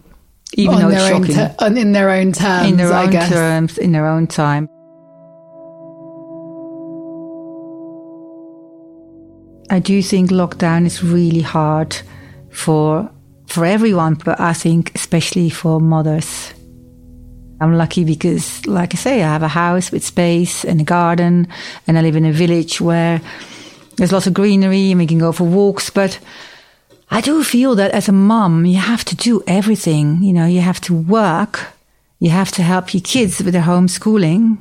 Even 0.54 0.76
on 0.76 0.82
though 0.82 0.90
it's 0.90 1.08
shocking. 1.08 1.36
Ter- 1.36 1.80
in 1.80 1.94
their 1.94 2.10
own 2.10 2.34
terms. 2.34 2.70
In 2.70 2.76
their 2.76 2.94
own 2.94 3.12
terms, 3.12 3.78
in 3.78 3.94
their 3.94 4.08
own 4.08 4.28
time. 4.28 4.70
I 9.70 9.80
do 9.80 10.02
think 10.02 10.32
lockdown 10.32 10.86
is 10.86 11.04
really 11.04 11.42
hard 11.42 11.98
for 12.52 13.10
for 13.48 13.66
everyone, 13.66 14.16
but 14.16 14.40
I 14.40 14.54
think 14.54 14.92
especially 14.96 15.50
for 15.50 15.80
mothers. 15.80 16.54
I'm 17.60 17.76
lucky 17.76 18.04
because, 18.04 18.66
like 18.68 18.94
I 18.94 18.98
say, 18.98 19.24
I 19.24 19.34
have 19.34 19.44
a 19.44 19.48
house 19.48 19.92
with 19.92 20.06
space 20.06 20.64
and 20.64 20.80
a 20.80 20.84
garden, 20.84 21.48
and 21.88 21.98
I 21.98 22.02
live 22.02 22.16
in 22.16 22.26
a 22.26 22.32
village 22.32 22.80
where 22.80 23.20
there's 23.96 24.12
lots 24.12 24.28
of 24.28 24.34
greenery 24.34 24.92
and 24.92 25.00
we 25.00 25.08
can 25.08 25.18
go 25.18 25.32
for 25.32 25.44
walks. 25.44 25.90
But 25.90 26.20
I 27.10 27.22
do 27.22 27.44
feel 27.44 27.76
that 27.76 27.92
as 27.92 28.08
a 28.08 28.12
mum, 28.12 28.66
you 28.66 28.78
have 28.78 29.04
to 29.06 29.16
do 29.16 29.44
everything. 29.48 30.22
You 30.22 30.34
know, 30.34 30.46
you 30.46 30.62
have 30.62 30.82
to 30.82 30.94
work, 30.94 31.74
you 32.20 32.30
have 32.30 32.52
to 32.52 32.64
help 32.64 32.94
your 32.94 33.02
kids 33.02 33.42
with 33.42 33.54
their 33.54 33.64
homeschooling, 33.64 34.58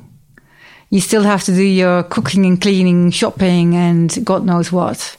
you 0.90 1.00
still 1.00 1.22
have 1.22 1.44
to 1.44 1.52
do 1.52 1.62
your 1.62 2.02
cooking 2.04 2.46
and 2.46 2.60
cleaning, 2.60 3.10
shopping, 3.10 3.74
and 3.74 4.24
God 4.24 4.44
knows 4.44 4.70
what, 4.70 5.16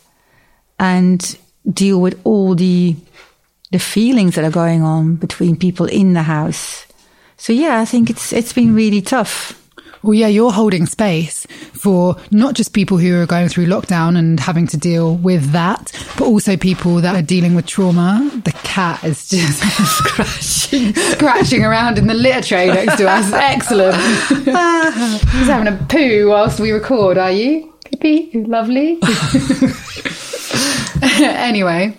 and 0.80 1.38
deal 1.72 2.00
with 2.00 2.20
all 2.24 2.56
the 2.56 2.96
the 3.72 3.80
feelings 3.80 4.36
that 4.36 4.46
are 4.46 4.52
going 4.52 4.82
on 4.82 5.16
between 5.16 5.58
people 5.58 5.86
in 5.88 6.14
the 6.14 6.24
house. 6.24 6.86
So 7.36 7.52
yeah, 7.54 7.80
I 7.82 7.86
think 7.86 8.10
it's 8.10 8.32
it's 8.34 8.54
been 8.54 8.74
really 8.74 9.02
tough. 9.02 9.62
Well, 10.04 10.14
yeah, 10.14 10.28
you're 10.28 10.52
holding 10.52 10.86
space 10.86 11.46
for 11.74 12.16
not 12.32 12.54
just 12.54 12.74
people 12.74 12.98
who 12.98 13.20
are 13.20 13.26
going 13.26 13.50
through 13.50 13.66
lockdown 13.66 14.18
and 14.18 14.40
having 14.40 14.68
to 14.68 14.78
deal 14.78 15.16
with 15.16 15.52
that, 15.52 15.92
but 16.18 16.26
also 16.26 16.56
people 16.58 16.96
that 16.98 17.16
are 17.16 17.22
dealing 17.22 17.56
with 17.56 17.66
trauma. 17.66 18.30
The 18.44 18.52
cat 18.52 19.04
is 19.04 19.30
just 19.30 19.60
scratching, 19.98 20.94
scratching 20.94 21.64
around 21.64 21.98
in 21.98 22.08
the 22.08 22.14
litter 22.14 22.42
tray 22.42 22.68
next 22.68 22.98
to 22.98 23.10
us. 23.10 23.32
Excellent. 23.34 23.96
He's 25.34 25.48
having 25.48 25.68
a 25.74 25.86
poo 25.90 26.30
whilst 26.30 26.60
we 26.60 26.72
record, 26.72 27.18
are 27.18 27.32
you? 27.32 27.74
Pippi, 27.86 28.32
lovely. 28.48 29.00
anyway. 31.22 31.98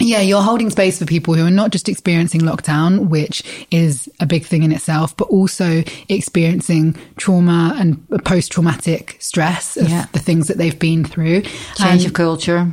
Yeah, 0.00 0.20
you're 0.20 0.42
holding 0.42 0.70
space 0.70 0.98
for 1.00 1.06
people 1.06 1.34
who 1.34 1.44
are 1.44 1.50
not 1.50 1.72
just 1.72 1.88
experiencing 1.88 2.42
lockdown, 2.42 3.08
which 3.08 3.42
is 3.72 4.08
a 4.20 4.26
big 4.26 4.44
thing 4.46 4.62
in 4.62 4.70
itself, 4.70 5.16
but 5.16 5.24
also 5.28 5.82
experiencing 6.08 6.94
trauma 7.16 7.74
and 7.76 8.06
post 8.24 8.52
traumatic 8.52 9.16
stress 9.18 9.76
of 9.76 9.88
Yeah. 9.88 10.06
the 10.12 10.20
things 10.20 10.46
that 10.46 10.56
they've 10.56 10.78
been 10.78 11.04
through. 11.04 11.42
change 11.76 12.02
And- 12.02 12.06
of 12.06 12.12
culture. 12.12 12.72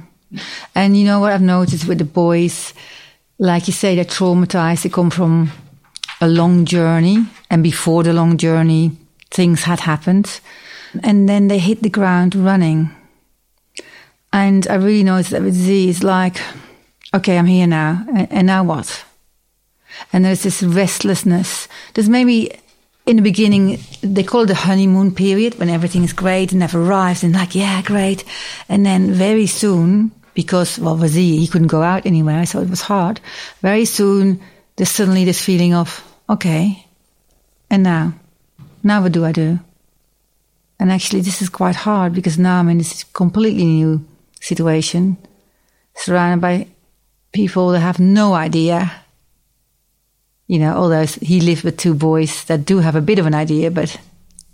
And 0.75 0.95
you 0.97 1.03
know 1.05 1.19
what 1.19 1.31
I've 1.31 1.41
noticed 1.41 1.87
with 1.87 1.97
the 1.97 2.03
boys, 2.05 2.73
like 3.39 3.67
you 3.67 3.73
say, 3.73 3.95
they're 3.95 4.05
traumatized. 4.05 4.83
They 4.83 4.89
come 4.89 5.09
from 5.09 5.51
a 6.21 6.27
long 6.27 6.65
journey, 6.65 7.25
and 7.49 7.63
before 7.63 8.03
the 8.03 8.13
long 8.13 8.37
journey, 8.37 8.91
things 9.31 9.63
had 9.63 9.79
happened, 9.81 10.39
and 11.03 11.27
then 11.27 11.47
they 11.47 11.57
hit 11.59 11.81
the 11.81 11.89
ground 11.89 12.35
running. 12.35 12.91
And 14.31 14.67
I 14.69 14.75
really 14.75 15.03
noticed 15.03 15.31
that 15.31 15.41
with 15.43 15.55
Z, 15.55 15.89
it's 15.89 16.03
like, 16.03 16.39
okay, 17.15 17.37
I'm 17.37 17.45
here 17.45 17.67
now, 17.67 18.05
and, 18.29 18.47
now 18.47 18.63
what? 18.63 19.05
And 20.11 20.25
there's 20.25 20.43
this 20.43 20.61
restlessness. 20.61 21.67
There's 21.93 22.09
maybe 22.09 22.51
in 23.05 23.15
the 23.17 23.21
beginning, 23.21 23.79
they 24.01 24.23
call 24.23 24.41
it 24.41 24.47
the 24.47 24.55
honeymoon 24.55 25.13
period 25.13 25.57
when 25.57 25.69
everything 25.69 26.03
is 26.03 26.13
great 26.13 26.51
and 26.51 26.59
never 26.59 26.81
arrives 26.81 27.23
and 27.23 27.33
like, 27.33 27.55
yeah, 27.55 27.81
great. 27.81 28.23
And 28.67 28.85
then 28.85 29.13
very 29.13 29.45
soon, 29.45 30.11
because, 30.33 30.77
well, 30.79 30.97
was 30.97 31.13
he, 31.13 31.37
he 31.37 31.47
couldn't 31.47 31.67
go 31.67 31.81
out 31.81 32.05
anywhere, 32.05 32.45
so 32.45 32.61
it 32.61 32.69
was 32.69 32.81
hard. 32.81 33.21
Very 33.61 33.85
soon, 33.85 34.41
there's 34.75 34.89
suddenly 34.89 35.23
this 35.23 35.43
feeling 35.43 35.73
of, 35.73 36.03
okay, 36.29 36.85
and 37.69 37.83
now? 37.83 38.13
Now 38.83 39.01
what 39.01 39.13
do 39.13 39.23
I 39.23 39.31
do? 39.31 39.59
And 40.79 40.91
actually, 40.91 41.21
this 41.21 41.41
is 41.41 41.49
quite 41.49 41.75
hard 41.75 42.13
because 42.13 42.37
now 42.37 42.59
I'm 42.59 42.69
in 42.69 42.79
this 42.79 43.05
completely 43.05 43.63
new 43.63 44.05
situation, 44.41 45.17
surrounded 45.95 46.41
by 46.41 46.67
people 47.35 47.71
that 47.71 47.81
have 47.81 47.99
no 47.99 48.33
idea. 48.33 48.91
You 50.47 50.59
know, 50.59 50.75
although 50.75 51.05
he 51.05 51.41
lived 51.41 51.63
with 51.63 51.77
two 51.77 51.93
boys 51.93 52.45
that 52.45 52.65
do 52.65 52.79
have 52.79 52.95
a 52.95 53.01
bit 53.01 53.19
of 53.19 53.25
an 53.25 53.35
idea, 53.35 53.69
but 53.69 53.99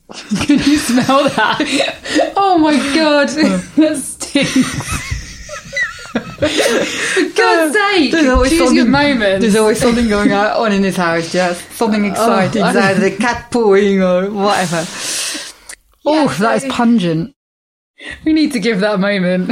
Can 0.46 0.60
you 0.60 0.78
smell 0.78 1.30
that? 1.30 2.34
oh 2.36 2.58
my 2.58 2.76
god, 2.96 3.30
oh. 3.32 3.72
that 3.78 3.98
stinks. 3.98 5.10
For 6.12 6.50
God's 7.38 7.74
sake, 7.74 8.12
there's 8.12 8.50
choose 8.50 8.74
your 8.74 8.86
moment. 8.86 9.42
There's 9.42 9.56
always 9.56 9.80
something 9.80 10.10
going 10.10 10.34
on 10.34 10.72
in 10.74 10.82
this 10.82 10.98
house, 10.98 11.32
just 11.32 11.72
something 11.74 12.04
oh, 12.06 12.12
exciting, 12.12 12.66
It's 12.66 12.76
either 12.76 13.10
the 13.10 13.16
cat 13.16 13.52
pooing 13.52 14.02
or 14.02 14.32
whatever. 14.32 14.84
Oh, 16.04 16.28
that 16.40 16.64
is 16.64 16.74
pungent. 16.74 17.36
We 18.26 18.34
need 18.34 18.52
to 18.54 18.60
give 18.60 18.80
that 18.80 18.96
a 18.96 18.98
moment. 18.98 19.52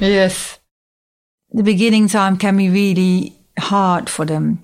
Yes. 0.00 0.58
The 1.54 1.62
beginning 1.62 2.08
time 2.08 2.36
can 2.36 2.56
be 2.56 2.70
really 2.70 3.34
hard 3.58 4.08
for 4.08 4.24
them. 4.24 4.62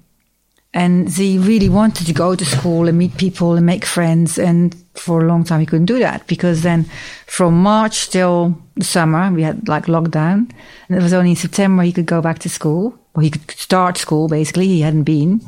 And 0.74 1.08
they 1.08 1.38
really 1.38 1.68
wanted 1.68 2.06
to 2.06 2.12
go 2.12 2.34
to 2.34 2.44
school 2.44 2.88
and 2.88 2.98
meet 2.98 3.16
people 3.16 3.54
and 3.54 3.64
make 3.64 3.84
friends. 3.84 4.38
And 4.38 4.76
for 4.94 5.22
a 5.22 5.26
long 5.26 5.44
time, 5.44 5.60
he 5.60 5.66
couldn't 5.66 5.86
do 5.86 5.98
that 5.98 6.26
because 6.26 6.62
then 6.62 6.84
from 7.26 7.62
March 7.62 8.10
till 8.10 8.56
the 8.76 8.84
summer, 8.84 9.32
we 9.32 9.42
had 9.42 9.66
like 9.66 9.86
lockdown. 9.86 10.50
And 10.88 10.98
it 10.98 11.02
was 11.02 11.12
only 11.12 11.30
in 11.30 11.36
September 11.36 11.82
he 11.82 11.92
could 11.92 12.06
go 12.06 12.20
back 12.20 12.38
to 12.40 12.48
school. 12.48 12.98
Or 13.14 13.22
he 13.22 13.30
could 13.30 13.50
start 13.50 13.96
school, 13.96 14.28
basically. 14.28 14.68
He 14.68 14.80
hadn't 14.80 15.04
been. 15.04 15.40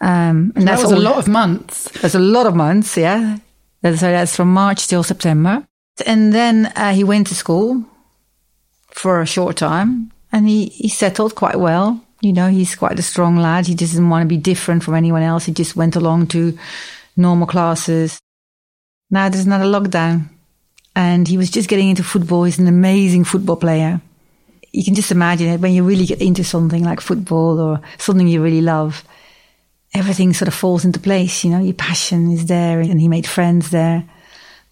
Um, 0.00 0.52
and 0.56 0.66
that 0.66 0.78
that's 0.78 0.82
was 0.82 0.92
a 0.92 0.96
lot 0.96 1.18
of 1.18 1.28
months. 1.28 1.90
that's 2.00 2.14
a 2.14 2.18
lot 2.18 2.46
of 2.46 2.56
months, 2.56 2.96
yeah. 2.96 3.36
That's, 3.82 4.00
so 4.00 4.10
that's 4.10 4.34
from 4.34 4.52
March 4.52 4.88
till 4.88 5.02
September. 5.02 5.66
And 6.06 6.32
then 6.32 6.72
uh, 6.76 6.92
he 6.92 7.04
went 7.04 7.26
to 7.28 7.34
school 7.34 7.84
for 8.90 9.20
a 9.20 9.26
short 9.26 9.56
time 9.56 10.10
and 10.32 10.48
he, 10.48 10.66
he 10.66 10.88
settled 10.88 11.34
quite 11.34 11.58
well. 11.58 12.02
You 12.20 12.32
know, 12.32 12.48
he's 12.48 12.74
quite 12.74 12.98
a 12.98 13.02
strong 13.02 13.36
lad. 13.36 13.66
He 13.66 13.74
doesn't 13.74 14.08
want 14.08 14.22
to 14.22 14.28
be 14.28 14.36
different 14.36 14.84
from 14.84 14.94
anyone 14.94 15.22
else. 15.22 15.46
He 15.46 15.52
just 15.52 15.76
went 15.76 15.96
along 15.96 16.28
to 16.28 16.58
normal 17.16 17.46
classes. 17.46 18.20
Now 19.10 19.28
there's 19.28 19.46
another 19.46 19.64
lockdown 19.64 20.28
and 20.94 21.26
he 21.26 21.36
was 21.36 21.50
just 21.50 21.68
getting 21.68 21.88
into 21.88 22.04
football. 22.04 22.44
He's 22.44 22.58
an 22.58 22.68
amazing 22.68 23.24
football 23.24 23.56
player. 23.56 24.00
You 24.72 24.84
can 24.84 24.94
just 24.94 25.10
imagine 25.10 25.48
it 25.48 25.60
when 25.60 25.72
you 25.72 25.82
really 25.82 26.06
get 26.06 26.20
into 26.20 26.44
something 26.44 26.84
like 26.84 27.00
football 27.00 27.58
or 27.58 27.80
something 27.98 28.28
you 28.28 28.42
really 28.42 28.60
love 28.60 29.02
everything 29.94 30.32
sort 30.32 30.48
of 30.48 30.54
falls 30.54 30.84
into 30.84 31.00
place. 31.00 31.44
You 31.44 31.50
know, 31.50 31.60
your 31.60 31.74
passion 31.74 32.30
is 32.30 32.46
there, 32.46 32.80
and 32.80 33.00
he 33.00 33.08
made 33.08 33.26
friends 33.26 33.70
there. 33.70 34.04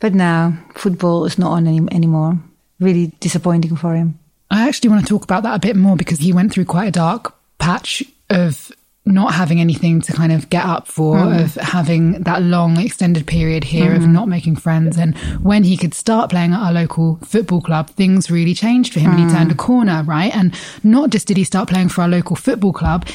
But 0.01 0.15
now 0.15 0.57
football 0.75 1.25
is 1.25 1.39
not 1.39 1.53
on 1.53 1.67
any, 1.67 1.81
anymore. 1.91 2.39
Really 2.79 3.09
disappointing 3.21 3.77
for 3.77 3.95
him. 3.95 4.19
I 4.51 4.67
actually 4.67 4.91
want 4.91 5.03
to 5.03 5.09
talk 5.09 5.25
about 5.25 5.43
that 5.43 5.55
a 5.55 5.59
bit 5.59 5.77
more 5.77 5.97
because 5.97 6.19
he 6.19 6.33
went 6.33 6.53
through 6.53 6.65
quite 6.65 6.89
a 6.89 6.93
dark 6.93 7.35
patch 7.59 8.03
of 8.31 8.71
not 9.13 9.35
having 9.35 9.61
anything 9.61 10.01
to 10.03 10.13
kind 10.13 10.33
of 10.33 10.51
get 10.51 10.65
up 10.65 10.87
for, 10.87 11.19
hmm. 11.19 11.33
of 11.33 11.55
having 11.55 12.23
that 12.23 12.43
long 12.43 12.79
extended 12.79 13.27
period 13.27 13.65
here 13.65 13.95
of 13.95 14.05
hmm. 14.05 14.13
not 14.13 14.29
making 14.29 14.57
friends. 14.57 14.97
And 14.97 15.17
when 15.43 15.65
he 15.65 15.77
could 15.77 15.95
start 15.95 16.31
playing 16.31 16.53
at 16.53 16.61
our 16.61 16.73
local 16.73 17.17
football 17.25 17.61
club, 17.61 17.91
things 17.91 18.31
really 18.31 18.55
changed 18.55 18.93
for 18.93 19.01
him 19.01 19.13
and 19.13 19.21
he 19.21 19.35
turned 19.35 19.51
a 19.51 19.55
hmm. 19.55 19.61
corner, 19.61 20.03
right? 20.05 20.35
And 20.35 20.55
not 20.85 21.11
just 21.11 21.27
did 21.27 21.37
he 21.37 21.45
start 21.45 21.69
playing 21.69 21.89
for 21.89 22.03
our 22.03 22.09
local 22.09 22.37
football 22.37 22.73
club, 22.73 23.07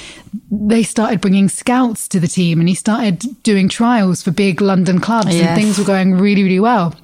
they 0.51 0.83
started 0.83 1.21
bringing 1.21 1.47
scouts 1.47 2.07
to 2.09 2.19
the 2.19 2.27
team 2.27 2.59
and 2.59 2.67
he 2.67 2.75
started 2.75 3.21
doing 3.43 3.69
trials 3.69 4.23
for 4.23 4.31
big 4.31 4.61
London 4.61 4.99
clubs 4.99 5.33
and 5.33 5.59
things 5.59 5.77
were 5.77 5.85
going 5.85 6.15
really, 6.15 6.43
really 6.43 6.59
well. 6.59 6.95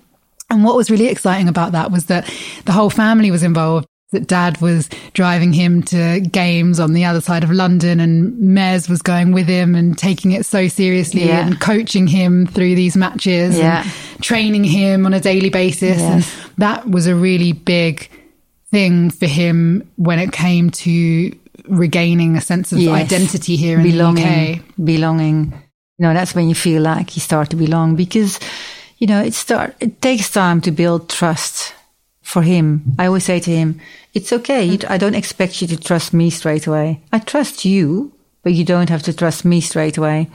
And 0.49 0.63
what 0.63 0.75
was 0.75 0.89
really 0.89 1.07
exciting 1.07 1.47
about 1.47 1.73
that 1.73 1.91
was 1.91 2.07
that 2.07 2.31
the 2.65 2.71
whole 2.71 2.89
family 2.89 3.29
was 3.29 3.43
involved. 3.43 3.87
That 4.11 4.25
dad 4.27 4.59
was 4.59 4.89
driving 5.13 5.53
him 5.53 5.83
to 5.83 6.19
games 6.19 6.79
on 6.79 6.93
the 6.93 7.05
other 7.05 7.21
side 7.21 7.43
of 7.43 7.51
London 7.51 7.99
and 7.99 8.33
Mez 8.41 8.89
was 8.89 9.03
going 9.03 9.33
with 9.33 9.45
him 9.47 9.75
and 9.75 9.95
taking 9.95 10.31
it 10.31 10.47
so 10.47 10.67
seriously 10.67 11.27
Yeah. 11.27 11.45
and 11.45 11.59
coaching 11.59 12.07
him 12.07 12.47
through 12.47 12.73
these 12.73 12.97
matches 12.97 13.55
Yeah. 13.55 13.83
and 13.83 14.23
training 14.23 14.63
him 14.63 15.05
on 15.05 15.13
a 15.13 15.19
daily 15.19 15.49
basis. 15.51 16.01
And 16.01 16.25
that 16.57 16.89
was 16.89 17.05
a 17.05 17.13
really 17.13 17.53
big 17.53 18.09
thing 18.71 19.11
for 19.11 19.27
him 19.27 19.87
when 19.97 20.17
it 20.17 20.31
came 20.31 20.71
to 20.71 21.31
regaining 21.67 22.35
a 22.35 22.41
sense 22.41 22.71
of 22.71 22.79
Yes. 22.79 22.91
identity 23.11 23.57
here 23.57 23.77
in 23.79 23.83
belonging, 23.83 24.25
the 24.25 24.53
UK. 24.55 24.61
belonging. 24.85 25.53
You 25.99 26.07
know, 26.07 26.13
that's 26.15 26.33
when 26.33 26.49
you 26.49 26.55
feel 26.55 26.81
like 26.81 27.15
you 27.15 27.19
start 27.21 27.51
to 27.51 27.55
belong 27.55 27.95
because, 27.95 28.39
you 28.97 29.05
know, 29.05 29.21
it 29.21 29.35
start. 29.35 29.75
It 29.79 30.01
takes 30.01 30.31
time 30.31 30.61
to 30.61 30.71
build 30.71 31.09
trust 31.09 31.73
for 32.29 32.43
him. 32.43 32.83
I 32.99 33.07
always 33.07 33.25
say 33.25 33.39
to 33.39 33.51
him, 33.51 33.79
"It's 34.13 34.31
okay. 34.31 34.77
I 34.87 34.97
don't 34.97 35.15
expect 35.15 35.61
you 35.61 35.67
to 35.69 35.77
trust 35.77 36.13
me 36.13 36.29
straight 36.29 36.67
away. 36.67 37.01
I 37.11 37.19
trust 37.19 37.65
you, 37.65 38.11
but 38.43 38.53
you 38.53 38.63
don't 38.63 38.89
have 38.89 39.03
to 39.03 39.13
trust 39.13 39.45
me 39.45 39.61
straight 39.61 39.97
away." 39.97 40.27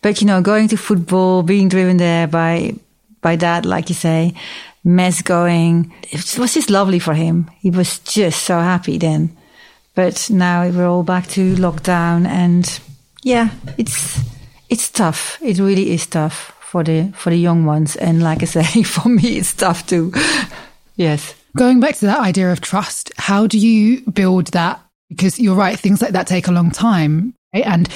But 0.00 0.20
you 0.20 0.26
know, 0.28 0.40
going 0.42 0.68
to 0.68 0.76
football, 0.76 1.42
being 1.42 1.68
driven 1.68 1.96
there 1.96 2.28
by 2.28 2.74
by 3.20 3.36
dad, 3.36 3.66
like 3.66 3.88
you 3.88 3.94
say, 3.94 4.34
Mez 4.84 5.24
going, 5.24 5.92
it 6.12 6.38
was 6.38 6.54
just 6.54 6.70
lovely 6.70 7.00
for 7.00 7.14
him. 7.14 7.50
He 7.60 7.70
was 7.70 7.98
just 8.00 8.44
so 8.44 8.58
happy 8.58 8.98
then. 8.98 9.34
But 9.94 10.28
now 10.30 10.68
we're 10.68 10.86
all 10.86 11.02
back 11.02 11.26
to 11.28 11.54
lockdown, 11.56 12.26
and 12.26 12.80
yeah, 13.22 13.50
it's 13.76 14.20
it's 14.68 14.90
tough. 14.90 15.38
It 15.42 15.58
really 15.58 15.94
is 15.94 16.06
tough 16.06 16.52
for 16.60 16.84
the 16.84 17.12
for 17.16 17.30
the 17.30 17.38
young 17.38 17.64
ones, 17.64 17.96
and 17.96 18.22
like 18.22 18.42
I 18.42 18.46
say, 18.46 18.82
for 18.94 19.08
me, 19.08 19.38
it's 19.38 19.54
tough 19.54 19.86
too. 19.86 20.12
Yes. 20.96 21.34
Going 21.56 21.80
back 21.80 21.96
to 21.96 22.06
that 22.06 22.20
idea 22.20 22.50
of 22.50 22.60
trust, 22.60 23.12
how 23.16 23.46
do 23.46 23.58
you 23.58 24.02
build 24.10 24.48
that? 24.48 24.80
Because 25.08 25.38
you're 25.38 25.54
right, 25.54 25.78
things 25.78 26.02
like 26.02 26.12
that 26.12 26.26
take 26.26 26.48
a 26.48 26.52
long 26.52 26.70
time. 26.70 27.34
right? 27.54 27.64
And 27.64 27.88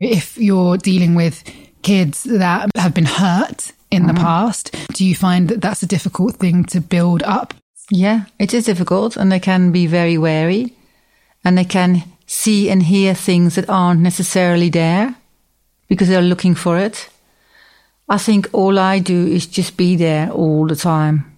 if 0.00 0.36
you're 0.36 0.76
dealing 0.76 1.14
with 1.14 1.44
kids 1.82 2.24
that 2.24 2.70
have 2.76 2.94
been 2.94 3.04
hurt 3.04 3.72
in 3.90 4.06
the 4.06 4.12
mm-hmm. 4.12 4.22
past, 4.22 4.74
do 4.94 5.04
you 5.04 5.14
find 5.14 5.48
that 5.48 5.60
that's 5.60 5.82
a 5.82 5.86
difficult 5.86 6.36
thing 6.36 6.64
to 6.64 6.80
build 6.80 7.22
up? 7.22 7.54
Yeah, 7.90 8.24
it 8.38 8.54
is 8.54 8.64
difficult, 8.64 9.16
and 9.16 9.30
they 9.30 9.40
can 9.40 9.70
be 9.70 9.86
very 9.86 10.18
wary, 10.18 10.72
and 11.44 11.56
they 11.56 11.64
can 11.64 12.02
see 12.26 12.70
and 12.70 12.82
hear 12.82 13.14
things 13.14 13.54
that 13.54 13.68
aren't 13.68 14.00
necessarily 14.00 14.70
there 14.70 15.14
because 15.88 16.08
they're 16.08 16.22
looking 16.22 16.54
for 16.54 16.78
it. 16.78 17.08
I 18.08 18.18
think 18.18 18.48
all 18.52 18.78
I 18.78 18.98
do 18.98 19.26
is 19.26 19.46
just 19.46 19.76
be 19.76 19.96
there 19.96 20.30
all 20.30 20.66
the 20.66 20.76
time, 20.76 21.33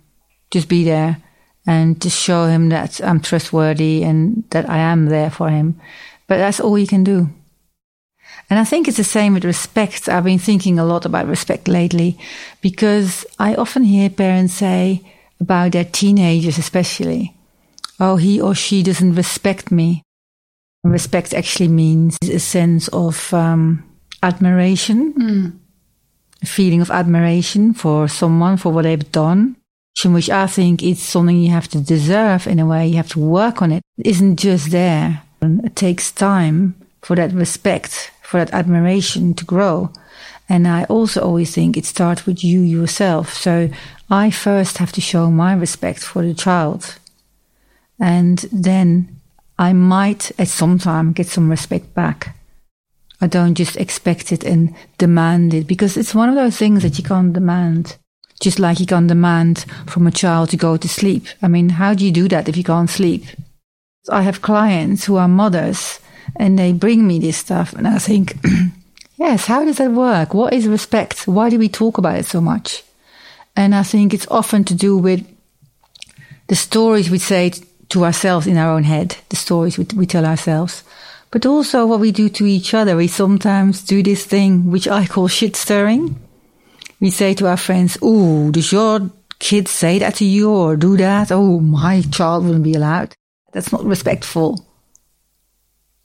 just 0.50 0.68
be 0.68 0.84
there, 0.84 1.18
and 1.66 2.00
just 2.00 2.20
show 2.20 2.46
him 2.46 2.68
that 2.68 3.00
I'm 3.02 3.20
trustworthy 3.20 4.02
and 4.04 4.44
that 4.50 4.68
I 4.70 4.78
am 4.78 5.06
there 5.06 5.30
for 5.30 5.50
him. 5.50 5.80
But 6.28 6.38
that's 6.38 6.60
all 6.60 6.78
you 6.78 6.86
can 6.86 7.04
do. 7.04 7.28
And 8.48 8.58
I 8.58 8.64
think 8.64 8.86
it's 8.86 8.96
the 8.96 9.04
same 9.04 9.34
with 9.34 9.44
respect. 9.44 10.08
I've 10.08 10.24
been 10.24 10.38
thinking 10.38 10.78
a 10.78 10.84
lot 10.84 11.04
about 11.04 11.26
respect 11.26 11.66
lately 11.66 12.18
because 12.60 13.26
I 13.38 13.54
often 13.56 13.82
hear 13.82 14.08
parents 14.08 14.54
say 14.54 15.02
about 15.40 15.72
their 15.72 15.84
teenagers, 15.84 16.58
especially, 16.58 17.34
oh, 17.98 18.16
he 18.16 18.40
or 18.40 18.54
she 18.54 18.82
doesn't 18.82 19.14
respect 19.14 19.72
me. 19.72 20.02
Respect 20.84 21.34
actually 21.34 21.68
means 21.68 22.16
a 22.22 22.38
sense 22.38 22.86
of 22.88 23.34
um, 23.34 23.82
admiration, 24.22 25.12
a 26.42 26.46
feeling 26.46 26.80
of 26.80 26.92
admiration 26.92 27.74
for 27.74 28.06
someone, 28.06 28.56
for 28.56 28.70
what 28.70 28.82
they've 28.82 29.10
done, 29.10 29.56
which 30.04 30.28
I 30.30 30.46
think 30.46 30.82
is 30.82 31.00
something 31.00 31.40
you 31.40 31.50
have 31.50 31.68
to 31.68 31.80
deserve 31.80 32.46
in 32.46 32.58
a 32.58 32.66
way. 32.66 32.86
You 32.86 32.96
have 32.96 33.08
to 33.10 33.18
work 33.18 33.62
on 33.62 33.72
it. 33.72 33.82
It 33.96 34.06
isn't 34.06 34.36
just 34.36 34.70
there. 34.70 35.22
And 35.40 35.64
it 35.64 35.76
takes 35.76 36.12
time 36.12 36.74
for 37.02 37.16
that 37.16 37.32
respect, 37.32 38.10
for 38.22 38.38
that 38.38 38.52
admiration 38.52 39.34
to 39.34 39.44
grow. 39.44 39.90
And 40.48 40.68
I 40.68 40.84
also 40.84 41.22
always 41.22 41.54
think 41.54 41.76
it 41.76 41.86
starts 41.86 42.26
with 42.26 42.44
you 42.44 42.60
yourself. 42.60 43.34
So 43.34 43.68
I 44.10 44.30
first 44.30 44.78
have 44.78 44.92
to 44.92 45.00
show 45.00 45.30
my 45.30 45.54
respect 45.54 46.00
for 46.00 46.22
the 46.22 46.34
child. 46.34 46.98
And 47.98 48.38
then 48.52 49.20
I 49.58 49.72
might 49.72 50.30
at 50.38 50.48
some 50.48 50.78
time 50.78 51.12
get 51.12 51.26
some 51.26 51.50
respect 51.50 51.94
back. 51.94 52.36
I 53.20 53.26
don't 53.26 53.54
just 53.54 53.76
expect 53.76 54.30
it 54.30 54.44
and 54.44 54.74
demand 54.98 55.54
it 55.54 55.66
because 55.66 55.96
it's 55.96 56.14
one 56.14 56.28
of 56.28 56.34
those 56.34 56.58
things 56.58 56.82
that 56.82 56.98
you 56.98 57.04
can't 57.04 57.32
demand. 57.32 57.96
Just 58.40 58.58
like 58.58 58.80
you 58.80 58.86
can't 58.86 59.08
demand 59.08 59.64
from 59.86 60.06
a 60.06 60.10
child 60.10 60.50
to 60.50 60.56
go 60.56 60.76
to 60.76 60.88
sleep. 60.88 61.26
I 61.42 61.48
mean, 61.48 61.70
how 61.70 61.94
do 61.94 62.04
you 62.04 62.12
do 62.12 62.28
that 62.28 62.48
if 62.48 62.56
you 62.56 62.64
can't 62.64 62.90
sleep? 62.90 63.24
I 64.08 64.22
have 64.22 64.42
clients 64.42 65.04
who 65.04 65.16
are 65.16 65.28
mothers 65.28 66.00
and 66.36 66.58
they 66.58 66.72
bring 66.72 67.06
me 67.06 67.18
this 67.18 67.38
stuff 67.38 67.72
and 67.72 67.88
I 67.88 67.98
think, 67.98 68.36
yes, 69.16 69.46
how 69.46 69.64
does 69.64 69.78
that 69.78 69.90
work? 69.90 70.34
What 70.34 70.52
is 70.52 70.68
respect? 70.68 71.26
Why 71.26 71.50
do 71.50 71.58
we 71.58 71.68
talk 71.68 71.98
about 71.98 72.18
it 72.18 72.26
so 72.26 72.40
much? 72.40 72.82
And 73.56 73.74
I 73.74 73.82
think 73.82 74.12
it's 74.12 74.28
often 74.28 74.64
to 74.64 74.74
do 74.74 74.98
with 74.98 75.26
the 76.48 76.54
stories 76.54 77.10
we 77.10 77.18
say 77.18 77.52
to 77.88 78.04
ourselves 78.04 78.46
in 78.46 78.56
our 78.56 78.70
own 78.70 78.84
head, 78.84 79.16
the 79.30 79.36
stories 79.36 79.78
we, 79.78 79.86
we 79.96 80.06
tell 80.06 80.26
ourselves, 80.26 80.82
but 81.30 81.46
also 81.46 81.86
what 81.86 82.00
we 82.00 82.12
do 82.12 82.28
to 82.28 82.46
each 82.46 82.74
other. 82.74 82.96
We 82.96 83.08
sometimes 83.08 83.82
do 83.82 84.02
this 84.02 84.24
thing 84.24 84.70
which 84.70 84.86
I 84.86 85.06
call 85.06 85.28
shit 85.28 85.56
stirring. 85.56 86.20
We 87.00 87.10
say 87.10 87.34
to 87.34 87.46
our 87.46 87.56
friends, 87.56 87.98
Oh, 88.00 88.50
does 88.50 88.72
your 88.72 89.10
kid 89.38 89.68
say 89.68 89.98
that 89.98 90.14
to 90.16 90.24
you 90.24 90.50
or 90.50 90.76
do 90.76 90.96
that? 90.96 91.30
Oh, 91.30 91.60
my 91.60 92.02
child 92.02 92.44
wouldn't 92.44 92.64
be 92.64 92.74
allowed. 92.74 93.14
That's 93.52 93.72
not 93.72 93.84
respectful. 93.84 94.64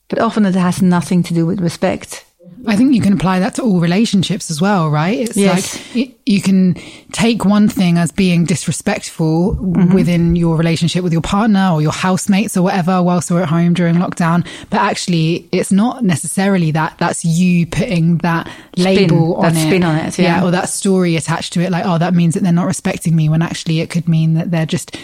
But 0.09 0.19
often 0.19 0.45
it 0.45 0.55
has 0.55 0.81
nothing 0.81 1.23
to 1.23 1.33
do 1.33 1.45
with 1.45 1.61
respect. 1.61 2.25
I 2.67 2.75
think 2.75 2.93
you 2.93 3.01
can 3.01 3.13
apply 3.13 3.39
that 3.39 3.55
to 3.55 3.63
all 3.63 3.79
relationships 3.79 4.51
as 4.51 4.61
well, 4.61 4.89
right? 4.89 5.17
It's 5.19 5.35
Yes. 5.37 5.75
like 5.75 5.95
it, 5.95 6.19
you 6.25 6.41
can 6.41 6.75
take 7.11 7.43
one 7.45 7.67
thing 7.69 7.97
as 7.97 8.11
being 8.11 8.45
disrespectful 8.45 9.55
Mm-hmm. 9.55 9.93
within 9.93 10.35
your 10.35 10.55
relationship 10.57 11.03
with 11.03 11.13
your 11.13 11.21
partner 11.21 11.69
or 11.73 11.81
your 11.81 11.91
housemates 11.91 12.55
or 12.57 12.61
whatever 12.63 13.01
whilst 13.01 13.31
we're 13.31 13.41
at 13.41 13.49
home 13.49 13.73
during 13.73 13.95
lockdown. 13.95 14.45
But 14.69 14.81
actually, 14.81 15.47
it's 15.51 15.71
not 15.71 16.03
necessarily 16.03 16.71
that. 16.71 16.95
That's 16.99 17.23
you 17.25 17.65
putting 17.67 18.17
that 18.19 18.49
label 18.77 19.35
on 19.35 19.53
that 19.53 19.55
it. 19.57 19.67
spin 19.67 19.83
on 19.83 19.95
it, 19.97 20.17
yeah. 20.19 20.43
Or 20.43 20.51
that 20.51 20.69
story 20.69 21.15
attached 21.15 21.53
to 21.53 21.61
it. 21.61 21.71
Like, 21.71 21.85
oh, 21.85 21.97
that 21.97 22.13
means 22.13 22.33
that 22.35 22.43
they're 22.43 22.51
not 22.51 22.67
respecting 22.67 23.15
me 23.15 23.29
when 23.29 23.41
actually 23.41 23.79
it 23.79 23.89
could 23.89 24.07
mean 24.09 24.33
that 24.35 24.51
they're 24.51 24.65
just 24.65 24.97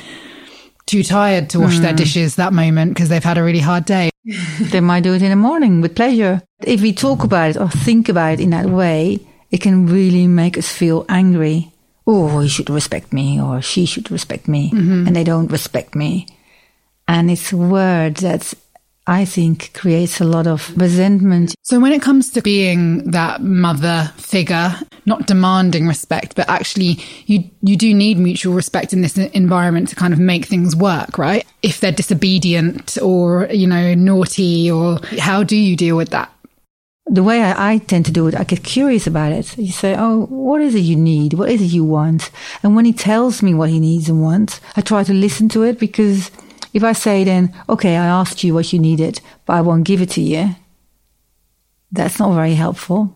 too 0.85 1.03
tired 1.03 1.49
to 1.49 1.59
wash 1.59 1.79
their 1.79 1.93
Mm. 1.93 1.97
dishes 1.97 2.35
that 2.35 2.53
moment 2.53 2.93
because 2.93 3.09
they've 3.09 3.23
had 3.23 3.37
a 3.37 3.43
really 3.43 3.59
hard 3.59 3.83
day. 3.85 4.09
they 4.59 4.79
might 4.79 5.03
do 5.03 5.13
it 5.13 5.21
in 5.21 5.29
the 5.29 5.35
morning 5.35 5.81
with 5.81 5.95
pleasure. 5.95 6.41
If 6.61 6.81
we 6.81 6.93
talk 6.93 7.23
about 7.23 7.51
it 7.51 7.57
or 7.57 7.69
think 7.69 8.09
about 8.09 8.33
it 8.33 8.39
in 8.39 8.49
that 8.51 8.65
way, 8.65 9.19
it 9.51 9.61
can 9.61 9.87
really 9.87 10.27
make 10.27 10.57
us 10.57 10.69
feel 10.69 11.05
angry. 11.07 11.71
Oh, 12.05 12.39
he 12.39 12.49
should 12.49 12.69
respect 12.69 13.13
me 13.13 13.39
or 13.39 13.61
she 13.61 13.85
should 13.85 14.11
respect 14.11 14.47
me 14.47 14.71
mm-hmm. 14.71 15.07
and 15.07 15.15
they 15.15 15.23
don't 15.23 15.51
respect 15.51 15.95
me. 15.95 16.27
And 17.07 17.31
it's 17.31 17.53
a 17.53 17.57
word 17.57 18.17
that 18.17 18.53
I 19.07 19.23
think 19.23 19.73
creates 19.73 20.19
a 20.19 20.25
lot 20.25 20.47
of 20.47 20.77
resentment. 20.77 21.55
So 21.63 21.79
when 21.79 21.93
it 21.93 22.01
comes 22.01 22.29
to 22.31 22.41
being 22.41 23.11
that 23.11 23.41
mother 23.41 24.11
figure, 24.17 24.75
not 25.05 25.27
demanding 25.27 25.87
respect, 25.87 26.35
but 26.35 26.49
actually 26.49 26.99
you 27.25 27.49
you 27.61 27.77
do 27.77 27.93
need 27.93 28.19
mutual 28.19 28.53
respect 28.53 28.91
in 28.91 29.01
this 29.01 29.17
environment 29.17 29.87
to 29.89 29.95
kind 29.95 30.13
of 30.13 30.19
make 30.19 30.45
things 30.45 30.75
work, 30.75 31.17
right? 31.17 31.45
If 31.63 31.79
they're 31.79 31.93
disobedient 31.93 32.97
or, 33.01 33.47
you 33.49 33.65
know, 33.65 33.93
naughty 33.93 34.69
or 34.69 34.99
how 35.19 35.41
do 35.41 35.55
you 35.55 35.77
deal 35.77 35.95
with 35.95 36.09
that? 36.09 36.31
the 37.09 37.23
way 37.23 37.41
I, 37.41 37.73
I 37.73 37.77
tend 37.77 38.05
to 38.07 38.11
do 38.11 38.27
it, 38.27 38.35
I 38.35 38.43
get 38.43 38.63
curious 38.63 39.07
about 39.07 39.31
it. 39.31 39.57
You 39.57 39.71
say, 39.71 39.95
Oh, 39.97 40.25
what 40.25 40.61
is 40.61 40.75
it 40.75 40.79
you 40.79 40.95
need? 40.95 41.33
What 41.33 41.49
is 41.49 41.61
it 41.61 41.67
you 41.67 41.83
want? 41.83 42.31
And 42.63 42.75
when 42.75 42.83
he 42.83 42.93
tells 42.93 43.41
me 43.41 43.53
what 43.53 43.69
he 43.69 43.79
needs 43.79 44.09
and 44.09 44.21
wants, 44.21 44.59
I 44.75 44.81
try 44.81 45.03
to 45.05 45.13
listen 45.13 45.47
to 45.49 45.63
it 45.63 45.79
because 45.79 46.31
if 46.73 46.83
I 46.83 46.93
say 46.93 47.23
then, 47.23 47.53
okay, 47.69 47.97
I 47.97 48.05
asked 48.05 48.43
you 48.43 48.53
what 48.53 48.71
you 48.71 48.79
needed, 48.79 49.21
but 49.45 49.53
I 49.53 49.61
won't 49.61 49.85
give 49.85 50.01
it 50.01 50.09
to 50.11 50.21
you, 50.21 50.55
that's 51.91 52.19
not 52.19 52.33
very 52.33 52.55
helpful. 52.55 53.15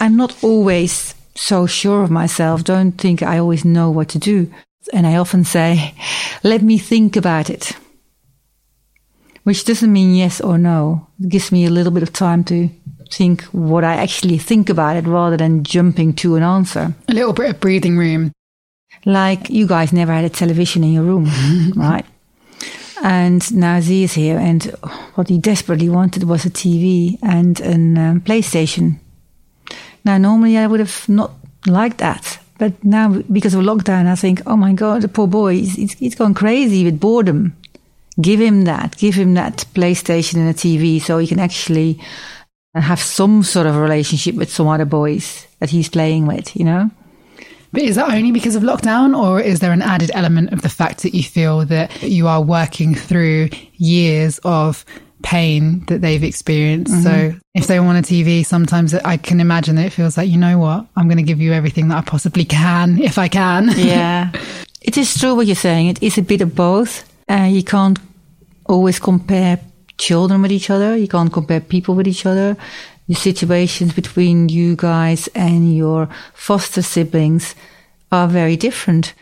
I'm 0.00 0.16
not 0.16 0.42
always 0.42 1.14
so 1.34 1.66
sure 1.66 2.02
of 2.02 2.10
myself. 2.10 2.64
Don't 2.64 2.92
think 2.92 3.22
I 3.22 3.38
always 3.38 3.64
know 3.64 3.90
what 3.90 4.08
to 4.10 4.18
do. 4.18 4.52
And 4.92 5.06
I 5.06 5.16
often 5.16 5.44
say, 5.44 5.94
let 6.42 6.62
me 6.62 6.78
think 6.78 7.16
about 7.16 7.50
it 7.50 7.76
which 9.46 9.64
doesn't 9.64 9.92
mean 9.92 10.16
yes 10.16 10.40
or 10.40 10.58
no. 10.58 11.06
It 11.22 11.28
gives 11.28 11.52
me 11.52 11.66
a 11.66 11.70
little 11.70 11.92
bit 11.92 12.02
of 12.02 12.12
time 12.12 12.42
to 12.44 12.68
think 13.12 13.44
what 13.52 13.84
I 13.84 13.94
actually 13.94 14.38
think 14.38 14.68
about 14.68 14.96
it 14.96 15.06
rather 15.06 15.36
than 15.36 15.62
jumping 15.62 16.14
to 16.14 16.34
an 16.34 16.42
answer. 16.42 16.92
A 17.06 17.14
little 17.14 17.32
bit 17.32 17.50
of 17.50 17.60
breathing 17.60 17.96
room. 17.96 18.32
Like 19.04 19.48
you 19.48 19.68
guys 19.68 19.92
never 19.92 20.12
had 20.12 20.24
a 20.24 20.30
television 20.30 20.82
in 20.82 20.94
your 20.94 21.04
room, 21.04 21.30
right? 21.76 22.04
And 23.02 23.54
now 23.54 23.80
Z 23.80 24.04
is 24.04 24.14
here, 24.14 24.38
and 24.38 24.64
what 25.14 25.28
he 25.28 25.38
desperately 25.38 25.88
wanted 25.88 26.24
was 26.24 26.46
a 26.46 26.50
TV 26.50 27.18
and 27.22 27.60
a 27.60 27.72
um, 27.72 28.20
PlayStation. 28.20 28.98
Now, 30.04 30.18
normally 30.18 30.56
I 30.56 30.66
would 30.66 30.80
have 30.80 31.08
not 31.08 31.32
liked 31.66 31.98
that, 31.98 32.38
but 32.58 32.82
now 32.84 33.22
because 33.30 33.54
of 33.54 33.64
lockdown, 33.64 34.06
I 34.06 34.14
think, 34.14 34.40
oh 34.46 34.56
my 34.56 34.72
god, 34.72 35.02
the 35.02 35.08
poor 35.08 35.26
boy, 35.26 35.54
he's, 35.54 35.74
he's, 35.74 35.92
he's 35.94 36.14
gone 36.14 36.32
crazy 36.32 36.84
with 36.84 37.00
boredom. 37.00 37.56
Give 38.20 38.40
him 38.40 38.64
that. 38.64 38.96
Give 38.96 39.14
him 39.14 39.34
that 39.34 39.66
PlayStation 39.74 40.36
and 40.36 40.48
a 40.48 40.54
TV 40.54 41.02
so 41.02 41.18
he 41.18 41.26
can 41.26 41.38
actually 41.38 42.00
have 42.74 43.00
some 43.00 43.42
sort 43.42 43.66
of 43.66 43.76
relationship 43.76 44.34
with 44.34 44.50
some 44.50 44.68
other 44.68 44.84
boys 44.84 45.46
that 45.58 45.70
he's 45.70 45.88
playing 45.88 46.26
with, 46.26 46.56
you 46.56 46.64
know? 46.64 46.90
But 47.72 47.82
is 47.82 47.96
that 47.96 48.12
only 48.12 48.32
because 48.32 48.54
of 48.54 48.62
lockdown 48.62 49.16
or 49.16 49.40
is 49.40 49.60
there 49.60 49.72
an 49.72 49.82
added 49.82 50.10
element 50.14 50.52
of 50.52 50.62
the 50.62 50.68
fact 50.68 51.02
that 51.02 51.14
you 51.14 51.22
feel 51.22 51.64
that 51.66 52.02
you 52.02 52.26
are 52.28 52.40
working 52.40 52.94
through 52.94 53.50
years 53.74 54.38
of 54.44 54.84
pain 55.22 55.84
that 55.86 56.00
they've 56.00 56.22
experienced? 56.22 57.02
So 57.02 57.34
if 57.54 57.66
they 57.66 57.80
want 57.80 57.98
a 57.98 58.02
TV, 58.02 58.44
sometimes 58.44 58.94
I 58.94 59.16
can 59.16 59.40
imagine 59.40 59.76
that 59.76 59.86
it 59.86 59.90
feels 59.90 60.16
like, 60.16 60.28
you 60.28 60.38
know 60.38 60.58
what, 60.58 60.86
I'm 60.96 61.08
going 61.08 61.18
to 61.18 61.22
give 61.22 61.40
you 61.40 61.52
everything 61.52 61.88
that 61.88 61.98
I 61.98 62.02
possibly 62.02 62.44
can 62.44 63.00
if 63.00 63.18
I 63.18 63.28
can. 63.28 63.70
Yeah. 63.76 64.32
it 64.82 64.96
is 64.96 65.18
true 65.18 65.34
what 65.34 65.46
you're 65.46 65.56
saying. 65.56 65.88
It 65.88 66.02
is 66.02 66.18
a 66.18 66.22
bit 66.22 66.40
of 66.40 66.54
both. 66.54 67.12
Uh, 67.28 67.48
you 67.50 67.64
can't 67.64 67.98
always 68.66 68.98
compare 68.98 69.60
children 69.98 70.42
with 70.42 70.52
each 70.52 70.70
other. 70.70 70.96
You 70.96 71.08
can't 71.08 71.32
compare 71.32 71.60
people 71.60 71.94
with 71.94 72.06
each 72.06 72.26
other. 72.26 72.56
The 73.08 73.14
situations 73.14 73.92
between 73.94 74.48
you 74.48 74.74
guys 74.76 75.28
and 75.28 75.74
your 75.76 76.08
foster 76.34 76.82
siblings 76.82 77.54
are 78.10 78.26
very 78.26 78.56
different. 78.56 79.14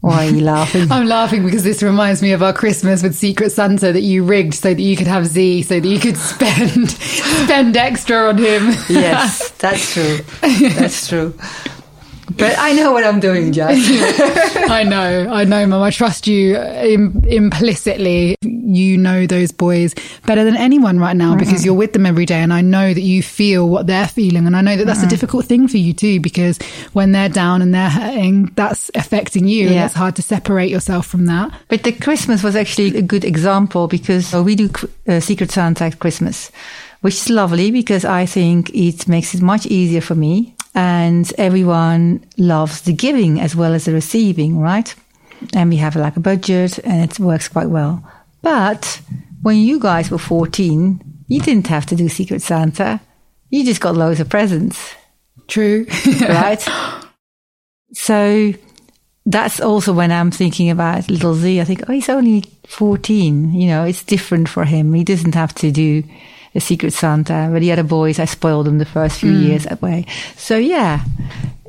Why 0.00 0.26
are 0.26 0.30
you 0.30 0.40
laughing? 0.42 0.92
I'm 0.92 1.06
laughing 1.06 1.44
because 1.44 1.64
this 1.64 1.82
reminds 1.82 2.22
me 2.22 2.32
of 2.32 2.42
our 2.42 2.52
Christmas 2.52 3.02
with 3.02 3.14
Secret 3.16 3.50
Santa 3.50 3.92
that 3.92 4.02
you 4.02 4.22
rigged 4.24 4.54
so 4.54 4.72
that 4.74 4.80
you 4.82 4.96
could 4.96 5.06
have 5.06 5.26
Z, 5.26 5.62
so 5.62 5.80
that 5.80 5.88
you 5.88 5.98
could 5.98 6.16
spend 6.16 6.90
spend 6.90 7.76
extra 7.76 8.28
on 8.28 8.38
him. 8.38 8.68
yes, 8.88 9.50
that's 9.52 9.94
true. 9.94 10.18
That's 10.70 11.08
true. 11.08 11.34
But 12.36 12.56
I 12.58 12.72
know 12.72 12.92
what 12.92 13.04
I'm 13.04 13.20
doing, 13.20 13.52
Jack. 13.52 13.70
I 14.70 14.84
know, 14.84 15.28
I 15.32 15.44
know, 15.44 15.66
Mum. 15.66 15.82
I 15.82 15.90
trust 15.90 16.26
you 16.26 16.56
Im- 16.56 17.22
implicitly. 17.26 18.36
You 18.42 18.98
know 18.98 19.26
those 19.26 19.50
boys 19.50 19.94
better 20.26 20.44
than 20.44 20.54
anyone 20.56 20.98
right 20.98 21.16
now 21.16 21.36
because 21.36 21.64
you're 21.64 21.74
with 21.74 21.94
them 21.94 22.04
every 22.04 22.26
day, 22.26 22.40
and 22.40 22.52
I 22.52 22.60
know 22.60 22.92
that 22.92 23.00
you 23.00 23.22
feel 23.22 23.68
what 23.68 23.86
they're 23.86 24.06
feeling, 24.08 24.46
and 24.46 24.54
I 24.54 24.60
know 24.60 24.76
that 24.76 24.84
that's 24.86 25.02
a 25.02 25.06
difficult 25.06 25.46
thing 25.46 25.68
for 25.68 25.78
you 25.78 25.94
too 25.94 26.20
because 26.20 26.58
when 26.92 27.12
they're 27.12 27.30
down 27.30 27.62
and 27.62 27.72
they're 27.72 27.88
hurting, 27.88 28.52
that's 28.56 28.90
affecting 28.94 29.48
you, 29.48 29.66
and 29.66 29.74
Yeah. 29.74 29.86
it's 29.86 29.94
hard 29.94 30.16
to 30.16 30.22
separate 30.22 30.70
yourself 30.70 31.06
from 31.06 31.26
that. 31.26 31.50
But 31.68 31.82
the 31.84 31.92
Christmas 31.92 32.42
was 32.42 32.54
actually 32.56 32.96
a 32.98 33.02
good 33.02 33.24
example 33.24 33.88
because 33.88 34.34
we 34.34 34.54
do 34.54 34.70
uh, 35.08 35.20
Secret 35.20 35.50
Santa 35.50 35.84
at 35.84 35.98
Christmas, 35.98 36.52
which 37.00 37.14
is 37.14 37.30
lovely 37.30 37.70
because 37.70 38.04
I 38.04 38.26
think 38.26 38.68
it 38.74 39.08
makes 39.08 39.34
it 39.34 39.40
much 39.40 39.64
easier 39.66 40.02
for 40.02 40.14
me. 40.14 40.54
And 40.74 41.32
everyone 41.38 42.24
loves 42.36 42.82
the 42.82 42.92
giving 42.92 43.40
as 43.40 43.56
well 43.56 43.74
as 43.74 43.86
the 43.86 43.92
receiving, 43.92 44.60
right? 44.60 44.94
And 45.54 45.70
we 45.70 45.76
have 45.76 45.96
like 45.96 46.16
a 46.16 46.20
budget 46.20 46.78
and 46.84 47.02
it 47.02 47.18
works 47.18 47.48
quite 47.48 47.68
well. 47.70 48.02
But 48.42 49.00
when 49.42 49.56
you 49.56 49.80
guys 49.80 50.10
were 50.10 50.18
14, 50.18 51.00
you 51.28 51.40
didn't 51.40 51.66
have 51.68 51.86
to 51.86 51.96
do 51.96 52.08
Secret 52.08 52.42
Santa. 52.42 53.00
you 53.50 53.64
just 53.64 53.80
got 53.80 53.96
loads 53.96 54.20
of 54.20 54.28
presents, 54.28 54.94
True. 55.46 55.86
right? 56.20 56.66
so 57.92 58.52
that's 59.26 59.60
also 59.60 59.92
when 59.92 60.10
I'm 60.12 60.30
thinking 60.30 60.70
about 60.70 61.10
little 61.10 61.34
Z. 61.34 61.60
I 61.60 61.64
think, 61.64 61.82
oh, 61.88 61.92
he's 61.92 62.08
only 62.08 62.44
14. 62.66 63.52
You 63.52 63.68
know, 63.68 63.84
it's 63.84 64.02
different 64.04 64.48
for 64.48 64.64
him. 64.64 64.92
He 64.94 65.04
doesn't 65.04 65.34
have 65.34 65.54
to 65.56 65.70
do 65.70 66.02
a 66.54 66.60
Secret 66.60 66.92
Santa. 66.92 67.48
But 67.52 67.60
the 67.60 67.72
other 67.72 67.82
boys, 67.84 68.18
I 68.18 68.24
spoiled 68.24 68.66
them 68.66 68.78
the 68.78 68.84
first 68.84 69.20
few 69.20 69.32
mm. 69.32 69.46
years 69.46 69.64
that 69.64 69.82
way. 69.82 70.06
So 70.36 70.56
yeah, 70.56 71.04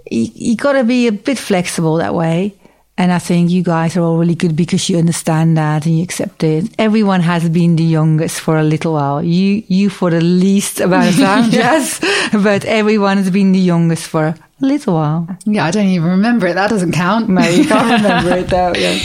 you, 0.09 0.27
you 0.33 0.55
got 0.55 0.73
to 0.73 0.83
be 0.83 1.07
a 1.07 1.11
bit 1.11 1.37
flexible 1.37 1.95
that 1.97 2.13
way. 2.13 2.55
And 2.97 3.13
I 3.13 3.19
think 3.19 3.49
you 3.49 3.63
guys 3.63 3.95
are 3.95 4.01
all 4.01 4.17
really 4.17 4.35
good 4.35 4.57
because 4.57 4.89
you 4.89 4.97
understand 4.97 5.55
that 5.55 5.85
and 5.85 5.97
you 5.97 6.03
accept 6.03 6.43
it. 6.43 6.69
Everyone 6.77 7.21
has 7.21 7.47
been 7.47 7.77
the 7.77 7.83
youngest 7.83 8.41
for 8.41 8.57
a 8.57 8.63
little 8.63 8.91
while. 8.91 9.23
You, 9.23 9.63
you 9.69 9.89
for 9.89 10.09
the 10.09 10.19
least 10.19 10.81
amount 10.81 11.11
of 11.11 11.15
time, 11.15 11.49
yes. 11.49 12.01
But 12.33 12.65
everyone 12.65 13.15
has 13.15 13.31
been 13.31 13.53
the 13.53 13.59
youngest 13.59 14.05
for 14.05 14.25
a 14.25 14.35
little 14.59 14.95
while. 14.95 15.29
yeah, 15.45 15.63
I 15.63 15.71
don't 15.71 15.85
even 15.85 16.09
remember 16.09 16.47
it. 16.47 16.55
That 16.55 16.69
doesn't 16.69 16.91
count. 16.91 17.29
No, 17.29 17.41
you 17.47 17.63
can't 17.63 18.03
remember 18.03 18.35
it 18.35 18.49
though. 18.49 18.73
Yeah. 18.75 18.99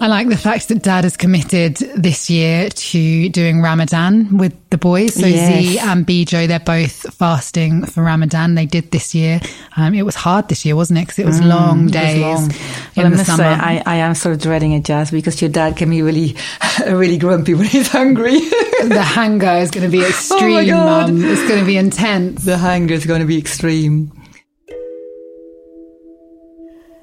I 0.00 0.06
like 0.06 0.28
the 0.28 0.36
fact 0.36 0.68
that 0.68 0.82
Dad 0.82 1.02
has 1.02 1.16
committed 1.16 1.76
this 1.96 2.30
year 2.30 2.68
to 2.68 3.28
doing 3.30 3.60
Ramadan 3.60 4.38
with 4.38 4.54
the 4.70 4.78
boys. 4.78 5.14
So 5.14 5.26
Yes. 5.26 5.64
Z 5.64 5.78
and 5.80 6.06
Bijo, 6.06 6.46
they're 6.46 6.60
both 6.60 7.12
fasting 7.14 7.84
for 7.84 8.04
Ramadan. 8.04 8.54
They 8.54 8.64
did 8.66 8.92
this 8.92 9.12
year. 9.12 9.40
Um, 9.76 9.94
it 9.94 10.02
was 10.02 10.14
hard 10.14 10.48
this 10.48 10.64
year, 10.64 10.76
wasn't 10.76 11.00
it? 11.00 11.02
Because 11.08 11.18
it 11.18 11.26
was 11.26 11.40
long 11.42 11.78
Mm, 11.80 11.82
was 11.84 11.92
days 11.92 12.20
long. 12.20 12.48
But 12.94 13.06
in 13.06 13.12
I 13.12 13.16
the 13.16 13.24
summer. 13.24 13.36
say, 13.38 13.44
I, 13.48 13.82
I 13.86 13.96
am 13.96 14.14
sort 14.14 14.36
of 14.36 14.40
dreading 14.40 14.70
it, 14.72 14.84
Jaz, 14.84 15.10
because 15.10 15.42
your 15.42 15.50
dad 15.50 15.76
can 15.76 15.90
be 15.90 16.02
really, 16.02 16.36
really 16.86 17.18
grumpy 17.18 17.54
when 17.54 17.66
he's 17.66 17.88
hungry. 17.88 18.38
the 18.84 19.02
hunger 19.02 19.50
is 19.58 19.72
going 19.72 19.84
to 19.84 19.90
be 19.90 20.04
extreme, 20.04 20.68
God. 20.68 21.12
Mum. 21.12 21.24
It's 21.24 21.48
going 21.48 21.58
to 21.60 21.66
be 21.66 21.76
intense. 21.76 22.44
the 22.44 22.56
hunger 22.58 22.94
is 22.94 23.04
going 23.04 23.20
to 23.20 23.26
be 23.26 23.36
extreme. 23.38 24.12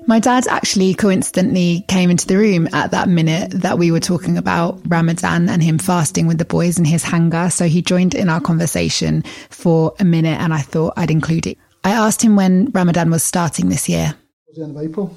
My 0.08 0.20
dad 0.20 0.46
actually 0.48 0.94
coincidentally 0.94 1.84
came 1.88 2.12
into 2.12 2.28
the 2.28 2.38
room 2.38 2.68
at 2.74 2.92
that 2.92 3.10
minute 3.10 3.52
that 3.52 3.80
we 3.80 3.92
were 3.92 4.00
talking 4.00 4.38
about 4.38 4.80
Ramadan 4.88 5.50
and 5.50 5.64
him 5.64 5.80
fasting 5.80 6.28
with 6.28 6.38
the 6.38 6.46
boys 6.46 6.78
and 6.78 6.86
his 6.86 7.04
hunger. 7.04 7.50
So 7.50 7.66
he 7.66 7.82
joined 7.82 8.14
in 8.14 8.30
our 8.30 8.40
conversation 8.40 9.24
for 9.50 9.96
a 10.00 10.06
minute 10.06 10.40
and 10.40 10.54
I 10.54 10.60
thought 10.60 10.94
I'd 10.96 11.10
include 11.10 11.48
it. 11.48 11.58
I 11.84 11.92
asked 11.92 12.22
him 12.22 12.36
when 12.36 12.70
Ramadan 12.72 13.10
was 13.10 13.24
starting 13.24 13.70
this 13.70 13.90
year. 13.90 14.14
the 14.56 14.64
end 14.64 14.78
of 14.78 14.84
April. 14.84 15.16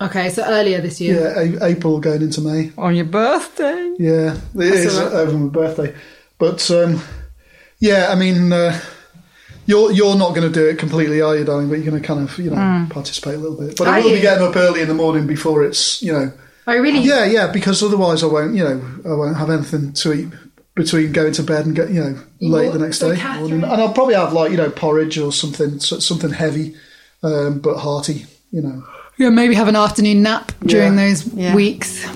Okay, 0.00 0.30
so 0.30 0.42
earlier 0.44 0.80
this 0.80 1.00
year. 1.00 1.20
Yeah, 1.36 1.66
A- 1.66 1.70
April 1.72 2.00
going 2.00 2.22
into 2.22 2.40
May. 2.40 2.72
On 2.78 2.94
your 2.94 3.04
birthday? 3.04 3.94
Yeah, 3.98 4.38
it 4.54 4.60
is 4.72 4.96
all 4.98 5.04
right. 5.06 5.12
over 5.14 5.36
my 5.36 5.48
birthday. 5.50 5.94
But 6.38 6.70
um, 6.70 7.02
yeah, 7.78 8.06
I 8.10 8.14
mean, 8.14 8.52
uh, 8.52 8.80
you're 9.68 9.92
you're 9.92 10.16
not 10.16 10.34
going 10.34 10.50
to 10.50 10.52
do 10.52 10.66
it 10.66 10.78
completely, 10.78 11.20
are 11.20 11.36
you, 11.36 11.44
darling? 11.44 11.68
But 11.68 11.76
you're 11.78 11.90
going 11.90 12.00
to 12.02 12.06
kind 12.06 12.20
of 12.28 12.36
you 12.38 12.50
know 12.50 12.86
participate 12.90 13.34
a 13.34 13.38
little 13.38 13.56
bit. 13.64 13.76
But 13.76 13.86
I 13.86 14.00
Are 14.00 14.02
will 14.02 14.10
you? 14.10 14.16
be 14.16 14.22
getting 14.22 14.44
up 14.46 14.56
early 14.56 14.80
in 14.80 14.88
the 14.88 14.94
morning 14.94 15.26
before 15.26 15.62
it's 15.62 16.02
you 16.02 16.12
know. 16.12 16.32
Oh, 16.66 16.76
really? 16.78 16.98
Yeah, 17.00 17.24
yeah, 17.24 17.46
because 17.52 17.82
otherwise 17.82 18.22
I 18.22 18.26
won't 18.26 18.54
you 18.56 18.64
know 18.64 18.82
I 19.04 19.14
won't 19.14 19.36
have 19.36 19.50
anything 19.50 19.92
to 19.92 20.12
eat 20.12 20.28
between 20.74 21.12
going 21.12 21.32
to 21.32 21.42
bed 21.42 21.66
and 21.66 21.74
get 21.76 21.90
you 21.90 22.00
know 22.02 22.18
late 22.40 22.72
the 22.72 22.78
next 22.78 22.98
day. 23.00 23.16
Catherine- 23.16 23.62
And 23.64 23.66
I'll 23.66 23.92
probably 23.92 24.14
have 24.14 24.32
like 24.32 24.50
you 24.50 24.56
know 24.56 24.70
porridge 24.70 25.18
or 25.18 25.32
something 25.32 25.78
something 25.80 26.30
heavy, 26.30 26.74
um, 27.22 27.60
but 27.60 27.78
hearty. 27.78 28.26
You 28.50 28.62
know. 28.62 28.82
Yeah, 29.18 29.30
maybe 29.30 29.54
have 29.54 29.68
an 29.68 29.76
afternoon 29.76 30.22
nap 30.22 30.52
during 30.64 30.96
Yeah. 30.96 31.08
those 31.08 31.26
Yeah. 31.34 31.54
weeks. 31.54 32.06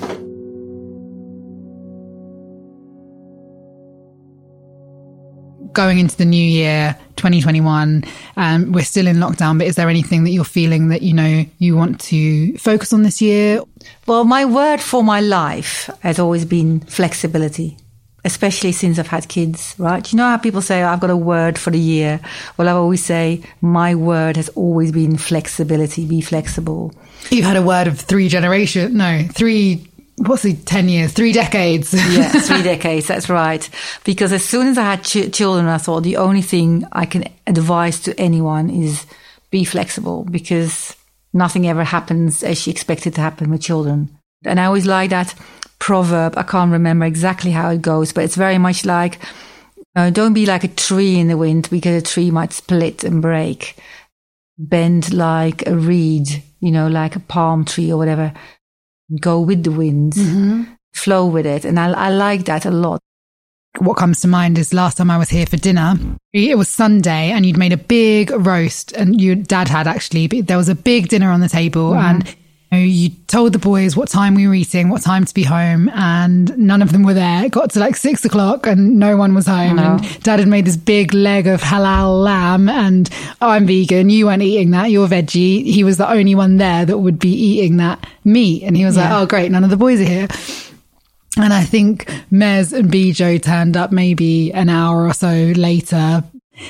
Going 5.73 5.97
into 5.97 6.15
the 6.15 6.25
new 6.25 6.43
year, 6.43 6.95
2021, 7.15 8.03
um, 8.37 8.71
we're 8.71 8.83
still 8.83 9.07
in 9.07 9.17
lockdown, 9.17 9.57
but 9.57 9.65
is 9.65 9.75
there 9.75 9.89
anything 9.89 10.23
that 10.23 10.29
you're 10.29 10.43
feeling 10.43 10.89
that 10.89 11.01
you 11.01 11.13
know 11.13 11.45
you 11.57 11.75
want 11.75 11.99
to 12.01 12.55
focus 12.57 12.93
on 12.93 13.01
this 13.01 13.21
year? 13.21 13.61
Well, 14.05 14.23
my 14.23 14.45
word 14.45 14.79
for 14.79 15.03
my 15.03 15.19
life 15.19 15.89
has 16.01 16.19
always 16.19 16.45
been 16.45 16.81
flexibility, 16.81 17.75
especially 18.23 18.71
since 18.71 18.99
I've 18.99 19.07
had 19.07 19.27
kids, 19.29 19.73
right? 19.79 20.11
You 20.11 20.17
know 20.17 20.29
how 20.29 20.37
people 20.37 20.61
say, 20.61 20.83
I've 20.83 20.99
got 20.99 21.09
a 21.09 21.17
word 21.17 21.57
for 21.57 21.71
the 21.71 21.79
year? 21.79 22.19
Well, 22.57 22.69
I 22.69 22.73
always 22.73 23.03
say, 23.03 23.41
my 23.61 23.95
word 23.95 24.35
has 24.35 24.49
always 24.49 24.91
been 24.91 25.17
flexibility, 25.17 26.05
be 26.05 26.21
flexible. 26.21 26.93
You've 27.31 27.45
had 27.45 27.57
a 27.57 27.63
word 27.63 27.87
of 27.87 27.99
three 27.99 28.27
generation, 28.27 28.95
no, 28.97 29.23
three, 29.31 29.87
what's 30.17 30.43
the 30.43 30.53
10 30.53 30.89
years, 30.89 31.13
three 31.13 31.31
decades. 31.31 31.93
Yeah, 31.93 32.29
three 32.41 32.63
decades, 32.63 33.07
that's 33.07 33.29
right. 33.29 33.67
Because 34.03 34.31
as 34.31 34.45
soon 34.45 34.67
as 34.67 34.77
I 34.77 34.83
had 34.83 35.03
ch- 35.03 35.33
children, 35.33 35.67
I 35.67 35.77
thought 35.77 36.03
the 36.03 36.17
only 36.17 36.41
thing 36.41 36.85
I 36.91 37.05
can 37.05 37.25
advise 37.47 37.99
to 38.01 38.19
anyone 38.19 38.69
is 38.69 39.05
be 39.51 39.63
flexible 39.63 40.23
because 40.23 40.95
nothing 41.33 41.67
ever 41.67 41.83
happens 41.83 42.43
as 42.43 42.65
you 42.65 42.71
expect 42.71 43.07
it 43.07 43.15
to 43.15 43.21
happen 43.21 43.49
with 43.49 43.61
children. 43.61 44.17
And 44.45 44.59
I 44.59 44.65
always 44.65 44.85
like 44.85 45.09
that 45.09 45.33
proverb. 45.79 46.37
I 46.37 46.43
can't 46.43 46.71
remember 46.71 47.05
exactly 47.05 47.51
how 47.51 47.69
it 47.69 47.81
goes, 47.81 48.13
but 48.13 48.23
it's 48.23 48.35
very 48.35 48.57
much 48.57 48.85
like, 48.85 49.19
uh, 49.95 50.09
don't 50.09 50.33
be 50.33 50.45
like 50.45 50.63
a 50.63 50.69
tree 50.69 51.19
in 51.19 51.27
the 51.27 51.37
wind 51.37 51.69
because 51.69 52.01
a 52.01 52.05
tree 52.05 52.31
might 52.31 52.53
split 52.53 53.03
and 53.03 53.21
break. 53.21 53.75
Bend 54.57 55.11
like 55.13 55.67
a 55.67 55.75
reed, 55.75 56.43
you 56.59 56.71
know, 56.71 56.87
like 56.87 57.15
a 57.15 57.19
palm 57.19 57.65
tree 57.65 57.91
or 57.91 57.97
whatever. 57.97 58.33
Go 59.19 59.39
with 59.39 59.63
the 59.63 59.71
wind 59.71 60.13
mm-hmm. 60.13 60.63
flow 60.93 61.25
with 61.25 61.45
it. 61.45 61.65
And 61.65 61.79
I, 61.79 61.91
I 61.91 62.09
like 62.09 62.45
that 62.45 62.65
a 62.65 62.71
lot. 62.71 63.01
what 63.79 63.97
comes 63.97 64.21
to 64.21 64.27
mind 64.27 64.57
is 64.57 64.73
last 64.73 64.97
time 64.97 65.09
I 65.09 65.17
was 65.17 65.29
here 65.29 65.45
for 65.45 65.57
dinner, 65.57 65.95
it 66.31 66.57
was 66.57 66.69
Sunday 66.69 67.31
and 67.31 67.45
you'd 67.45 67.57
made 67.57 67.73
a 67.73 67.77
big 67.77 68.31
roast 68.31 68.91
and 68.93 69.19
your 69.19 69.35
dad 69.35 69.67
had 69.67 69.87
actually, 69.87 70.27
there 70.27 70.57
was 70.57 70.69
a 70.69 70.75
big 70.75 71.09
dinner 71.09 71.31
on 71.31 71.39
the 71.39 71.49
table 71.49 71.91
mm-hmm. 71.91 72.21
and 72.21 72.35
you, 72.77 73.09
told 73.27 73.53
the 73.53 73.59
boys 73.59 73.95
what 73.95 74.09
time 74.09 74.35
we 74.35 74.47
were 74.47 74.53
eating, 74.53 74.89
what 74.89 75.01
time 75.01 75.25
to 75.25 75.33
be 75.33 75.43
home 75.43 75.89
and 75.89 76.55
none 76.57 76.81
of 76.81 76.91
them 76.91 77.03
were 77.03 77.13
there. 77.13 77.45
It 77.45 77.51
got 77.51 77.71
to 77.71 77.79
like 77.79 77.95
six 77.95 78.23
o'clock 78.25 78.65
and 78.67 78.97
no 78.99 79.17
one 79.17 79.33
was 79.33 79.47
home 79.47 79.75
No. 79.77 79.97
and 79.97 80.23
dad 80.23 80.39
had 80.39 80.47
made 80.47 80.65
this 80.65 80.77
big 80.77 81.13
leg 81.13 81.47
of 81.47 81.61
halal 81.61 82.23
lamb 82.23 82.69
and 82.69 83.09
oh, 83.41 83.49
I'm 83.49 83.65
vegan. 83.67 84.09
You 84.09 84.27
weren't 84.27 84.41
eating 84.41 84.71
that. 84.71 84.91
You're 84.91 85.07
veggie. 85.07 85.63
He 85.65 85.83
was 85.83 85.97
the 85.97 86.09
only 86.09 86.35
one 86.35 86.57
there 86.57 86.85
that 86.85 86.97
would 86.97 87.19
be 87.19 87.31
eating 87.33 87.77
that 87.77 88.05
meat. 88.23 88.63
And 88.63 88.75
he 88.77 88.85
was 88.85 88.95
Yeah. 88.95 89.13
like, 89.13 89.23
oh 89.23 89.25
great. 89.27 89.51
None 89.51 89.63
of 89.63 89.69
the 89.69 89.77
boys 89.77 89.99
are 90.01 90.05
here. 90.05 90.27
And 91.37 91.51
I 91.51 91.63
think 91.63 92.05
Mez 92.31 92.73
and 92.77 92.91
Bijo 92.91 93.41
turned 93.41 93.75
up 93.75 93.91
maybe 93.91 94.53
an 94.53 94.69
hour 94.69 95.07
or 95.07 95.13
so 95.13 95.31
later. 95.55 96.23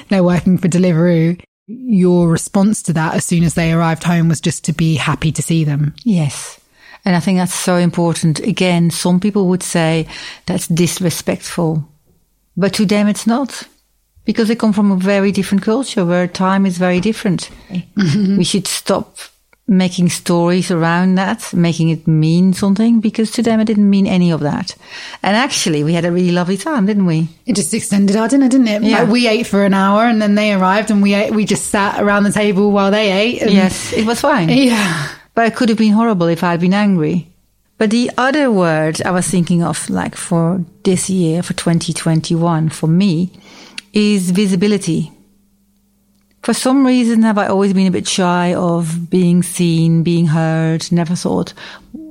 They're 0.10 0.24
working 0.24 0.58
for 0.58 0.70
Deliveroo. 0.70 1.41
Your 1.68 2.30
response 2.30 2.82
to 2.84 2.93
that 2.93 3.16
as 3.16 3.26
soon 3.26 3.43
as 3.43 3.53
they 3.53 3.72
arrived 3.72 4.03
home 4.03 4.28
was 4.28 4.41
just 4.41 4.66
to 4.66 4.74
be 4.74 4.95
happy 4.95 5.32
to 5.32 5.41
see 5.41 5.64
them. 5.64 5.93
Yes. 6.03 6.59
And 7.05 7.16
I 7.16 7.20
think 7.20 7.38
that's 7.38 7.53
so 7.53 7.76
important. 7.76 8.39
Again, 8.39 8.89
some 8.89 9.20
people 9.20 9.47
would 9.47 9.64
say 9.64 10.07
that's 10.45 10.68
disrespectful, 10.68 11.88
but 12.55 12.74
to 12.76 12.86
them 12.86 13.07
it's 13.07 13.28
not 13.28 13.68
because 14.26 14.47
they 14.47 14.55
come 14.55 14.74
from 14.74 14.91
a 14.91 14.97
very 14.97 15.32
different 15.32 15.64
culture 15.64 16.05
where 16.05 16.28
time 16.28 16.66
is 16.66 16.78
very 16.78 16.99
different. 16.99 17.49
Mm-hmm. 17.70 18.38
We 18.38 18.43
should 18.43 18.68
stop 18.68 19.18
making 19.68 20.09
stories 20.09 20.70
around 20.70 21.16
that, 21.16 21.53
making 21.53 21.89
it 21.89 22.05
mean 22.05 22.51
something 22.53 22.99
because 22.99 23.32
to 23.32 23.41
them 23.41 23.59
it 23.61 23.66
didn't 23.66 23.89
mean 23.89 24.05
any 24.05 24.30
of 24.30 24.41
that. 24.41 24.76
And 25.22 25.38
actually 25.38 25.84
we 25.84 25.93
had 25.93 26.03
a 26.03 26.11
really 26.11 26.32
lovely 26.32 26.57
time, 26.57 26.86
didn't 26.86 27.05
we? 27.05 27.30
It 27.45 27.55
just 27.55 27.74
extended 27.74 28.16
our 28.16 28.28
dinner, 28.28 28.49
didn't 28.49 28.68
it? 28.68 28.84
Yeah. 28.84 29.03
Like 29.03 29.09
we 29.09 29.28
ate 29.28 29.47
for 29.47 29.64
an 29.64 29.74
hour 29.74 30.03
and 30.03 30.22
then 30.22 30.36
they 30.36 30.53
arrived 30.53 30.91
and 30.91 31.01
we 31.01 31.14
ate, 31.14 31.32
we 31.32 31.45
just 31.45 31.68
sat 31.68 32.01
around 32.01 32.24
the 32.24 32.32
table 32.32 32.72
while 32.72 32.91
they 32.91 33.11
ate. 33.11 33.41
And 33.41 33.51
Yes, 33.51 33.93
it 33.93 34.05
was 34.05 34.20
fine. 34.20 34.49
Yeah. 34.64 35.09
But 35.34 35.47
it 35.47 35.55
could 35.55 35.70
have 35.70 35.78
been 35.78 35.93
horrible 35.93 36.28
if 36.28 36.43
I'd 36.43 36.59
been 36.59 36.74
angry. 36.74 37.28
But 37.78 37.89
the 37.89 38.11
other 38.18 38.51
word 38.51 39.01
I 39.01 39.11
was 39.11 39.28
thinking 39.28 39.64
of, 39.64 39.89
like 39.89 40.16
for 40.16 40.64
this 40.84 41.09
year, 41.09 41.41
for 41.41 41.53
2021, 41.53 42.70
for 42.70 42.88
me, 42.88 43.32
is 43.93 44.30
visibility. 44.32 45.11
For 46.43 46.53
some 46.53 46.85
reason, 46.85 47.23
have 47.23 47.37
I 47.37 47.47
always 47.47 47.73
been 47.73 47.87
a 47.87 47.91
bit 47.91 48.05
shy 48.05 48.53
of 48.53 49.09
being 49.09 49.43
seen, 49.43 50.03
being 50.03 50.27
heard, 50.27 50.91
never 50.91 51.15
thought 51.15 51.53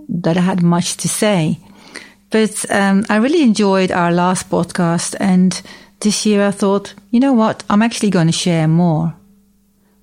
that 0.08 0.38
I 0.38 0.40
had 0.40 0.62
much 0.62 0.96
to 0.98 1.08
say. 1.08 1.58
But 2.30 2.64
um, 2.70 3.04
I 3.10 3.16
really 3.16 3.42
enjoyed 3.42 3.92
our 3.92 4.10
last 4.10 4.48
podcast. 4.48 5.14
And 5.20 5.60
this 6.00 6.24
year 6.24 6.46
I 6.46 6.50
thought, 6.50 6.94
you 7.10 7.20
know 7.20 7.34
what? 7.34 7.62
I'm 7.68 7.82
actually 7.82 8.08
going 8.08 8.26
to 8.26 8.32
share 8.32 8.66
more 8.66 9.14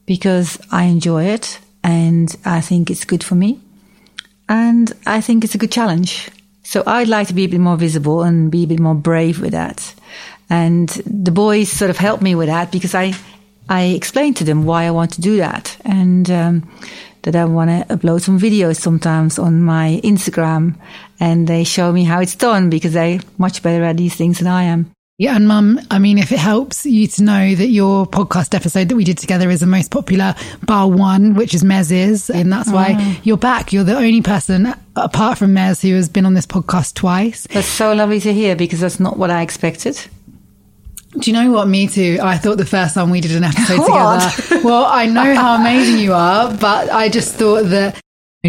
because 0.05 0.59
I 0.71 0.83
enjoy 0.83 1.25
it 1.25 1.59
and 1.83 2.35
I 2.45 2.61
think 2.61 2.91
it's 2.91 3.05
good 3.05 3.23
for 3.23 3.33
me. 3.33 3.59
And 4.47 4.93
I 5.07 5.21
think 5.21 5.43
it's 5.43 5.55
a 5.55 5.59
good 5.59 5.71
challenge. 5.71 6.29
So 6.61 6.83
I'd 6.85 7.07
like 7.07 7.29
to 7.29 7.33
be 7.33 7.45
a 7.45 7.49
bit 7.49 7.59
more 7.59 7.77
visible 7.77 8.21
and 8.21 8.51
be 8.51 8.65
a 8.65 8.67
bit 8.67 8.79
more 8.79 8.93
brave 8.93 9.41
with 9.41 9.51
that. 9.53 9.95
And 10.51 10.87
the 10.89 11.31
boys 11.31 11.71
sort 11.71 11.89
of 11.89 11.97
helped 11.97 12.21
me 12.21 12.35
with 12.35 12.47
that 12.47 12.71
because 12.71 12.93
I, 12.93 13.13
I 13.69 13.83
explained 13.83 14.35
to 14.37 14.43
them 14.43 14.65
why 14.65 14.83
I 14.83 14.91
want 14.91 15.13
to 15.13 15.21
do 15.21 15.37
that. 15.37 15.77
And 15.85 16.29
um, 16.29 16.69
that 17.23 17.35
I 17.35 17.45
want 17.45 17.69
to 17.69 17.95
upload 17.95 18.21
some 18.21 18.39
videos 18.39 18.77
sometimes 18.77 19.37
on 19.37 19.61
my 19.61 19.99
Instagram 20.03 20.75
and 21.19 21.47
they 21.47 21.63
show 21.63 21.91
me 21.91 22.03
how 22.03 22.19
it's 22.19 22.35
done 22.35 22.69
because 22.69 22.93
they're 22.93 23.19
much 23.37 23.61
better 23.61 23.83
at 23.83 23.97
these 23.97 24.15
things 24.15 24.39
than 24.39 24.47
I 24.47 24.63
am. 24.63 24.91
Yeah, 25.17 25.35
and 25.35 25.49
mum, 25.49 25.81
I 25.91 25.99
mean, 25.99 26.17
if 26.17 26.31
it 26.31 26.39
helps 26.39 26.85
you 26.85 27.05
to 27.05 27.23
know 27.23 27.53
that 27.53 27.67
your 27.67 28.07
podcast 28.07 28.55
episode 28.55 28.87
that 28.87 28.95
we 28.95 29.03
did 29.03 29.17
together 29.17 29.49
is 29.49 29.59
the 29.59 29.65
most 29.65 29.91
popular, 29.91 30.33
bar 30.65 30.89
one, 30.89 31.33
which 31.33 31.53
is 31.53 31.61
Mez's, 31.61 32.29
and 32.29 32.53
that's 32.53 32.71
why 32.71 33.19
you're 33.23 33.35
back. 33.35 33.73
You're 33.73 33.83
the 33.83 33.97
only 33.97 34.21
person, 34.21 34.73
apart 34.95 35.37
from 35.37 35.53
Mez, 35.53 35.81
who 35.81 35.93
has 35.93 36.07
been 36.07 36.25
on 36.25 36.35
this 36.35 36.45
podcast 36.45 36.93
twice. 36.93 37.47
That's 37.51 37.67
so 37.67 37.91
lovely 37.91 38.21
to 38.21 38.33
hear 38.33 38.55
because 38.55 38.79
that's 38.79 39.01
not 39.01 39.17
what 39.17 39.29
I 39.29 39.41
expected. 39.41 39.99
Do 41.17 41.31
you 41.31 41.33
know 41.33 41.51
what? 41.51 41.67
Me 41.67 41.87
too. 41.87 42.19
I 42.21 42.37
thought 42.37 42.57
the 42.57 42.65
first 42.65 42.93
time 42.93 43.09
we 43.09 43.19
did 43.21 43.31
an 43.31 43.43
episode 43.43 43.83
together. 43.85 44.63
Well, 44.63 44.85
I 44.85 45.07
know 45.07 45.33
how 45.33 45.55
amazing 45.55 45.99
you 45.99 46.13
are, 46.13 46.55
but 46.55 46.91
I 46.91 47.09
just 47.09 47.35
thought 47.35 47.63
that 47.69 47.99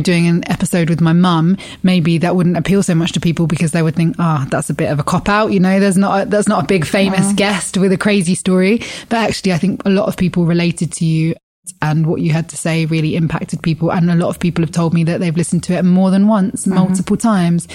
doing 0.02 0.26
an 0.26 0.48
episode 0.48 0.88
with 0.88 1.00
my 1.00 1.12
mum, 1.12 1.56
maybe 1.82 2.18
that 2.18 2.36
wouldn't 2.36 2.56
appeal 2.56 2.82
so 2.82 2.94
much 2.94 3.12
to 3.12 3.20
people 3.20 3.46
because 3.46 3.72
they 3.72 3.82
would 3.82 3.96
think, 3.96 4.14
oh, 4.18 4.46
that's 4.50 4.70
a 4.70 4.74
bit 4.74 4.90
of 4.90 5.00
a 5.00 5.02
cop 5.02 5.28
out. 5.28 5.52
You 5.52 5.58
know, 5.58 5.80
there's 5.80 5.96
not, 5.96 6.22
a, 6.22 6.30
there's 6.30 6.48
not 6.48 6.64
a 6.64 6.66
big 6.66 6.84
famous 6.84 7.32
guest 7.32 7.76
with 7.76 7.92
a 7.92 7.98
crazy 7.98 8.34
story. 8.34 8.82
But 9.08 9.28
actually, 9.28 9.52
I 9.52 9.58
think 9.58 9.82
a 9.84 9.90
lot 9.90 10.06
of 10.06 10.16
people 10.16 10.44
related 10.44 10.92
to 10.94 11.04
you 11.04 11.34
and 11.82 12.06
what 12.06 12.20
you 12.20 12.32
had 12.32 12.48
to 12.50 12.56
say 12.56 12.86
really 12.86 13.16
impacted 13.16 13.62
people. 13.62 13.90
And 13.90 14.10
a 14.10 14.14
lot 14.14 14.28
of 14.28 14.38
people 14.38 14.62
have 14.62 14.72
told 14.72 14.94
me 14.94 15.04
that 15.04 15.18
they've 15.18 15.36
listened 15.36 15.64
to 15.64 15.74
it 15.74 15.82
more 15.84 16.10
than 16.10 16.28
once, 16.28 16.66
multiple 16.66 17.16
times. 17.16 17.66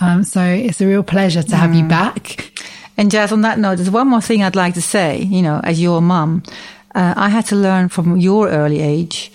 Um, 0.00 0.24
so 0.24 0.42
it's 0.42 0.80
a 0.80 0.86
real 0.86 1.02
pleasure 1.02 1.42
to 1.42 1.56
have 1.56 1.74
you 1.74 1.84
back. 1.84 2.50
And 2.96 3.10
Jaz, 3.10 3.32
on 3.32 3.40
that 3.42 3.58
note, 3.58 3.76
there's 3.76 3.90
one 3.90 4.08
more 4.08 4.20
thing 4.20 4.42
I'd 4.42 4.56
like 4.56 4.74
to 4.74 4.82
say. 4.82 5.22
You 5.22 5.42
know, 5.42 5.60
as 5.64 5.80
your 5.80 6.00
mum, 6.00 6.42
uh, 6.94 7.14
I 7.16 7.28
had 7.28 7.46
to 7.46 7.56
learn 7.56 7.88
from 7.88 8.16
your 8.16 8.48
early 8.48 8.80
age 8.80 9.32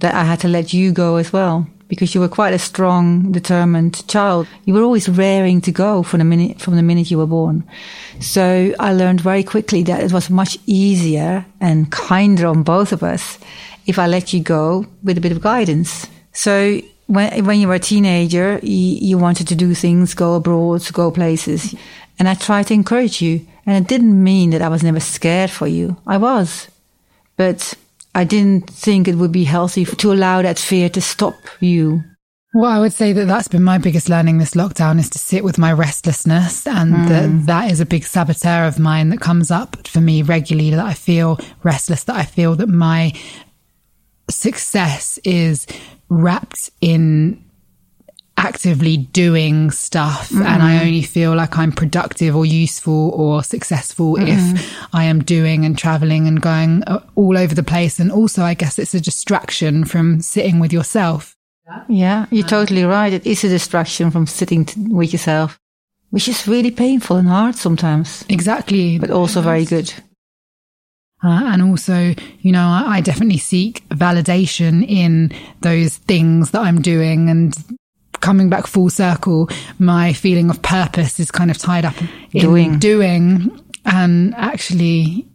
that 0.00 0.14
I 0.14 0.24
had 0.24 0.40
to 0.40 0.48
let 0.48 0.72
you 0.72 0.92
go 0.92 1.16
as 1.16 1.32
well 1.32 1.66
because 1.88 2.14
you 2.14 2.20
were 2.20 2.28
quite 2.28 2.52
a 2.52 2.58
strong, 2.58 3.32
determined 3.32 4.06
child. 4.08 4.46
You 4.66 4.74
were 4.74 4.82
always 4.82 5.08
raring 5.08 5.60
to 5.62 5.72
go 5.72 6.02
from 6.02 6.18
the 6.18 6.24
minute 6.24 6.60
from 6.60 6.76
the 6.76 6.82
minute 6.82 7.10
you 7.10 7.18
were 7.18 7.26
born. 7.26 7.64
So 8.20 8.74
I 8.78 8.92
learned 8.92 9.20
very 9.20 9.42
quickly 9.42 9.82
that 9.84 10.02
it 10.02 10.12
was 10.12 10.30
much 10.30 10.58
easier 10.66 11.46
and 11.60 11.90
kinder 11.90 12.46
on 12.46 12.62
both 12.62 12.92
of 12.92 13.02
us 13.02 13.38
if 13.86 13.98
I 13.98 14.06
let 14.06 14.32
you 14.32 14.40
go 14.40 14.86
with 15.02 15.16
a 15.16 15.20
bit 15.20 15.32
of 15.32 15.40
guidance. 15.40 16.06
So 16.32 16.80
when 17.06 17.44
when 17.46 17.58
you 17.58 17.68
were 17.68 17.74
a 17.74 17.80
teenager, 17.80 18.60
you, 18.62 18.98
you 19.00 19.18
wanted 19.18 19.48
to 19.48 19.54
do 19.54 19.74
things, 19.74 20.14
go 20.14 20.34
abroad, 20.34 20.86
go 20.92 21.10
places, 21.10 21.74
and 22.18 22.28
I 22.28 22.34
tried 22.34 22.66
to 22.68 22.74
encourage 22.74 23.22
you. 23.22 23.46
And 23.66 23.84
it 23.84 23.88
didn't 23.88 24.22
mean 24.22 24.50
that 24.50 24.62
I 24.62 24.68
was 24.68 24.82
never 24.82 25.00
scared 25.00 25.50
for 25.50 25.66
you. 25.66 25.96
I 26.06 26.16
was, 26.16 26.68
but 27.36 27.74
I 28.14 28.24
didn't 28.24 28.70
think 28.70 29.06
it 29.06 29.16
would 29.16 29.32
be 29.32 29.44
healthy 29.44 29.84
to 29.84 30.12
allow 30.12 30.40
that 30.40 30.58
fear 30.58 30.88
to 30.88 31.00
stop 31.00 31.36
you. 31.60 32.02
Well, 32.54 32.70
I 32.70 32.78
would 32.80 32.94
say 32.94 33.12
that 33.12 33.26
that's 33.26 33.46
been 33.46 33.62
my 33.62 33.76
biggest 33.76 34.08
learning 34.08 34.38
this 34.38 34.54
lockdown 34.54 34.98
is 34.98 35.10
to 35.10 35.18
sit 35.18 35.44
with 35.44 35.58
my 35.58 35.70
restlessness 35.70 36.66
and 36.66 36.94
that 37.08 37.28
hmm. 37.28 37.44
that 37.44 37.70
is 37.70 37.80
a 37.80 37.86
big 37.86 38.04
saboteur 38.04 38.66
of 38.66 38.78
mine 38.78 39.10
that 39.10 39.20
comes 39.20 39.50
up 39.50 39.86
for 39.86 40.00
me 40.00 40.22
regularly 40.22 40.70
that 40.70 40.84
I 40.84 40.94
feel 40.94 41.38
restless, 41.62 42.04
that 42.04 42.16
I 42.16 42.24
feel 42.24 42.56
that 42.56 42.70
my 42.70 43.12
success 44.30 45.18
is 45.24 45.66
wrapped 46.08 46.70
in 46.80 47.44
actively 48.38 48.96
doing 48.96 49.70
stuff 49.70 50.30
and 50.30 50.62
I 50.62 50.80
only 50.80 51.02
feel 51.02 51.34
like 51.34 51.58
I'm 51.58 51.72
productive 51.72 52.36
or 52.36 52.46
useful 52.46 53.10
or 53.10 53.42
successful 53.42 54.16
if 54.18 54.40
I 54.94 55.04
am 55.04 55.24
doing 55.24 55.64
and 55.64 55.76
traveling 55.76 56.28
and 56.28 56.40
going 56.40 56.84
uh, 56.84 57.00
all 57.16 57.36
over 57.36 57.54
the 57.54 57.62
place 57.64 57.98
and 57.98 58.12
also 58.12 58.42
I 58.44 58.54
guess 58.54 58.78
it's 58.78 58.94
a 58.94 59.00
distraction 59.00 59.84
from 59.84 60.20
sitting 60.20 60.60
with 60.60 60.72
yourself. 60.72 61.34
Yeah, 61.88 62.26
you're 62.30 62.46
totally 62.46 62.84
right. 62.84 63.12
It 63.12 63.26
is 63.26 63.44
a 63.44 63.48
distraction 63.48 64.10
from 64.10 64.26
sitting 64.26 64.64
t- 64.64 64.80
with 64.88 65.12
yourself, 65.12 65.58
which 66.10 66.28
is 66.28 66.48
really 66.48 66.70
painful 66.70 67.16
and 67.16 67.28
hard 67.28 67.56
sometimes, 67.56 68.24
Exactly. 68.28 68.98
but 68.98 69.10
also 69.10 69.42
very 69.42 69.66
good. 69.66 69.92
Uh, 71.22 71.50
and 71.52 71.62
also, 71.62 72.14
you 72.40 72.52
know, 72.52 72.62
I, 72.64 72.98
I 72.98 73.00
definitely 73.00 73.38
seek 73.38 73.86
validation 73.88 74.86
in 74.88 75.32
those 75.60 75.96
things 75.96 76.52
that 76.52 76.62
I'm 76.62 76.80
doing 76.80 77.28
and 77.28 77.52
coming 78.20 78.48
back 78.48 78.66
full 78.66 78.90
circle, 78.90 79.48
my 79.78 80.12
feeling 80.12 80.50
of 80.50 80.60
purpose 80.62 81.18
is 81.20 81.30
kind 81.30 81.50
of 81.50 81.58
tied 81.58 81.84
up 81.84 82.00
in 82.32 82.40
Doing. 82.40 82.78
doing. 82.78 83.60
And 83.84 84.34
actually, 84.34 85.26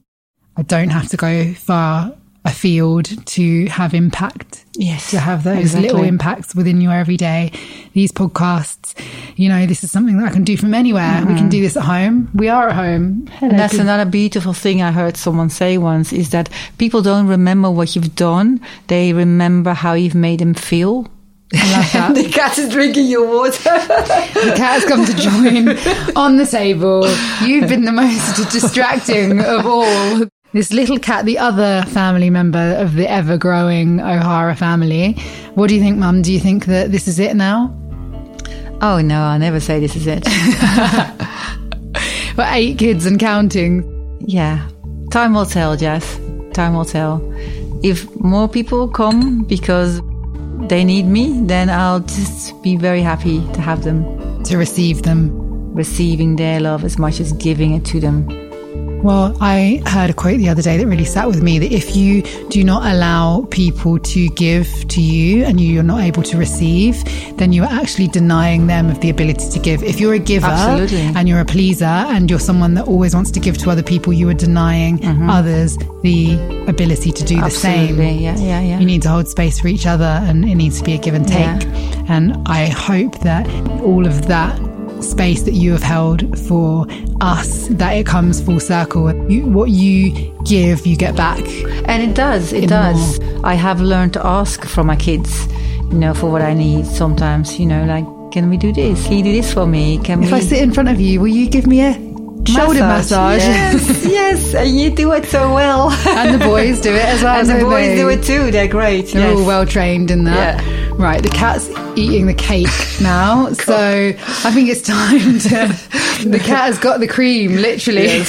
I 0.58 0.62
don't 0.62 0.90
have 0.90 1.10
to 1.10 1.18
go 1.18 1.54
far 1.54 2.14
afield 2.46 3.26
to 3.26 3.66
have 3.68 3.94
impact. 3.94 4.66
Yes, 4.76 5.12
To 5.12 5.20
have 5.20 5.44
those 5.44 5.60
exactly. 5.60 5.90
little 5.90 6.04
impacts 6.04 6.56
within 6.56 6.82
your 6.82 6.94
everyday. 6.94 7.52
These 7.94 8.12
podcasts, 8.12 9.00
you 9.38 9.48
know, 9.48 9.66
this 9.66 9.84
is 9.84 9.92
something 9.92 10.18
that 10.18 10.30
I 10.30 10.34
can 10.34 10.44
do 10.44 10.58
from 10.58 10.74
anywhere. 10.74 11.20
We 11.22 11.28
can 11.28 11.36
mm-hmm. 11.36 11.50
do 11.50 11.62
this 11.62 11.78
at 11.78 11.84
home. 11.84 12.30
We 12.34 12.50
are 12.50 12.70
at 12.70 12.76
home. 12.76 13.30
And 13.40 13.58
that's 13.58 13.78
another 13.78 14.10
beautiful 14.10 14.54
thing 14.54 14.82
I 14.82 14.92
heard 14.92 15.16
someone 15.16 15.50
say 15.50 15.78
once 15.78 16.12
is 16.12 16.32
that 16.32 16.50
people 16.80 17.02
don't 17.02 17.28
remember 17.28 17.70
what 17.70 17.96
you've 17.96 18.16
done. 18.16 18.60
They 18.88 19.14
remember 19.14 19.74
how 19.74 19.94
you've 19.94 20.16
made 20.16 20.40
them 20.40 20.54
feel. 20.54 21.08
I 21.56 21.72
love 21.72 21.92
that. 21.94 22.16
the 22.16 22.30
cat 22.30 22.58
is 22.58 22.70
drinking 22.70 23.08
your 23.08 23.28
water. 23.28 23.60
The 23.64 24.54
cat's 24.56 24.86
come 24.86 25.06
to 25.06 25.14
join 25.14 25.70
on 26.18 26.38
the 26.38 26.46
table. 26.46 27.08
You've 27.46 27.70
been 27.70 27.86
the 27.86 27.92
most 27.92 28.36
distracting 28.52 29.40
of 29.40 29.66
all. 29.66 30.26
This 30.54 30.72
little 30.72 31.00
cat, 31.00 31.26
the 31.26 31.38
other 31.40 31.84
family 31.90 32.30
member 32.30 32.76
of 32.78 32.94
the 32.94 33.10
ever 33.10 33.38
growing 33.38 34.00
O'Hara 34.00 34.56
family. 34.56 35.14
What 35.56 35.68
do 35.70 35.76
you 35.76 35.82
think, 35.82 35.98
Mum? 35.98 36.22
Do 36.22 36.32
you 36.32 36.40
think 36.40 36.66
that 36.68 36.92
this 36.92 37.08
is 37.08 37.20
it 37.20 37.36
now? 37.36 37.72
oh 38.82 39.00
no, 39.02 39.22
I'll 39.22 39.40
never 39.40 39.60
say 39.62 39.80
this 39.80 39.96
is 39.96 40.08
it. 40.08 40.28
Well, 42.36 42.52
eight 42.52 42.80
kids 42.80 43.06
and 43.06 43.20
counting. 43.20 43.84
yeah. 44.26 44.68
Time 45.12 45.34
will 45.36 45.46
tell, 45.46 45.78
Jess. 45.78 46.20
Time 46.54 46.74
will 46.74 46.84
tell. 46.86 47.22
If 47.84 48.10
more 48.22 48.48
people 48.50 48.88
come 48.88 49.44
because 49.44 50.02
they 50.68 50.84
need 50.84 51.06
me, 51.06 51.42
then 51.46 51.70
I'll 51.70 52.00
just 52.00 52.62
be 52.62 52.76
very 52.78 53.02
happy 53.02 53.40
to 53.54 53.62
have 53.62 53.84
them 53.84 54.44
To 54.46 54.58
receive 54.58 55.04
them. 55.04 55.30
receiving 55.74 56.36
their 56.36 56.60
love 56.60 56.84
as 56.84 56.98
much 57.00 57.20
as 57.20 57.34
giving 57.34 57.74
it 57.74 57.84
to 57.86 58.00
them. 58.00 58.28
Well, 59.04 59.36
I 59.42 59.82
heard 59.86 60.10
a 60.10 60.14
quote 60.14 60.38
the 60.38 60.48
other 60.48 60.62
day 60.62 60.78
that 60.78 60.88
really 60.88 61.04
sat 61.04 61.28
with 61.28 61.44
me 61.44 61.60
that 61.60 61.74
if 61.74 61.94
you 61.94 62.22
do 62.48 62.64
not 62.64 62.90
allow 62.90 63.46
people 63.52 64.00
to 64.00 64.30
give 64.30 64.88
to 64.88 65.02
you 65.02 65.44
and 65.44 65.60
you're 65.60 65.84
not 65.84 66.04
able 66.04 66.24
to 66.24 66.38
receive, 66.38 67.04
then 67.38 67.52
you 67.52 67.64
are 67.64 67.70
actually 67.70 68.08
denying 68.08 68.68
them 68.68 68.90
of 68.90 69.02
the 69.02 69.10
ability 69.10 69.50
to 69.50 69.60
give. 69.60 69.84
If 69.84 70.00
you're 70.00 70.14
a 70.14 70.20
giver 70.20 70.46
Absolutely. 70.46 71.02
and 71.20 71.28
you're 71.28 71.42
a 71.42 71.46
pleaser 71.46 71.84
and 71.84 72.30
you're 72.30 72.40
someone 72.40 72.76
that 72.76 72.88
always 72.88 73.14
wants 73.14 73.30
to 73.32 73.42
give 73.42 73.58
to 73.58 73.70
other 73.70 73.84
people, 73.84 74.14
you 74.14 74.30
are 74.30 74.34
denying 74.34 75.00
mm-hmm. 75.00 75.30
others 75.30 75.78
the 76.02 76.36
ability 76.70 77.12
to 77.12 77.26
do 77.26 77.42
the 77.42 77.50
same. 77.50 77.98
Yeah, 77.98 78.38
yeah, 78.38 78.62
yeah. 78.62 78.80
You 78.80 78.86
need 78.86 79.02
to 79.02 79.10
hold 79.10 79.28
space 79.28 79.60
for 79.60 79.68
each 79.68 79.86
other 79.86 80.06
and 80.24 80.46
it 80.46 80.56
needs 80.56 80.80
to 80.80 80.86
be 80.86 80.94
a 80.94 80.98
give 80.98 81.14
and 81.14 81.28
take. 81.28 81.64
Yeah. 81.64 82.06
And 82.08 82.48
I 82.48 82.68
hope 82.68 83.20
that 83.20 83.50
all 83.82 84.08
of 84.08 84.28
that 84.28 84.58
space 85.04 85.44
that 85.44 85.54
you 85.54 85.72
have 85.72 85.84
held 85.84 86.38
for 86.48 86.86
us, 87.22 87.68
that 87.70 87.92
it 87.92 88.06
comes 88.06 88.42
full 88.42 88.60
circle. 88.60 89.14
You, 89.30 89.46
what 89.46 89.70
you 89.70 90.34
give, 90.46 90.86
you 90.86 90.96
get 90.96 91.16
back. 91.16 91.40
And 91.88 92.02
it 92.02 92.16
does, 92.16 92.54
it 92.54 92.68
does. 92.68 93.20
I 93.44 93.54
have 93.56 93.82
learned 93.82 94.14
to 94.14 94.26
ask 94.26 94.64
from 94.66 94.88
my 94.88 94.96
kids, 94.96 95.46
you 95.92 96.00
know, 96.00 96.14
for 96.14 96.32
what 96.32 96.42
I 96.42 96.54
need 96.54 96.86
sometimes, 96.86 97.60
you 97.60 97.66
know, 97.66 97.86
like, 97.86 98.06
can 98.32 98.50
we 98.50 98.58
do 98.58 98.74
this? 98.74 99.06
Can 99.06 99.18
you 99.18 99.24
do 99.24 99.32
this 99.32 99.54
for 99.54 99.68
me? 99.68 100.00
Can 100.00 100.20
we 100.20 100.26
If 100.26 100.32
we 100.32 100.38
I 100.40 100.42
sit 100.42 100.62
in 100.62 100.74
front 100.74 100.90
of 100.90 101.00
you, 101.00 101.20
will 101.20 101.28
you 101.28 101.48
give 101.50 101.68
me 101.68 101.82
a 101.82 101.94
shoulder 102.48 102.80
massage? 102.80 103.42
Yes, 103.42 104.06
yes, 104.06 104.56
and 104.56 104.80
you 104.80 104.90
do 104.90 105.12
it 105.12 105.26
so 105.26 105.54
well. 105.54 105.92
and 105.92 106.42
the 106.42 106.44
boys 106.44 106.82
do 106.82 106.94
it 106.94 107.06
as 107.06 107.22
well. 107.22 107.40
and 107.40 107.50
the 107.50 107.64
boys 107.64 107.90
they? 107.90 107.96
do 107.96 108.10
it 108.10 108.24
too. 108.24 108.52
They're 108.52 108.68
great. 108.68 109.08
They're 109.08 109.30
yes. 109.30 109.38
all 109.38 109.46
well 109.46 109.66
trained 109.66 110.10
in 110.10 110.24
that. 110.24 110.64
Yeah. 110.64 110.73
Right, 110.98 111.22
the 111.22 111.30
cat's 111.30 111.70
eating 111.98 112.28
the 112.28 112.34
cake 112.34 112.68
now, 113.02 113.52
so 113.54 113.76
I 113.76 114.52
think 114.52 114.70
it's 114.70 114.82
time 114.82 115.40
to. 115.40 116.30
The 116.30 116.40
cat 116.40 116.66
has 116.66 116.78
got 116.80 117.00
the 117.00 117.08
cream, 117.08 117.56
literally. 117.56 118.06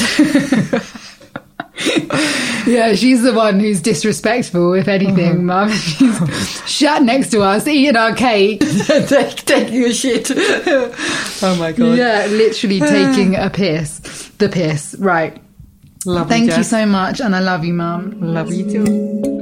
yeah, 2.67 2.95
she's 2.95 3.23
the 3.23 3.33
one 3.35 3.61
who's 3.61 3.81
disrespectful, 3.81 4.75
if 4.75 4.89
anything, 4.89 5.47
mm-hmm. 5.47 5.47
Mum. 5.47 5.71
She's 6.67 6.89
sat 6.89 7.03
next 7.03 7.31
to 7.31 7.43
us 7.43 7.67
eating 7.67 7.97
our 7.97 8.15
cake. 8.15 8.61
Take, 8.61 9.37
taking 9.45 9.85
a 9.85 9.93
shit. 9.93 10.31
oh 10.31 11.57
my 11.59 11.73
god. 11.73 11.99
Yeah, 11.99 12.27
literally 12.31 12.81
taking 12.81 13.37
a 13.37 13.51
piss. 13.51 13.99
The 14.39 14.49
piss, 14.49 14.95
right. 14.99 15.41
Love 16.07 16.29
Thank 16.29 16.47
you 16.47 16.57
Jess. 16.57 16.71
so 16.71 16.87
much, 16.87 17.21
and 17.21 17.35
I 17.35 17.41
love 17.41 17.65
you, 17.65 17.75
Mum. 17.75 18.21
Love 18.21 18.53
you 18.53 18.71
too. 18.71 19.34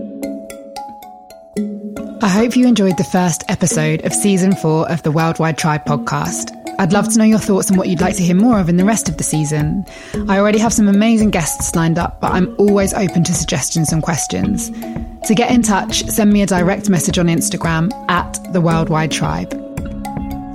I 2.23 2.29
hope 2.29 2.55
you 2.55 2.69
enjoyed 2.69 2.99
the 2.99 3.05
first 3.05 3.43
episode 3.49 4.05
of 4.07 4.13
season 4.13 4.55
four 4.55 4.89
of 4.89 5.03
the 5.03 5.11
Worldwide 5.11 5.59
Tribe 5.59 5.85
podcast. 5.85 6.57
I'd 6.79 6.93
love 6.93 7.09
to 7.09 7.19
know 7.19 7.25
your 7.25 7.41
thoughts 7.41 7.69
on 7.69 7.77
what 7.77 7.89
you'd 7.89 8.01
like 8.01 8.15
to 8.15 8.23
hear 8.23 8.37
more 8.37 8.61
of 8.61 8.69
in 8.69 8.77
the 8.77 8.85
rest 8.85 9.09
of 9.09 9.17
the 9.17 9.25
season. 9.25 9.85
I 10.29 10.39
already 10.39 10.61
have 10.61 10.73
some 10.73 10.87
amazing 10.87 11.31
guests 11.31 11.75
lined 11.75 11.99
up, 11.99 12.21
but 12.21 12.31
I'm 12.31 12.55
always 12.61 12.95
open 12.95 13.25
to 13.25 13.35
suggestions 13.35 13.93
and 13.93 14.05
questions. 14.05 14.71
To 14.71 15.35
get 15.35 15.51
in 15.51 15.63
touch, 15.63 16.05
send 16.07 16.33
me 16.33 16.43
a 16.43 16.47
direct 16.47 16.89
message 16.89 17.19
on 17.19 17.27
Instagram 17.27 17.91
at 18.09 18.39
the 18.53 18.61
Worldwide 18.61 19.11
Tribe. 19.11 19.53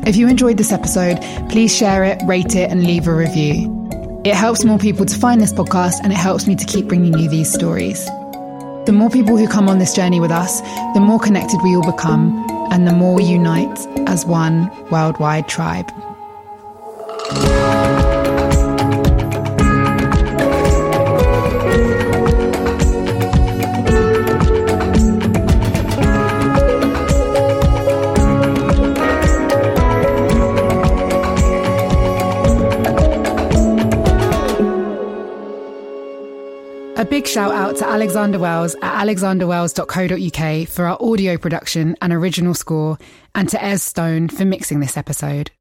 If 0.08 0.16
you 0.16 0.30
enjoyed 0.30 0.56
this 0.56 0.72
episode, 0.72 1.20
please 1.50 1.76
share 1.76 2.06
it, 2.06 2.22
rate 2.24 2.56
it, 2.56 2.72
and 2.72 2.86
leave 2.86 3.10
a 3.10 3.14
review. 3.14 4.22
It 4.24 4.36
helps 4.36 4.64
more 4.64 4.80
people 4.80 5.06
to 5.06 5.20
find 5.20 5.42
this 5.42 5.52
podcast 5.52 5.96
and 6.02 6.14
it 6.14 6.18
helps 6.18 6.48
me 6.48 6.56
to 6.56 6.66
keep 6.66 6.88
bringing 6.88 7.18
you 7.20 7.28
these 7.28 7.52
stories. 7.52 8.08
The 8.88 8.94
more 8.94 9.10
people 9.10 9.36
who 9.36 9.50
come 9.50 9.68
on 9.68 9.80
this 9.80 9.94
journey 9.94 10.22
with 10.22 10.32
us, 10.32 10.62
the 10.94 11.02
more 11.02 11.20
connected 11.20 11.60
we 11.62 11.76
all 11.76 11.92
become, 11.92 12.32
and 12.72 12.88
the 12.88 12.94
more 12.94 13.14
we 13.14 13.26
unite 13.26 13.86
as 14.08 14.26
one 14.26 14.72
worldwide 14.90 15.50
tribe. 15.50 15.92
A 36.98 37.06
big 37.06 37.28
shout 37.28 37.52
out 37.52 37.76
to 37.76 37.88
Alexander 37.88 38.40
Wells 38.40 38.74
at 38.82 39.06
alexanderwells.co.uk 39.06 40.68
for 40.68 40.86
our 40.86 40.98
audio 41.00 41.38
production 41.38 41.96
and 42.02 42.12
original 42.12 42.56
score, 42.56 42.98
and 43.36 43.48
to 43.50 43.64
Ez 43.64 43.84
Stone 43.84 44.30
for 44.30 44.46
mixing 44.46 44.80
this 44.80 44.98
episode. 44.98 45.52